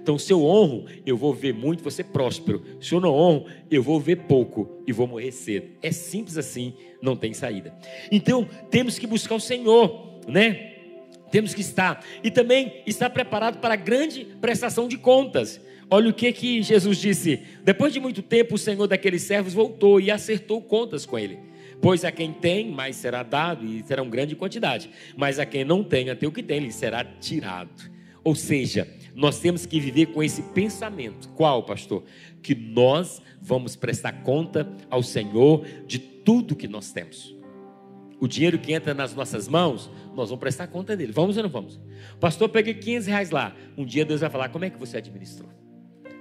Então, 0.00 0.18
se 0.18 0.32
eu 0.32 0.44
honro, 0.44 0.86
eu 1.04 1.16
vou 1.16 1.32
ver 1.32 1.54
muito, 1.54 1.82
vou 1.82 1.90
ser 1.90 2.04
próspero. 2.04 2.62
Se 2.80 2.92
eu 2.92 3.00
não 3.00 3.14
honro, 3.14 3.46
eu 3.70 3.82
vou 3.82 4.00
ver 4.00 4.16
pouco 4.26 4.82
e 4.86 4.92
vou 4.92 5.06
morrer 5.06 5.32
cedo. 5.32 5.68
É 5.82 5.92
simples 5.92 6.36
assim, 6.36 6.74
não 7.00 7.16
tem 7.16 7.32
saída. 7.32 7.74
Então, 8.10 8.48
temos 8.70 8.98
que 8.98 9.06
buscar 9.06 9.34
o 9.34 9.40
Senhor, 9.40 10.20
né? 10.26 10.74
Temos 11.30 11.54
que 11.54 11.60
estar 11.60 12.04
e 12.22 12.30
também 12.30 12.82
estar 12.86 13.10
preparado 13.10 13.58
para 13.58 13.74
a 13.74 13.76
grande 13.76 14.24
prestação 14.40 14.88
de 14.88 14.96
contas. 14.96 15.60
Olha 15.90 16.10
o 16.10 16.14
que 16.14 16.32
que 16.32 16.62
Jesus 16.62 16.98
disse. 16.98 17.42
Depois 17.62 17.92
de 17.92 18.00
muito 18.00 18.22
tempo, 18.22 18.54
o 18.56 18.58
Senhor 18.58 18.86
daqueles 18.86 19.22
servos 19.22 19.54
voltou 19.54 20.00
e 20.00 20.10
acertou 20.10 20.60
contas 20.60 21.06
com 21.06 21.18
ele. 21.18 21.38
Pois 21.80 22.04
a 22.04 22.10
quem 22.10 22.32
tem, 22.32 22.70
mais 22.70 22.96
será 22.96 23.22
dado 23.22 23.64
e 23.64 23.82
será 23.84 24.02
uma 24.02 24.10
grande 24.10 24.34
quantidade. 24.34 24.90
Mas 25.16 25.38
a 25.38 25.46
quem 25.46 25.64
não 25.64 25.84
tem, 25.84 26.10
até 26.10 26.26
o 26.26 26.32
que 26.32 26.42
tem, 26.42 26.60
lhe 26.60 26.72
será 26.72 27.04
tirado. 27.04 27.70
Ou 28.24 28.34
seja, 28.34 28.88
nós 29.14 29.38
temos 29.38 29.64
que 29.66 29.78
viver 29.78 30.06
com 30.06 30.22
esse 30.22 30.42
pensamento. 30.42 31.28
Qual, 31.30 31.62
pastor? 31.62 32.02
Que 32.42 32.54
nós 32.54 33.22
vamos 33.40 33.76
prestar 33.76 34.24
conta 34.24 34.68
ao 34.90 35.02
Senhor 35.02 35.64
de 35.86 35.98
tudo 35.98 36.56
que 36.56 36.66
nós 36.66 36.90
temos. 36.90 37.36
O 38.18 38.26
dinheiro 38.26 38.58
que 38.58 38.72
entra 38.72 38.94
nas 38.94 39.14
nossas 39.14 39.46
mãos, 39.46 39.90
nós 40.14 40.30
vamos 40.30 40.40
prestar 40.40 40.66
conta 40.66 40.96
dele. 40.96 41.12
Vamos 41.12 41.36
ou 41.36 41.42
não 41.44 41.50
vamos? 41.50 41.78
Pastor, 42.18 42.48
peguei 42.48 42.74
15 42.74 43.08
reais 43.08 43.30
lá. 43.30 43.54
Um 43.76 43.84
dia 43.84 44.04
Deus 44.04 44.22
vai 44.22 44.30
falar: 44.30 44.48
como 44.48 44.64
é 44.64 44.70
que 44.70 44.78
você 44.78 44.96
administrou? 44.96 45.48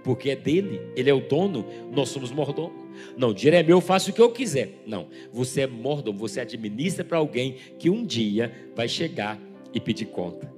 Porque 0.03 0.29
é 0.29 0.35
dele, 0.35 0.79
ele 0.95 1.09
é 1.09 1.13
o 1.13 1.21
dono, 1.21 1.65
nós 1.91 2.09
somos 2.09 2.31
mordomo. 2.31 2.84
Não, 3.17 3.29
o 3.29 3.33
dinheiro 3.33 3.57
é 3.57 3.63
meu, 3.63 3.77
eu 3.77 3.81
faço 3.81 4.11
o 4.11 4.13
que 4.13 4.21
eu 4.21 4.31
quiser. 4.31 4.81
Não, 4.85 5.07
você 5.31 5.61
é 5.61 5.67
mordomo, 5.67 6.17
você 6.17 6.39
administra 6.39 7.03
para 7.03 7.17
alguém 7.17 7.55
que 7.79 7.89
um 7.89 8.05
dia 8.05 8.51
vai 8.75 8.87
chegar 8.87 9.39
e 9.73 9.79
pedir 9.79 10.05
conta. 10.05 10.51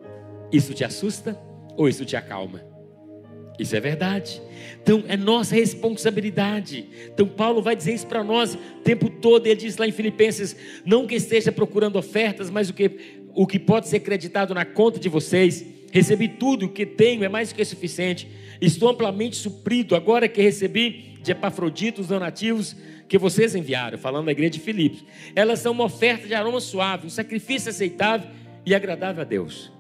Isso 0.51 0.73
te 0.73 0.83
assusta? 0.83 1.47
ou 1.77 1.87
isso 1.87 2.03
te 2.03 2.15
acalma? 2.17 2.65
Isso 3.57 3.75
é 3.75 3.79
verdade. 3.79 4.41
Então 4.81 5.03
é 5.07 5.15
nossa 5.15 5.55
responsabilidade. 5.55 6.85
Então 7.13 7.27
Paulo 7.27 7.61
vai 7.61 7.75
dizer 7.75 7.93
isso 7.93 8.05
para 8.05 8.23
nós 8.23 8.55
o 8.55 8.81
tempo 8.83 9.09
todo. 9.09 9.47
Ele 9.47 9.55
diz 9.55 9.77
lá 9.77 9.87
em 9.87 9.91
Filipenses: 9.91 10.55
não 10.83 11.07
que 11.07 11.15
esteja 11.15 11.51
procurando 11.51 11.97
ofertas, 11.97 12.49
mas 12.49 12.69
o 12.69 12.73
que, 12.73 12.91
o 13.33 13.47
que 13.47 13.57
pode 13.57 13.87
ser 13.87 14.01
creditado 14.01 14.53
na 14.53 14.65
conta 14.65 14.99
de 14.99 15.07
vocês. 15.07 15.65
Recebi 15.89 16.27
tudo 16.27 16.65
o 16.65 16.69
que 16.69 16.85
tenho, 16.85 17.23
é 17.23 17.29
mais 17.29 17.49
do 17.49 17.55
que 17.55 17.63
suficiente. 17.63 18.27
Estou 18.59 18.89
amplamente 18.89 19.37
suprido 19.37 19.95
agora 19.95 20.27
que 20.27 20.41
recebi 20.41 21.16
de 21.27 21.33
Epafrodito 21.33 21.99
os 21.99 22.07
donativos 22.07 22.73
que 23.05 23.17
vocês 23.17 23.53
enviaram, 23.53 23.97
falando 23.97 24.27
da 24.27 24.31
igreja 24.31 24.51
de 24.51 24.59
Filipos. 24.61 25.03
Elas 25.35 25.59
são 25.59 25.73
uma 25.73 25.83
oferta 25.83 26.25
de 26.25 26.33
aroma 26.33 26.61
suave, 26.61 27.05
um 27.05 27.09
sacrifício 27.09 27.69
aceitável 27.69 28.29
e 28.65 28.73
agradável 28.73 29.21
a 29.21 29.25
Deus. 29.25 29.71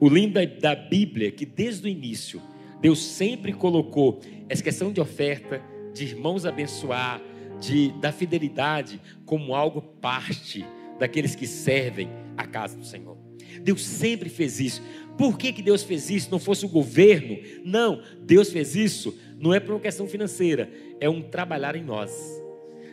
O 0.00 0.08
lindo 0.08 0.40
da 0.58 0.74
Bíblia 0.74 1.28
é 1.28 1.30
que 1.30 1.44
desde 1.44 1.86
o 1.86 1.90
início, 1.90 2.40
Deus 2.80 3.04
sempre 3.04 3.52
colocou 3.52 4.20
essa 4.48 4.62
questão 4.62 4.90
de 4.90 4.98
oferta, 4.98 5.62
de 5.92 6.04
irmãos 6.04 6.46
abençoar, 6.46 7.20
de, 7.60 7.92
da 8.00 8.10
fidelidade, 8.10 8.98
como 9.26 9.54
algo 9.54 9.82
parte 9.82 10.64
daqueles 10.98 11.34
que 11.34 11.46
servem 11.46 12.08
a 12.38 12.46
casa 12.46 12.76
do 12.76 12.86
Senhor. 12.86 13.18
Deus 13.60 13.84
sempre 13.84 14.30
fez 14.30 14.60
isso. 14.60 14.82
Por 15.18 15.36
que, 15.36 15.52
que 15.52 15.62
Deus 15.62 15.82
fez 15.82 16.08
isso? 16.08 16.30
Não 16.30 16.38
fosse 16.38 16.64
o 16.64 16.68
governo? 16.68 17.38
Não, 17.64 18.02
Deus 18.22 18.50
fez 18.50 18.74
isso 18.74 19.14
não 19.38 19.52
é 19.52 19.60
por 19.60 19.72
uma 19.72 19.80
questão 19.80 20.06
financeira, 20.06 20.70
é 21.00 21.08
um 21.08 21.22
trabalhar 21.22 21.76
em 21.76 21.82
nós 21.82 22.12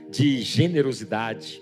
de 0.10 0.42
generosidade, 0.42 1.62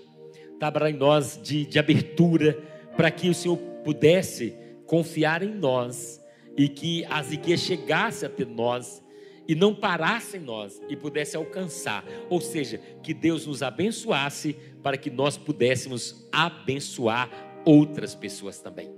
trabalhar 0.58 0.90
em 0.90 0.98
nós 0.98 1.40
de, 1.42 1.64
de 1.64 1.78
abertura, 1.78 2.58
para 2.96 3.10
que 3.10 3.28
o 3.28 3.34
Senhor 3.34 3.56
pudesse 3.82 4.54
confiar 4.86 5.42
em 5.42 5.54
nós 5.54 6.22
e 6.56 6.68
que 6.68 7.04
as 7.06 7.30
riquezas 7.30 7.66
chegassem 7.66 8.26
até 8.26 8.44
nós 8.44 9.02
e 9.48 9.54
não 9.54 9.74
parassem 9.74 10.40
em 10.40 10.44
nós 10.44 10.80
e 10.88 10.96
pudesse 10.96 11.36
alcançar, 11.36 12.04
ou 12.28 12.40
seja, 12.40 12.78
que 13.02 13.14
Deus 13.14 13.46
nos 13.46 13.62
abençoasse 13.62 14.54
para 14.82 14.96
que 14.96 15.10
nós 15.10 15.36
pudéssemos 15.36 16.28
abençoar 16.30 17.30
outras 17.64 18.14
pessoas 18.14 18.60
também. 18.60 18.92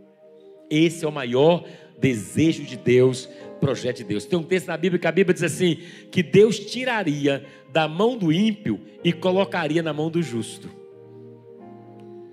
Esse 0.69 1.05
é 1.05 1.09
o 1.09 1.13
maior 1.13 1.65
desejo 1.99 2.65
de 2.65 2.77
Deus, 2.77 3.29
projeto 3.61 3.99
de 3.99 4.05
Deus. 4.05 4.25
Tem 4.25 4.39
um 4.39 4.43
texto 4.43 4.67
na 4.67 4.77
Bíblia 4.77 4.99
que 4.99 5.07
a 5.07 5.13
Bíblia 5.13 5.35
diz 5.35 5.43
assim: 5.43 5.79
que 6.11 6.23
Deus 6.23 6.59
tiraria 6.59 7.45
da 7.73 7.89
mão 7.89 8.17
do 8.17 8.33
ímpio 8.33 8.81
e 9.03 9.13
colocaria 9.13 9.83
na 9.83 9.93
mão 9.93 10.11
do 10.11 10.23
justo. 10.23 10.69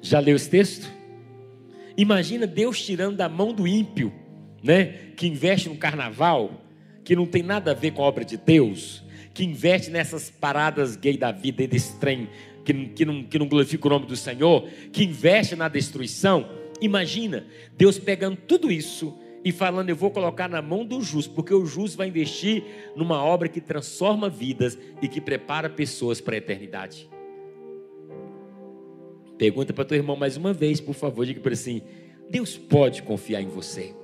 Já 0.02 0.20
leu 0.20 0.36
esse 0.36 0.50
texto? 0.50 0.92
Imagina 1.98 2.48
Deus 2.48 2.84
tirando 2.84 3.18
da 3.18 3.30
mão 3.30 3.54
do 3.54 3.68
ímpio, 3.68 4.12
né, 4.64 4.86
que 5.16 5.28
investe 5.28 5.70
no 5.70 5.76
carnaval, 5.76 6.66
que 7.04 7.16
não 7.16 7.26
tem 7.26 7.44
nada 7.44 7.72
a 7.72 7.74
ver 7.74 7.92
com 7.92 8.04
a 8.04 8.08
obra 8.08 8.26
de 8.26 8.38
Deus, 8.38 9.04
que 9.34 9.44
investe 9.44 9.92
nessas 9.92 10.30
paradas 10.30 10.96
gay 10.96 11.18
da 11.18 11.32
vida, 11.32 11.68
desse 11.68 12.00
trem 12.00 12.30
que, 12.64 12.74
que, 12.90 13.06
não, 13.06 13.24
que 13.24 13.38
não 13.38 13.48
glorifica 13.48 13.88
o 13.88 13.90
nome 13.90 14.06
do 14.06 14.16
Senhor, 14.16 14.68
que 14.92 15.04
investe 15.04 15.56
na 15.56 15.68
destruição. 15.68 16.50
Imagina 16.80 17.46
Deus 17.78 18.00
pegando 18.00 18.38
tudo 18.38 18.72
isso 18.72 19.18
e 19.44 19.52
falando: 19.52 19.90
Eu 19.90 19.96
vou 19.96 20.12
colocar 20.12 20.48
na 20.48 20.62
mão 20.62 20.86
do 20.86 21.02
justo, 21.02 21.34
porque 21.34 21.54
o 21.54 21.66
justo 21.66 21.98
vai 21.98 22.08
investir 22.08 22.64
numa 22.96 23.24
obra 23.24 23.48
que 23.48 23.62
transforma 23.62 24.30
vidas 24.30 24.78
e 25.02 25.08
que 25.08 25.22
prepara 25.22 25.70
pessoas 25.70 26.22
para 26.22 26.36
a 26.36 26.38
eternidade. 26.38 27.10
Pergunta 29.38 29.74
para 29.74 29.86
teu 29.86 29.98
irmão 29.98 30.16
mais 30.16 30.38
uma 30.38 30.54
vez, 30.54 30.80
por 30.80 30.94
favor, 30.94 31.26
diga 31.26 31.40
para 31.40 31.50
ele 31.50 31.60
assim: 31.60 31.82
Deus 32.30 32.58
pode 32.58 33.02
confiar 33.04 33.42
em 33.42 33.48
você. 33.48 33.96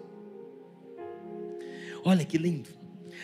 Olha 2.03 2.25
que 2.25 2.37
lindo. 2.37 2.69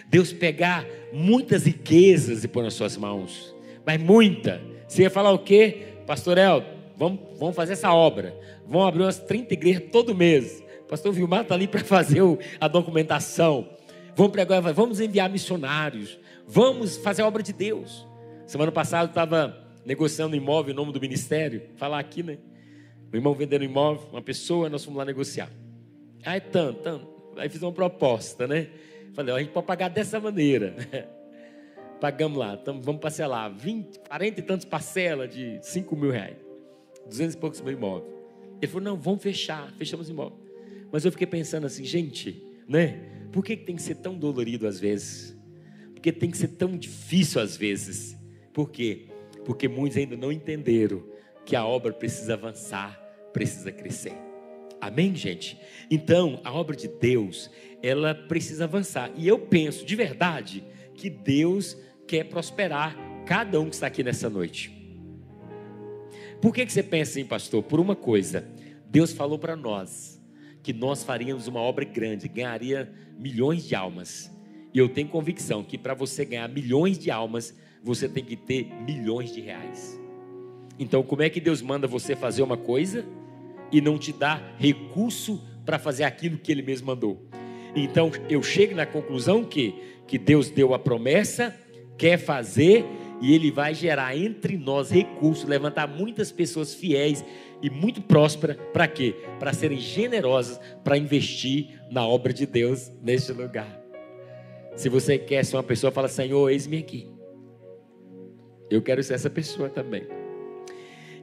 Deus 0.09 0.34
pegar 0.34 0.86
muitas 1.11 1.66
riquezas 1.66 2.43
e 2.43 2.47
pôr 2.47 2.64
nas 2.64 2.74
suas 2.74 2.97
mãos, 2.97 3.55
mas 3.86 4.01
muita. 4.01 4.61
Você 4.88 5.03
ia 5.03 5.09
falar 5.09 5.32
o 5.32 5.39
quê? 5.39 5.88
Pastor 6.05 6.38
El, 6.38 6.64
vamos, 6.97 7.20
vamos 7.39 7.55
fazer 7.55 7.74
essa 7.74 7.93
obra. 7.93 8.38
Vamos 8.68 8.88
abrir 8.88 9.03
umas 9.03 9.20
30 9.20 9.53
igrejas 9.53 9.84
todo 9.91 10.16
mês. 10.16 10.64
Pastor 10.88 11.12
Vilmar 11.14 11.42
está 11.42 11.56
ali 11.56 11.68
para 11.68 11.84
fazer 11.84 12.22
a 12.60 12.68
documentação. 12.68 13.70
Vamos 14.16 14.32
pregar, 14.32 14.62
vamos 14.74 15.00
enviar 15.00 15.30
missionários. 15.30 16.20
Vamos 16.48 16.98
fazer 16.98 17.22
a 17.22 17.28
obra 17.28 17.42
de 17.42 17.54
Deus. 17.54 18.08
Semana 18.46 18.72
passada 18.72 19.06
eu 19.06 19.10
estava 19.10 19.58
negociando 19.86 20.36
imóvel 20.36 20.74
em 20.74 20.76
nome 20.76 20.92
do 20.92 21.00
ministério. 21.00 21.64
Falar 21.76 22.00
aqui, 22.00 22.22
né? 22.22 22.38
O 23.12 23.16
irmão 23.16 23.34
vendendo 23.34 23.64
imóvel, 23.64 24.08
uma 24.12 24.22
pessoa, 24.22 24.70
nós 24.70 24.84
fomos 24.84 24.98
lá 24.98 25.06
negociar. 25.06 25.50
Aí, 26.26 26.42
tanto, 26.42 26.82
tanto. 26.82 27.08
Aí 27.38 27.50
fiz 27.50 27.62
uma 27.62 27.72
proposta, 27.72 28.48
né? 28.48 28.70
Falei, 29.14 29.34
ó, 29.34 29.38
a 29.38 29.40
gente 29.40 29.52
pode 29.52 29.68
pagar 29.68 29.90
dessa 29.90 30.20
maneira. 30.20 30.76
Pagamos 32.02 32.38
lá, 32.38 32.58
tamo, 32.58 32.82
vamos 32.82 33.02
parcelar 33.02 33.54
20, 33.54 34.00
40 34.00 34.40
e 34.40 34.44
tantas 34.44 34.66
parcelas 34.66 35.34
de 35.34 35.60
5 35.62 35.96
mil 35.96 36.12
reais. 36.12 36.36
200 37.06 37.36
e 37.36 37.38
poucos 37.38 37.62
mil 37.62 37.74
imóvel. 37.74 38.12
Ele 38.62 38.68
falou, 38.68 38.84
não, 38.84 38.98
vamos 38.98 39.22
fechar, 39.22 39.72
fechamos 39.78 40.10
o 40.10 40.12
imóvel. 40.12 40.43
Mas 40.94 41.06
eu 41.06 41.12
fiquei 41.12 41.26
pensando 41.26 41.66
assim, 41.66 41.84
gente, 41.84 42.46
né? 42.68 43.00
Por 43.32 43.44
que 43.44 43.58
tem 43.58 43.76
que 43.76 43.82
ser 43.82 43.96
tão 43.96 44.16
dolorido 44.16 44.68
às 44.68 44.80
vezes? 44.80 45.36
Porque 45.91 46.12
tem 46.12 46.30
que 46.30 46.38
ser 46.38 46.50
tão 46.50 46.78
difícil 46.78 47.41
às 47.41 47.58
vezes? 47.58 48.16
Por 48.54 48.70
quê? 48.70 49.08
Porque 49.44 49.68
muitos 49.68 49.98
ainda 49.98 50.16
não 50.16 50.32
entenderam 50.32 51.04
que 51.48 51.56
a 51.56 51.66
obra 51.66 51.91
precisa 51.91 52.36
avançar, 52.36 52.96
precisa 53.34 53.72
crescer. 53.72 54.14
Amém, 54.80 55.16
gente? 55.16 55.60
Então, 55.89 56.39
a 56.44 56.54
obra 56.54 56.76
de 56.76 56.88
Deus, 56.88 57.50
ela 57.82 58.14
precisa 58.14 58.66
avançar. 58.66 59.12
E 59.18 59.28
eu 59.28 59.39
penso 59.39 59.84
de 59.84 59.96
verdade 59.96 60.64
que 60.94 61.10
Deus 61.10 61.76
quer 62.06 62.26
prosperar 62.26 62.96
cada 63.26 63.60
um 63.60 63.68
que 63.68 63.74
está 63.74 63.88
aqui 63.88 64.04
nessa 64.04 64.30
noite. 64.30 64.72
Por 66.39 66.54
que, 66.54 66.64
que 66.64 66.72
você 66.72 66.84
pensa 66.84 67.14
assim, 67.14 67.26
pastor? 67.26 67.64
Por 67.64 67.80
uma 67.80 67.96
coisa, 67.96 68.48
Deus 68.91 69.12
falou 69.12 69.39
para 69.39 69.56
nós 69.56 70.12
que 70.64 70.72
nós 70.72 71.03
faríamos 71.03 71.45
uma 71.47 71.59
obra 71.59 71.84
grande, 71.84 72.30
ganharia 72.30 72.89
milhões 73.20 73.68
de 73.68 73.76
almas. 73.76 74.32
E 74.74 74.80
eu 74.80 74.88
tenho 74.88 75.09
convicção 75.09 75.64
que 75.64 75.78
para 75.78 75.93
você 75.93 76.24
ganhar 76.24 76.47
milhões 76.47 76.97
de 76.97 77.11
almas, 77.11 77.55
você 77.84 78.07
tem 78.07 78.24
que 78.24 78.38
ter 78.38 78.74
milhões 78.88 79.34
de 79.34 79.41
reais. 79.41 79.99
Então, 80.80 81.03
como 81.03 81.22
é 81.22 81.30
que 81.30 81.41
Deus 81.41 81.61
manda 81.61 81.86
você 81.86 82.16
fazer 82.16 82.41
uma 82.41 82.57
coisa 82.57 83.05
e 83.72 83.82
não 83.82 83.99
te 83.99 84.14
dá 84.14 84.41
recurso 84.57 85.41
para 85.66 85.78
fazer 85.78 86.05
aquilo 86.05 86.38
que 86.38 86.51
Ele 86.51 86.64
mesmo 86.64 86.88
mandou? 86.88 87.22
Então, 87.76 88.09
eu 88.30 88.41
chego 88.41 88.74
na 88.74 88.86
conclusão 88.86 89.43
que, 89.43 89.76
que 90.07 90.18
Deus 90.18 90.49
deu 90.49 90.74
a 90.74 90.80
promessa, 90.80 91.55
quer 91.97 92.18
fazer 92.18 92.86
e 93.22 93.34
Ele 93.34 93.51
vai 93.51 93.74
gerar 93.74 94.18
entre 94.18 94.57
nós 94.57 94.89
recursos, 94.89 95.45
levantar 95.45 95.88
muitas 95.88 96.32
pessoas 96.32 96.74
fiéis 96.74 97.24
e 97.61 97.70
muito 97.70 98.01
próspera, 98.01 98.55
para 98.74 98.88
quê? 98.88 99.16
Para 99.39 99.53
serem 99.53 99.80
generosas, 99.80 100.59
para 100.84 100.97
investir 100.97 101.82
na 101.89 102.05
obra 102.05 102.34
de 102.34 102.45
Deus 102.45 102.91
neste 103.01 103.32
lugar. 103.32 103.82
Se 104.76 104.89
você 104.89 105.18
quer 105.18 105.45
ser 105.45 105.55
uma 105.55 105.64
pessoa, 105.64 105.91
fala: 105.91 106.07
Senhor, 106.07 106.49
eis-me 106.49 106.78
aqui. 106.78 107.07
Eu 108.70 108.82
quero 108.82 109.03
ser 109.03 109.14
essa 109.14 109.30
pessoa 109.30 109.70
também. 109.70 110.05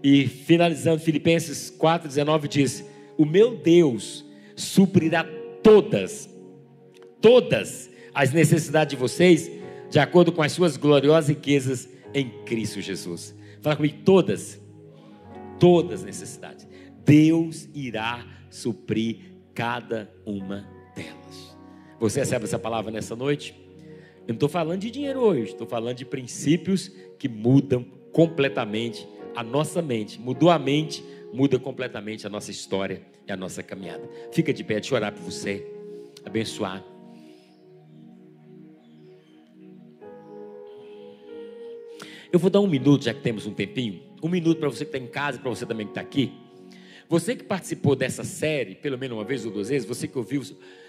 E 0.03 0.26
finalizando, 0.26 1.03
Filipenses 1.03 1.70
4,19 1.78 2.49
diz: 2.49 2.84
O 3.18 3.26
meu 3.26 3.57
Deus 3.57 4.24
suprirá 4.55 5.26
todas, 5.62 6.28
todas 7.20 7.91
as 8.14 8.32
necessidades 8.32 8.93
de 8.93 8.97
vocês, 8.97 9.51
de 9.91 9.99
acordo 9.99 10.32
com 10.32 10.43
as 10.43 10.53
suas 10.53 10.76
gloriosas 10.76 11.28
riquezas 11.28 11.88
em 12.14 12.30
Cristo 12.45 12.80
Jesus. 12.80 13.34
Fala 13.61 13.76
comigo, 13.76 13.99
todas 14.05 14.61
todas 15.61 16.01
as 16.01 16.07
necessidades. 16.07 16.66
Deus 17.05 17.68
irá 17.72 18.26
suprir 18.49 19.18
cada 19.55 20.11
uma 20.24 20.66
delas. 20.97 21.57
Você 22.01 22.20
recebe 22.20 22.47
essa 22.47 22.59
palavra 22.59 22.91
nessa 22.91 23.14
noite? 23.14 23.55
Eu 24.22 24.28
não 24.28 24.34
estou 24.34 24.49
falando 24.49 24.80
de 24.80 24.91
dinheiro 24.91 25.20
hoje, 25.20 25.53
estou 25.53 25.66
falando 25.66 25.97
de 25.97 26.05
princípios 26.05 26.91
que 27.18 27.28
mudam 27.28 27.84
completamente 28.12 29.07
a 29.36 29.43
nossa 29.43 29.82
mente. 29.82 30.18
Mudou 30.18 30.51
a 30.51 30.59
mente, 30.59 31.05
muda 31.32 31.59
completamente 31.59 32.26
a 32.26 32.30
nossa 32.30 32.51
história 32.51 33.03
e 33.28 33.30
a 33.30 33.36
nossa 33.36 33.62
caminhada. 33.62 34.09
Fica 34.32 34.53
de 34.53 34.64
pé, 34.64 34.74
deixa 34.74 34.95
eu 34.95 34.97
orar 34.97 35.12
por 35.12 35.22
você, 35.22 35.66
abençoar. 36.24 36.82
Eu 42.33 42.39
vou 42.39 42.51
dar 42.51 42.61
um 42.61 42.66
minuto, 42.66 43.05
já 43.05 43.12
que 43.12 43.20
temos 43.20 43.47
um 43.47 43.53
tempinho 43.53 44.11
um 44.22 44.28
minuto 44.28 44.59
para 44.59 44.68
você 44.68 44.85
que 44.85 44.97
está 44.97 44.99
em 44.99 45.07
casa, 45.07 45.39
para 45.39 45.49
você 45.49 45.64
também 45.64 45.87
que 45.87 45.93
está 45.93 46.01
aqui. 46.01 46.33
Você 47.09 47.35
que 47.35 47.43
participou 47.43 47.97
dessa 47.97 48.22
série, 48.22 48.74
pelo 48.74 48.97
menos 48.97 49.16
uma 49.16 49.24
vez 49.24 49.45
ou 49.45 49.51
duas 49.51 49.68
vezes, 49.68 49.87
você 49.87 50.07
que 50.07 50.16
ouviu, 50.16 50.43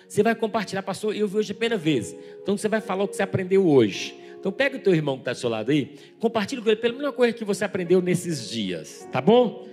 você 0.07 0.21
vai 0.21 0.35
compartilhar, 0.35 0.83
pastor, 0.83 1.15
eu 1.15 1.27
vi 1.27 1.37
hoje 1.37 1.51
a 1.51 1.55
primeira 1.55 1.77
vez. 1.77 2.15
Então 2.41 2.55
você 2.57 2.67
vai 2.67 2.81
falar 2.81 3.05
o 3.05 3.07
que 3.07 3.15
você 3.15 3.23
aprendeu 3.23 3.65
hoje. 3.65 4.15
Então 4.39 4.51
pega 4.51 4.77
o 4.77 4.79
teu 4.79 4.93
irmão 4.93 5.15
que 5.15 5.21
está 5.21 5.33
do 5.33 5.37
seu 5.37 5.49
lado 5.49 5.71
aí, 5.71 5.95
compartilha 6.19 6.61
com 6.61 6.69
ele 6.69 6.79
pelo 6.79 6.93
menos 6.93 7.07
uma 7.07 7.13
coisa 7.13 7.33
que 7.33 7.45
você 7.45 7.63
aprendeu 7.63 8.01
nesses 8.01 8.49
dias, 8.49 9.07
tá 9.11 9.21
bom? 9.21 9.67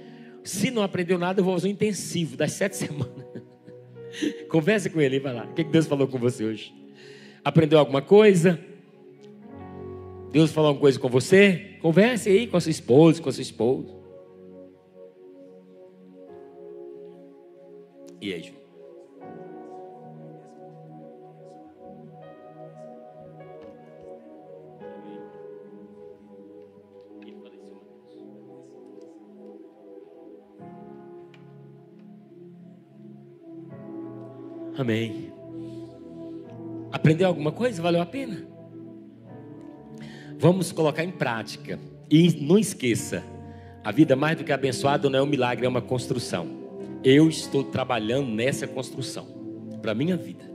Se 0.44 0.70
não 0.70 0.82
aprendeu 0.82 1.18
nada, 1.18 1.40
eu 1.40 1.44
vou 1.44 1.54
fazer 1.54 1.68
um 1.68 1.72
intensivo 1.72 2.36
das 2.36 2.52
sete 2.52 2.76
semanas. 2.78 3.08
Converse 4.48 4.88
com 4.88 5.00
ele 5.00 5.16
e 5.16 5.18
vai 5.18 5.34
lá. 5.34 5.44
O 5.44 5.54
que 5.54 5.64
Deus 5.64 5.86
falou 5.86 6.06
com 6.06 6.18
você 6.18 6.44
hoje? 6.44 6.72
Aprendeu 7.44 7.78
alguma 7.78 8.00
coisa? 8.00 8.58
Deus 10.30 10.52
falou 10.52 10.68
alguma 10.68 10.82
coisa 10.82 10.98
com 10.98 11.08
você? 11.08 11.76
Converse 11.80 12.28
aí 12.28 12.46
com 12.46 12.56
a 12.56 12.60
sua 12.60 12.70
esposa, 12.70 13.22
com 13.22 13.28
a 13.28 13.32
sua 13.32 13.42
esposa. 13.42 13.88
E 18.20 18.32
aí, 18.32 18.42
Ju? 18.42 18.58
Amém. 34.76 35.32
Aprendeu 36.92 37.26
alguma 37.26 37.50
coisa? 37.50 37.82
Valeu 37.82 38.00
a 38.00 38.06
pena? 38.06 38.57
Vamos 40.38 40.70
colocar 40.70 41.02
em 41.02 41.10
prática. 41.10 41.80
E 42.08 42.30
não 42.40 42.56
esqueça, 42.56 43.24
a 43.82 43.90
vida 43.90 44.14
mais 44.14 44.38
do 44.38 44.44
que 44.44 44.52
abençoada 44.52 45.10
não 45.10 45.18
é 45.18 45.22
um 45.22 45.26
milagre, 45.26 45.66
é 45.66 45.68
uma 45.68 45.82
construção. 45.82 46.46
Eu 47.02 47.28
estou 47.28 47.64
trabalhando 47.64 48.28
nessa 48.28 48.66
construção 48.66 49.26
para 49.82 49.94
minha 49.94 50.16
vida. 50.16 50.48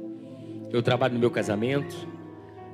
Eu 0.71 0.81
trabalho 0.81 1.15
no 1.15 1.19
meu 1.19 1.29
casamento, 1.29 1.95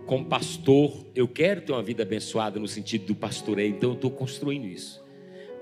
como 0.05 0.26
pastor, 0.26 1.05
eu 1.16 1.28
quero 1.28 1.62
ter 1.62 1.72
uma 1.72 1.82
vida 1.82 2.03
abençoada 2.03 2.60
no 2.60 2.68
sentido 2.68 3.07
do 3.07 3.16
pastoreio, 3.16 3.76
então 3.76 3.89
eu 3.89 3.95
estou 3.95 4.12
construindo 4.12 4.66
isso, 4.66 5.03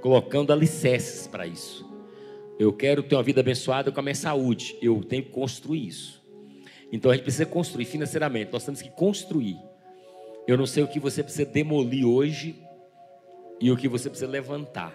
colocando 0.02 0.52
alicerces 0.52 1.28
para 1.28 1.48
isso. 1.48 1.90
Eu 2.60 2.74
quero 2.74 3.04
ter 3.04 3.16
uma 3.16 3.24
vida 3.24 3.40
abençoada 3.40 3.90
com 3.90 4.00
a 4.00 4.04
minha 4.04 4.16
saúde, 4.16 4.78
eu 4.82 5.02
tenho 5.02 5.24
que 5.24 5.32
construir 5.32 5.88
isso. 5.88 6.22
Então 6.92 7.10
a 7.10 7.16
gente 7.16 7.24
precisa 7.24 7.46
construir 7.46 7.86
financeiramente, 7.86 8.52
nós 8.52 8.66
temos 8.66 8.82
que 8.82 8.90
construir. 8.90 9.58
Eu 10.48 10.58
não 10.58 10.66
sei 10.66 10.84
o 10.84 10.88
que 10.88 11.00
você 11.00 11.22
precisa 11.22 11.46
demolir 11.46 12.06
hoje 12.06 12.64
e 13.60 13.70
o 13.72 13.78
que 13.78 13.88
você 13.88 14.10
precisa 14.10 14.30
levantar, 14.30 14.94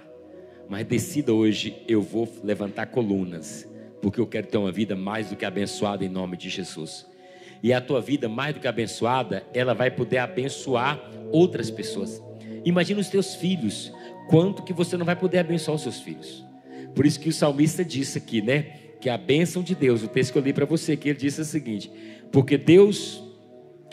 mas 0.69 0.87
decida 0.87 1.33
hoje: 1.33 1.83
eu 1.87 2.01
vou 2.01 2.29
levantar 2.43 2.87
colunas, 2.87 3.69
porque 4.01 4.21
eu 4.21 4.27
quero 4.27 4.47
ter 4.47 4.57
uma 4.57 4.73
vida 4.73 4.97
mais 4.97 5.29
do 5.29 5.37
que 5.37 5.45
abençoada 5.45 6.05
em 6.05 6.09
nome 6.09 6.37
de 6.37 6.49
Jesus 6.49 7.07
e 7.63 7.73
a 7.73 7.81
tua 7.81 8.01
vida 8.01 8.29
mais 8.29 8.55
do 8.55 8.61
que 8.61 8.67
abençoada, 8.67 9.45
ela 9.55 9.73
vai 9.73 9.91
poder 9.91 10.19
abençoar 10.19 11.01
outras 11.31 11.71
pessoas. 11.71 12.21
Imagina 12.65 13.01
os 13.01 13.09
teus 13.09 13.37
filhos, 13.37 13.93
quanto 14.29 14.65
que 14.65 14.73
você 14.73 14.97
não 14.97 15.07
vai 15.07 15.15
poder 15.15 15.39
abençoar 15.39 15.77
os 15.77 15.83
seus 15.83 16.01
filhos. 16.01 16.45
Por 16.95 17.07
isso 17.07 17.21
que 17.21 17.29
o 17.29 17.33
salmista 17.33 17.85
disse 17.85 18.19
aqui, 18.19 18.43
né? 18.43 18.63
Que 19.01 19.09
a 19.09 19.17
bênção 19.17 19.63
de 19.63 19.75
Deus, 19.75 20.03
o 20.03 20.09
texto 20.09 20.33
que 20.33 20.39
eu 20.39 20.43
li 20.43 20.53
para 20.53 20.67
você, 20.67 20.97
que 20.97 21.09
ele 21.09 21.19
disse 21.19 21.41
o 21.41 21.45
seguinte: 21.45 21.91
porque 22.33 22.59
Deus, 22.59 23.23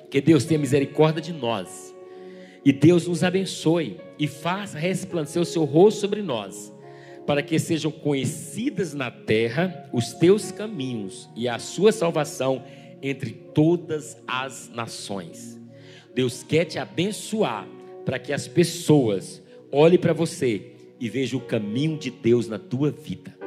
que 0.09 0.21
Deus 0.21 0.45
tenha 0.45 0.59
misericórdia 0.59 1.21
de 1.21 1.33
nós, 1.33 1.95
e 2.63 2.73
Deus 2.73 3.07
nos 3.07 3.23
abençoe 3.23 3.97
e 4.17 4.27
faça 4.27 4.77
resplandecer 4.77 5.41
o 5.41 5.45
seu 5.45 5.63
rosto 5.63 6.01
sobre 6.01 6.21
nós, 6.21 6.73
para 7.25 7.41
que 7.41 7.57
sejam 7.59 7.91
conhecidas 7.91 8.93
na 8.93 9.09
terra 9.09 9.89
os 9.93 10.13
teus 10.13 10.51
caminhos 10.51 11.29
e 11.35 11.47
a 11.47 11.59
sua 11.59 11.91
salvação 11.91 12.63
entre 13.01 13.31
todas 13.31 14.17
as 14.27 14.69
nações. 14.73 15.59
Deus 16.13 16.43
quer 16.43 16.65
te 16.65 16.79
abençoar 16.79 17.67
para 18.03 18.19
que 18.19 18.33
as 18.33 18.47
pessoas 18.47 19.41
olhem 19.71 19.99
para 19.99 20.13
você 20.13 20.73
e 20.99 21.07
vejam 21.07 21.39
o 21.39 21.43
caminho 21.43 21.97
de 21.97 22.09
Deus 22.09 22.47
na 22.47 22.59
tua 22.59 22.91
vida. 22.91 23.38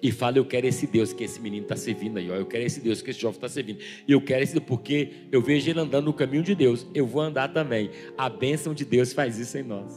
E 0.00 0.12
fale, 0.12 0.38
eu 0.38 0.44
quero 0.44 0.66
esse 0.66 0.86
Deus 0.86 1.12
que 1.12 1.24
esse 1.24 1.40
menino 1.40 1.64
está 1.64 1.76
servindo 1.76 2.18
aí, 2.18 2.30
ó. 2.30 2.34
eu 2.34 2.46
quero 2.46 2.64
esse 2.64 2.80
Deus 2.80 3.02
que 3.02 3.10
esse 3.10 3.20
jovem 3.20 3.36
está 3.36 3.48
servindo. 3.48 3.80
Eu 4.06 4.20
quero 4.20 4.42
esse 4.42 4.54
Deus, 4.54 4.64
porque 4.64 5.10
eu 5.32 5.42
vejo 5.42 5.68
ele 5.68 5.80
andando 5.80 6.04
no 6.04 6.12
caminho 6.12 6.42
de 6.42 6.54
Deus. 6.54 6.86
Eu 6.94 7.06
vou 7.06 7.20
andar 7.20 7.48
também. 7.48 7.90
A 8.16 8.28
bênção 8.28 8.72
de 8.72 8.84
Deus 8.84 9.12
faz 9.12 9.38
isso 9.38 9.58
em 9.58 9.62
nós. 9.64 9.92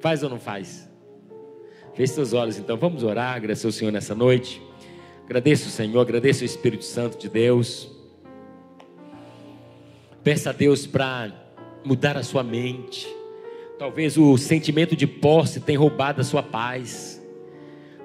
Faz 0.00 0.22
ou 0.22 0.30
não 0.30 0.40
faz? 0.40 0.90
Feche 1.94 2.14
seus 2.14 2.32
olhos 2.32 2.58
então. 2.58 2.76
Vamos 2.76 3.04
orar, 3.04 3.36
agradecer 3.36 3.66
o 3.66 3.72
Senhor 3.72 3.92
nessa 3.92 4.14
noite. 4.14 4.60
Agradeço, 5.24 5.70
Senhor, 5.70 6.00
agradeço 6.00 6.42
o 6.42 6.44
Espírito 6.44 6.84
Santo 6.84 7.16
de 7.18 7.28
Deus. 7.28 7.90
Peça 10.24 10.50
a 10.50 10.52
Deus 10.52 10.86
para 10.86 11.32
mudar 11.84 12.16
a 12.16 12.22
sua 12.22 12.42
mente. 12.42 13.08
Talvez 13.78 14.16
o 14.16 14.36
sentimento 14.36 14.94
de 14.94 15.06
posse 15.06 15.60
tenha 15.60 15.78
roubado 15.78 16.20
a 16.20 16.24
sua 16.24 16.42
paz. 16.42 17.11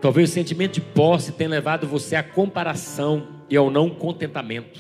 Talvez 0.02 0.30
o 0.30 0.34
sentimento 0.34 0.74
de 0.74 0.82
posse 0.82 1.32
tenha 1.32 1.50
levado 1.50 1.88
você 1.88 2.16
à 2.16 2.24
comparação 2.24 3.28
e 3.50 3.58
ao 3.58 3.72
não 3.72 3.90
contentamento. 3.90 4.80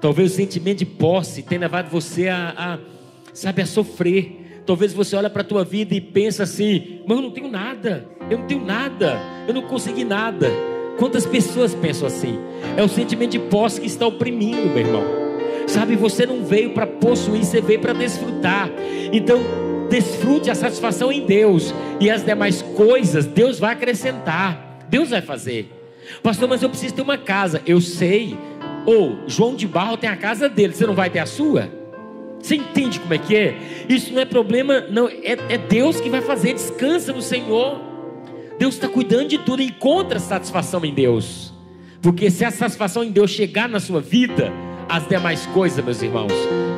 Talvez 0.00 0.32
o 0.32 0.34
sentimento 0.34 0.78
de 0.78 0.86
posse 0.86 1.42
tenha 1.42 1.60
levado 1.60 1.88
você 1.88 2.28
a, 2.28 2.54
a 2.56 2.78
sabe, 3.32 3.62
a 3.62 3.66
sofrer. 3.66 4.62
Talvez 4.66 4.92
você 4.92 5.16
olhe 5.16 5.30
para 5.30 5.42
a 5.42 5.44
tua 5.44 5.64
vida 5.64 5.94
e 5.94 6.00
pensa 6.00 6.42
assim: 6.42 7.00
mas 7.06 7.16
eu 7.16 7.22
não 7.22 7.30
tenho 7.30 7.48
nada, 7.48 8.06
eu 8.28 8.38
não 8.38 8.46
tenho 8.46 8.64
nada, 8.64 9.20
eu 9.46 9.54
não 9.54 9.62
consegui 9.62 10.04
nada. 10.04 10.50
Quantas 10.98 11.24
pessoas 11.24 11.74
pensam 11.74 12.08
assim? 12.08 12.38
É 12.76 12.82
o 12.82 12.88
sentimento 12.88 13.30
de 13.30 13.38
posse 13.38 13.80
que 13.80 13.86
está 13.86 14.06
oprimindo, 14.06 14.66
meu 14.66 14.78
irmão. 14.78 15.04
Sabe, 15.68 15.94
você 15.96 16.26
não 16.26 16.44
veio 16.44 16.74
para 16.74 16.86
possuir, 16.86 17.44
você 17.44 17.60
veio 17.60 17.78
para 17.78 17.92
desfrutar. 17.92 18.68
Então, 19.12 19.38
desfrute 19.88 20.50
a 20.50 20.54
satisfação 20.54 21.10
em 21.10 21.24
Deus 21.24 21.74
e 22.00 22.10
as 22.10 22.24
demais 22.24 22.62
coisas 22.62 23.26
Deus 23.26 23.58
vai 23.58 23.72
acrescentar. 23.72 24.86
Deus 24.88 25.10
vai 25.10 25.20
fazer. 25.20 25.72
Pastor, 26.22 26.48
mas 26.48 26.62
eu 26.62 26.70
preciso 26.70 26.94
ter 26.94 27.02
uma 27.02 27.18
casa. 27.18 27.62
Eu 27.66 27.80
sei. 27.80 28.36
Ou 28.86 29.18
João 29.26 29.54
de 29.54 29.66
Barro 29.66 29.96
tem 29.96 30.08
a 30.08 30.16
casa 30.16 30.48
dele, 30.48 30.72
você 30.72 30.86
não 30.86 30.94
vai 30.94 31.10
ter 31.10 31.18
a 31.18 31.26
sua? 31.26 31.70
Você 32.40 32.56
entende 32.56 33.00
como 33.00 33.12
é 33.12 33.18
que 33.18 33.36
é? 33.36 33.56
Isso 33.88 34.12
não 34.12 34.20
é 34.20 34.24
problema, 34.24 34.80
não. 34.88 35.08
É, 35.08 35.36
é 35.48 35.58
Deus 35.58 36.00
que 36.00 36.08
vai 36.08 36.20
fazer. 36.20 36.54
Descansa 36.54 37.12
no 37.12 37.20
Senhor. 37.20 37.80
Deus 38.58 38.74
está 38.74 38.88
cuidando 38.88 39.28
de 39.28 39.38
tudo, 39.38 39.62
encontra 39.62 40.18
satisfação 40.18 40.84
em 40.84 40.92
Deus. 40.92 41.52
Porque 42.00 42.30
se 42.30 42.44
a 42.44 42.50
satisfação 42.50 43.04
em 43.04 43.10
Deus 43.10 43.30
chegar 43.30 43.68
na 43.68 43.80
sua 43.80 44.00
vida, 44.00 44.52
as 44.88 45.06
demais 45.06 45.46
coisas, 45.46 45.84
meus 45.84 46.00
irmãos, 46.00 46.32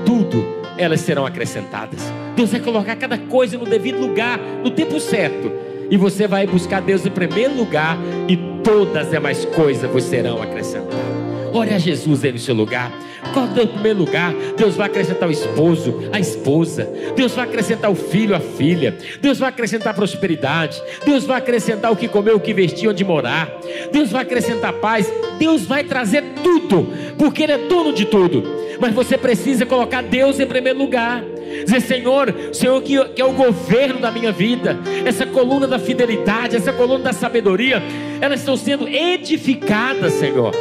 tudo, 0.04 0.59
elas 0.80 1.02
serão 1.02 1.26
acrescentadas. 1.26 2.00
Deus 2.34 2.50
vai 2.50 2.60
colocar 2.60 2.96
cada 2.96 3.18
coisa 3.18 3.58
no 3.58 3.66
devido 3.66 4.00
lugar, 4.00 4.38
no 4.64 4.70
tempo 4.70 4.98
certo. 4.98 5.52
E 5.90 5.96
você 5.96 6.26
vai 6.26 6.46
buscar 6.46 6.80
Deus 6.80 7.04
em 7.04 7.10
primeiro 7.10 7.54
lugar, 7.54 7.98
e 8.26 8.36
todas 8.64 9.04
as 9.04 9.10
demais 9.10 9.44
coisas 9.44 9.90
vos 9.90 10.04
serão 10.04 10.40
acrescentadas. 10.40 11.09
Ore 11.52 11.74
a 11.74 11.78
Jesus 11.78 12.24
aí 12.24 12.32
no 12.32 12.38
seu 12.38 12.54
lugar. 12.54 12.92
Qual 13.32 13.46
é 13.46 13.62
o 13.62 13.66
primeiro 13.66 13.98
lugar? 13.98 14.32
Deus 14.56 14.76
vai 14.76 14.86
acrescentar 14.86 15.28
o 15.28 15.32
esposo, 15.32 16.08
a 16.12 16.18
esposa. 16.18 16.88
Deus 17.14 17.32
vai 17.32 17.44
acrescentar 17.44 17.90
o 17.90 17.94
filho, 17.94 18.34
a 18.34 18.40
filha. 18.40 18.96
Deus 19.20 19.38
vai 19.38 19.48
acrescentar 19.48 19.94
prosperidade. 19.94 20.80
Deus 21.04 21.24
vai 21.24 21.38
acrescentar 21.38 21.92
o 21.92 21.96
que 21.96 22.08
comer, 22.08 22.34
o 22.34 22.40
que 22.40 22.54
vestir, 22.54 22.88
onde 22.88 23.04
morar. 23.04 23.50
Deus 23.92 24.10
vai 24.10 24.22
acrescentar 24.22 24.72
paz. 24.74 25.12
Deus 25.38 25.64
vai 25.64 25.84
trazer 25.84 26.22
tudo, 26.42 26.88
porque 27.16 27.44
Ele 27.44 27.52
é 27.52 27.58
dono 27.58 27.92
de 27.92 28.04
tudo. 28.04 28.42
Mas 28.80 28.94
você 28.94 29.16
precisa 29.18 29.66
colocar 29.66 30.02
Deus 30.02 30.40
em 30.40 30.46
primeiro 30.46 30.78
lugar. 30.78 31.22
Dizer, 31.64 31.80
Senhor, 31.80 32.34
Senhor 32.52 32.80
que, 32.82 33.02
que 33.10 33.20
é 33.20 33.24
o 33.24 33.32
governo 33.32 34.00
da 34.00 34.10
minha 34.10 34.32
vida, 34.32 34.78
essa 35.04 35.26
coluna 35.26 35.66
da 35.66 35.78
fidelidade, 35.78 36.56
essa 36.56 36.72
coluna 36.72 37.04
da 37.04 37.12
sabedoria, 37.12 37.82
elas 38.20 38.40
estão 38.40 38.56
sendo 38.56 38.88
edificadas, 38.88 40.14
Senhor. 40.14 40.52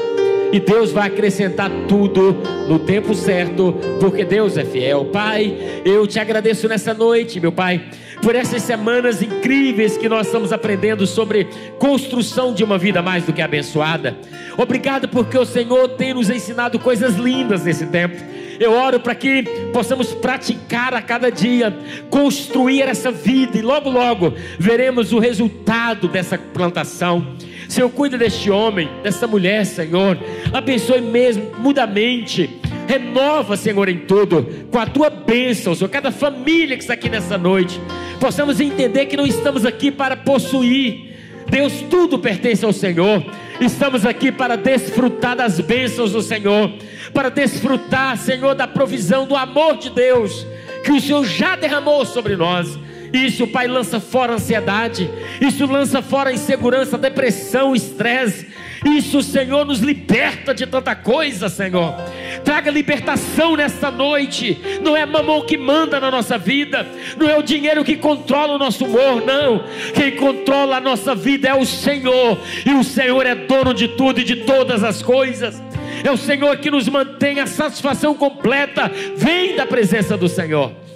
E 0.52 0.60
Deus 0.60 0.92
vai 0.92 1.08
acrescentar 1.08 1.70
tudo 1.88 2.36
no 2.68 2.80
tempo 2.80 3.14
certo, 3.14 3.76
porque 4.00 4.26
Deus 4.26 4.58
é 4.58 4.66
fiel. 4.66 5.06
Pai, 5.06 5.56
eu 5.86 6.08
te 6.08 6.20
agradeço 6.20 6.68
nessa 6.68 6.92
noite, 6.92 7.40
meu 7.40 7.52
Pai, 7.52 7.86
por 8.22 8.36
essas 8.36 8.64
semanas 8.64 9.22
incríveis 9.22 9.96
que 9.96 10.10
nós 10.10 10.26
estamos 10.26 10.52
aprendendo 10.52 11.06
sobre 11.06 11.48
construção 11.78 12.54
de 12.54 12.64
uma 12.64 12.80
vida 12.80 13.02
mais 13.02 13.24
do 13.26 13.32
que 13.32 13.44
abençoada. 13.44 14.18
Obrigado 14.58 15.08
porque 15.08 15.38
o 15.38 15.46
Senhor 15.46 15.90
tem 15.90 16.16
nos 16.16 16.32
ensinado 16.32 16.80
coisas 16.80 17.16
lindas 17.16 17.64
nesse 17.64 17.86
tempo. 17.86 18.18
Eu 18.60 18.74
oro 18.74 19.00
para 19.00 19.16
que 19.16 19.44
possamos 19.72 20.14
praticar 20.14 20.94
a 20.94 21.02
cada 21.02 21.30
dia, 21.30 21.74
construir 22.10 22.82
essa 22.82 23.10
vida 23.10 23.58
e 23.58 23.62
logo, 23.62 23.90
logo 23.90 24.34
veremos 24.60 25.14
o 25.14 25.20
resultado 25.20 26.10
dessa 26.10 26.38
plantação. 26.38 27.36
Senhor, 27.70 27.90
cuida 27.92 28.18
deste 28.18 28.50
homem, 28.50 28.90
dessa 29.04 29.28
mulher, 29.28 29.64
Senhor. 29.64 30.18
Abençoe 30.52 31.02
mesmo, 31.02 31.52
muda 31.60 31.84
a 31.84 31.88
mente. 31.88 32.50
Renova, 32.88 33.56
Senhor, 33.56 33.88
em 33.88 34.00
tudo, 34.00 34.44
com 34.72 34.80
a 34.80 34.88
tua 34.88 35.12
bênção, 35.12 35.76
Senhor. 35.76 35.88
Cada 35.88 36.12
família 36.12 36.76
que 36.76 36.82
está 36.82 36.96
aqui 36.96 37.08
nessa 37.08 37.38
noite, 37.38 37.80
possamos 38.20 38.60
entender 38.60 39.06
que 39.06 39.16
não 39.16 39.28
estamos 39.28 39.68
aqui 39.68 39.92
para 39.92 40.18
possuir. 40.18 41.16
Deus, 41.48 41.74
tudo 41.92 42.18
pertence 42.18 42.66
ao 42.66 42.74
Senhor. 42.74 43.24
Estamos 43.62 44.04
aqui 44.04 44.32
para 44.32 44.58
desfrutar 44.58 45.36
das 45.36 45.60
bênçãos 45.60 46.14
do 46.14 46.24
Senhor, 46.24 46.74
para 47.14 47.30
desfrutar, 47.30 48.18
Senhor, 48.18 48.56
da 48.56 48.68
provisão, 48.68 49.28
do 49.28 49.36
amor 49.36 49.78
de 49.78 49.92
Deus, 49.92 50.44
que 50.84 50.92
o 50.92 51.00
Senhor 51.00 51.24
já 51.24 51.56
derramou 51.56 52.04
sobre 52.04 52.36
nós. 52.36 52.80
Isso, 53.14 53.48
Pai, 53.48 53.68
lança 53.68 54.00
fora 54.00 54.34
a 54.34 54.36
ansiedade. 54.36 55.10
Isso 55.42 55.66
lança 55.66 56.02
fora 56.02 56.30
a 56.30 56.34
insegurança, 56.34 56.96
a 56.96 57.00
depressão, 57.00 57.72
o 57.72 57.76
estresse. 57.76 58.48
Isso, 58.86 59.22
Senhor, 59.22 59.66
nos 59.66 59.80
liberta 59.80 60.54
de 60.54 60.66
tanta 60.66 60.96
coisa, 60.96 61.50
Senhor. 61.50 61.96
Traga 62.44 62.72
libertação 62.72 63.56
nesta 63.56 63.92
noite. 63.92 64.58
Não 64.82 64.96
é 64.96 65.06
mamão 65.06 65.46
que 65.46 65.58
manda 65.58 66.00
na 66.00 66.10
nossa 66.10 66.38
vida. 66.38 66.88
Não 67.18 67.30
é 67.30 67.38
o 67.38 67.44
dinheiro 67.44 67.84
que 67.84 67.98
controla 67.98 68.56
o 68.56 68.60
nosso 68.60 68.86
humor, 68.86 69.24
não. 69.26 69.64
Quem 69.94 70.16
controla 70.16 70.78
a 70.78 70.82
nossa 70.82 71.14
vida 71.14 71.50
é 71.50 71.54
o 71.54 71.66
Senhor. 71.66 72.40
E 72.66 72.74
o 72.74 72.84
Senhor 72.84 73.26
é 73.26 73.36
dono 73.36 73.74
de 73.74 73.90
tudo 73.90 74.22
e 74.22 74.24
de 74.24 74.38
todas 74.38 74.84
as 74.84 75.02
coisas. 75.02 75.62
É 76.04 76.12
o 76.12 76.18
Senhor 76.18 76.56
que 76.58 76.72
nos 76.72 76.88
mantém 76.88 77.40
a 77.40 77.48
satisfação 77.48 78.16
completa. 78.16 78.90
Vem 79.16 79.56
da 79.56 79.66
presença 79.66 80.16
do 80.16 80.30
Senhor. 80.30 80.89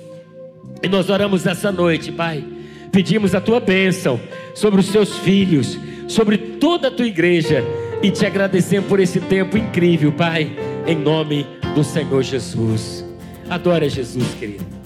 E 0.84 0.90
nós 0.90 1.10
oramos 1.10 1.46
nessa 1.46 1.72
noite, 1.72 2.12
Pai. 2.12 2.44
Pedimos 2.92 3.34
a 3.34 3.40
tua 3.40 3.62
bênção 3.62 4.20
sobre 4.54 4.82
os 4.82 4.88
seus 4.88 5.18
filhos, 5.20 5.80
sobre 6.10 6.38
toda 6.38 6.90
a 6.90 6.92
tua 6.92 7.08
igreja. 7.08 7.64
E 8.04 8.12
te 8.12 8.26
agradecemos 8.26 8.90
por 8.90 9.00
esse 9.00 9.22
tempo 9.22 9.58
incrível, 9.58 10.12
Pai. 10.12 10.52
Em 10.86 10.98
nome 10.98 11.48
do 11.74 11.86
Senhor 11.86 12.22
Jesus. 12.22 13.06
Adora 13.50 13.88
Jesus, 13.88 14.28
querido. 14.38 14.83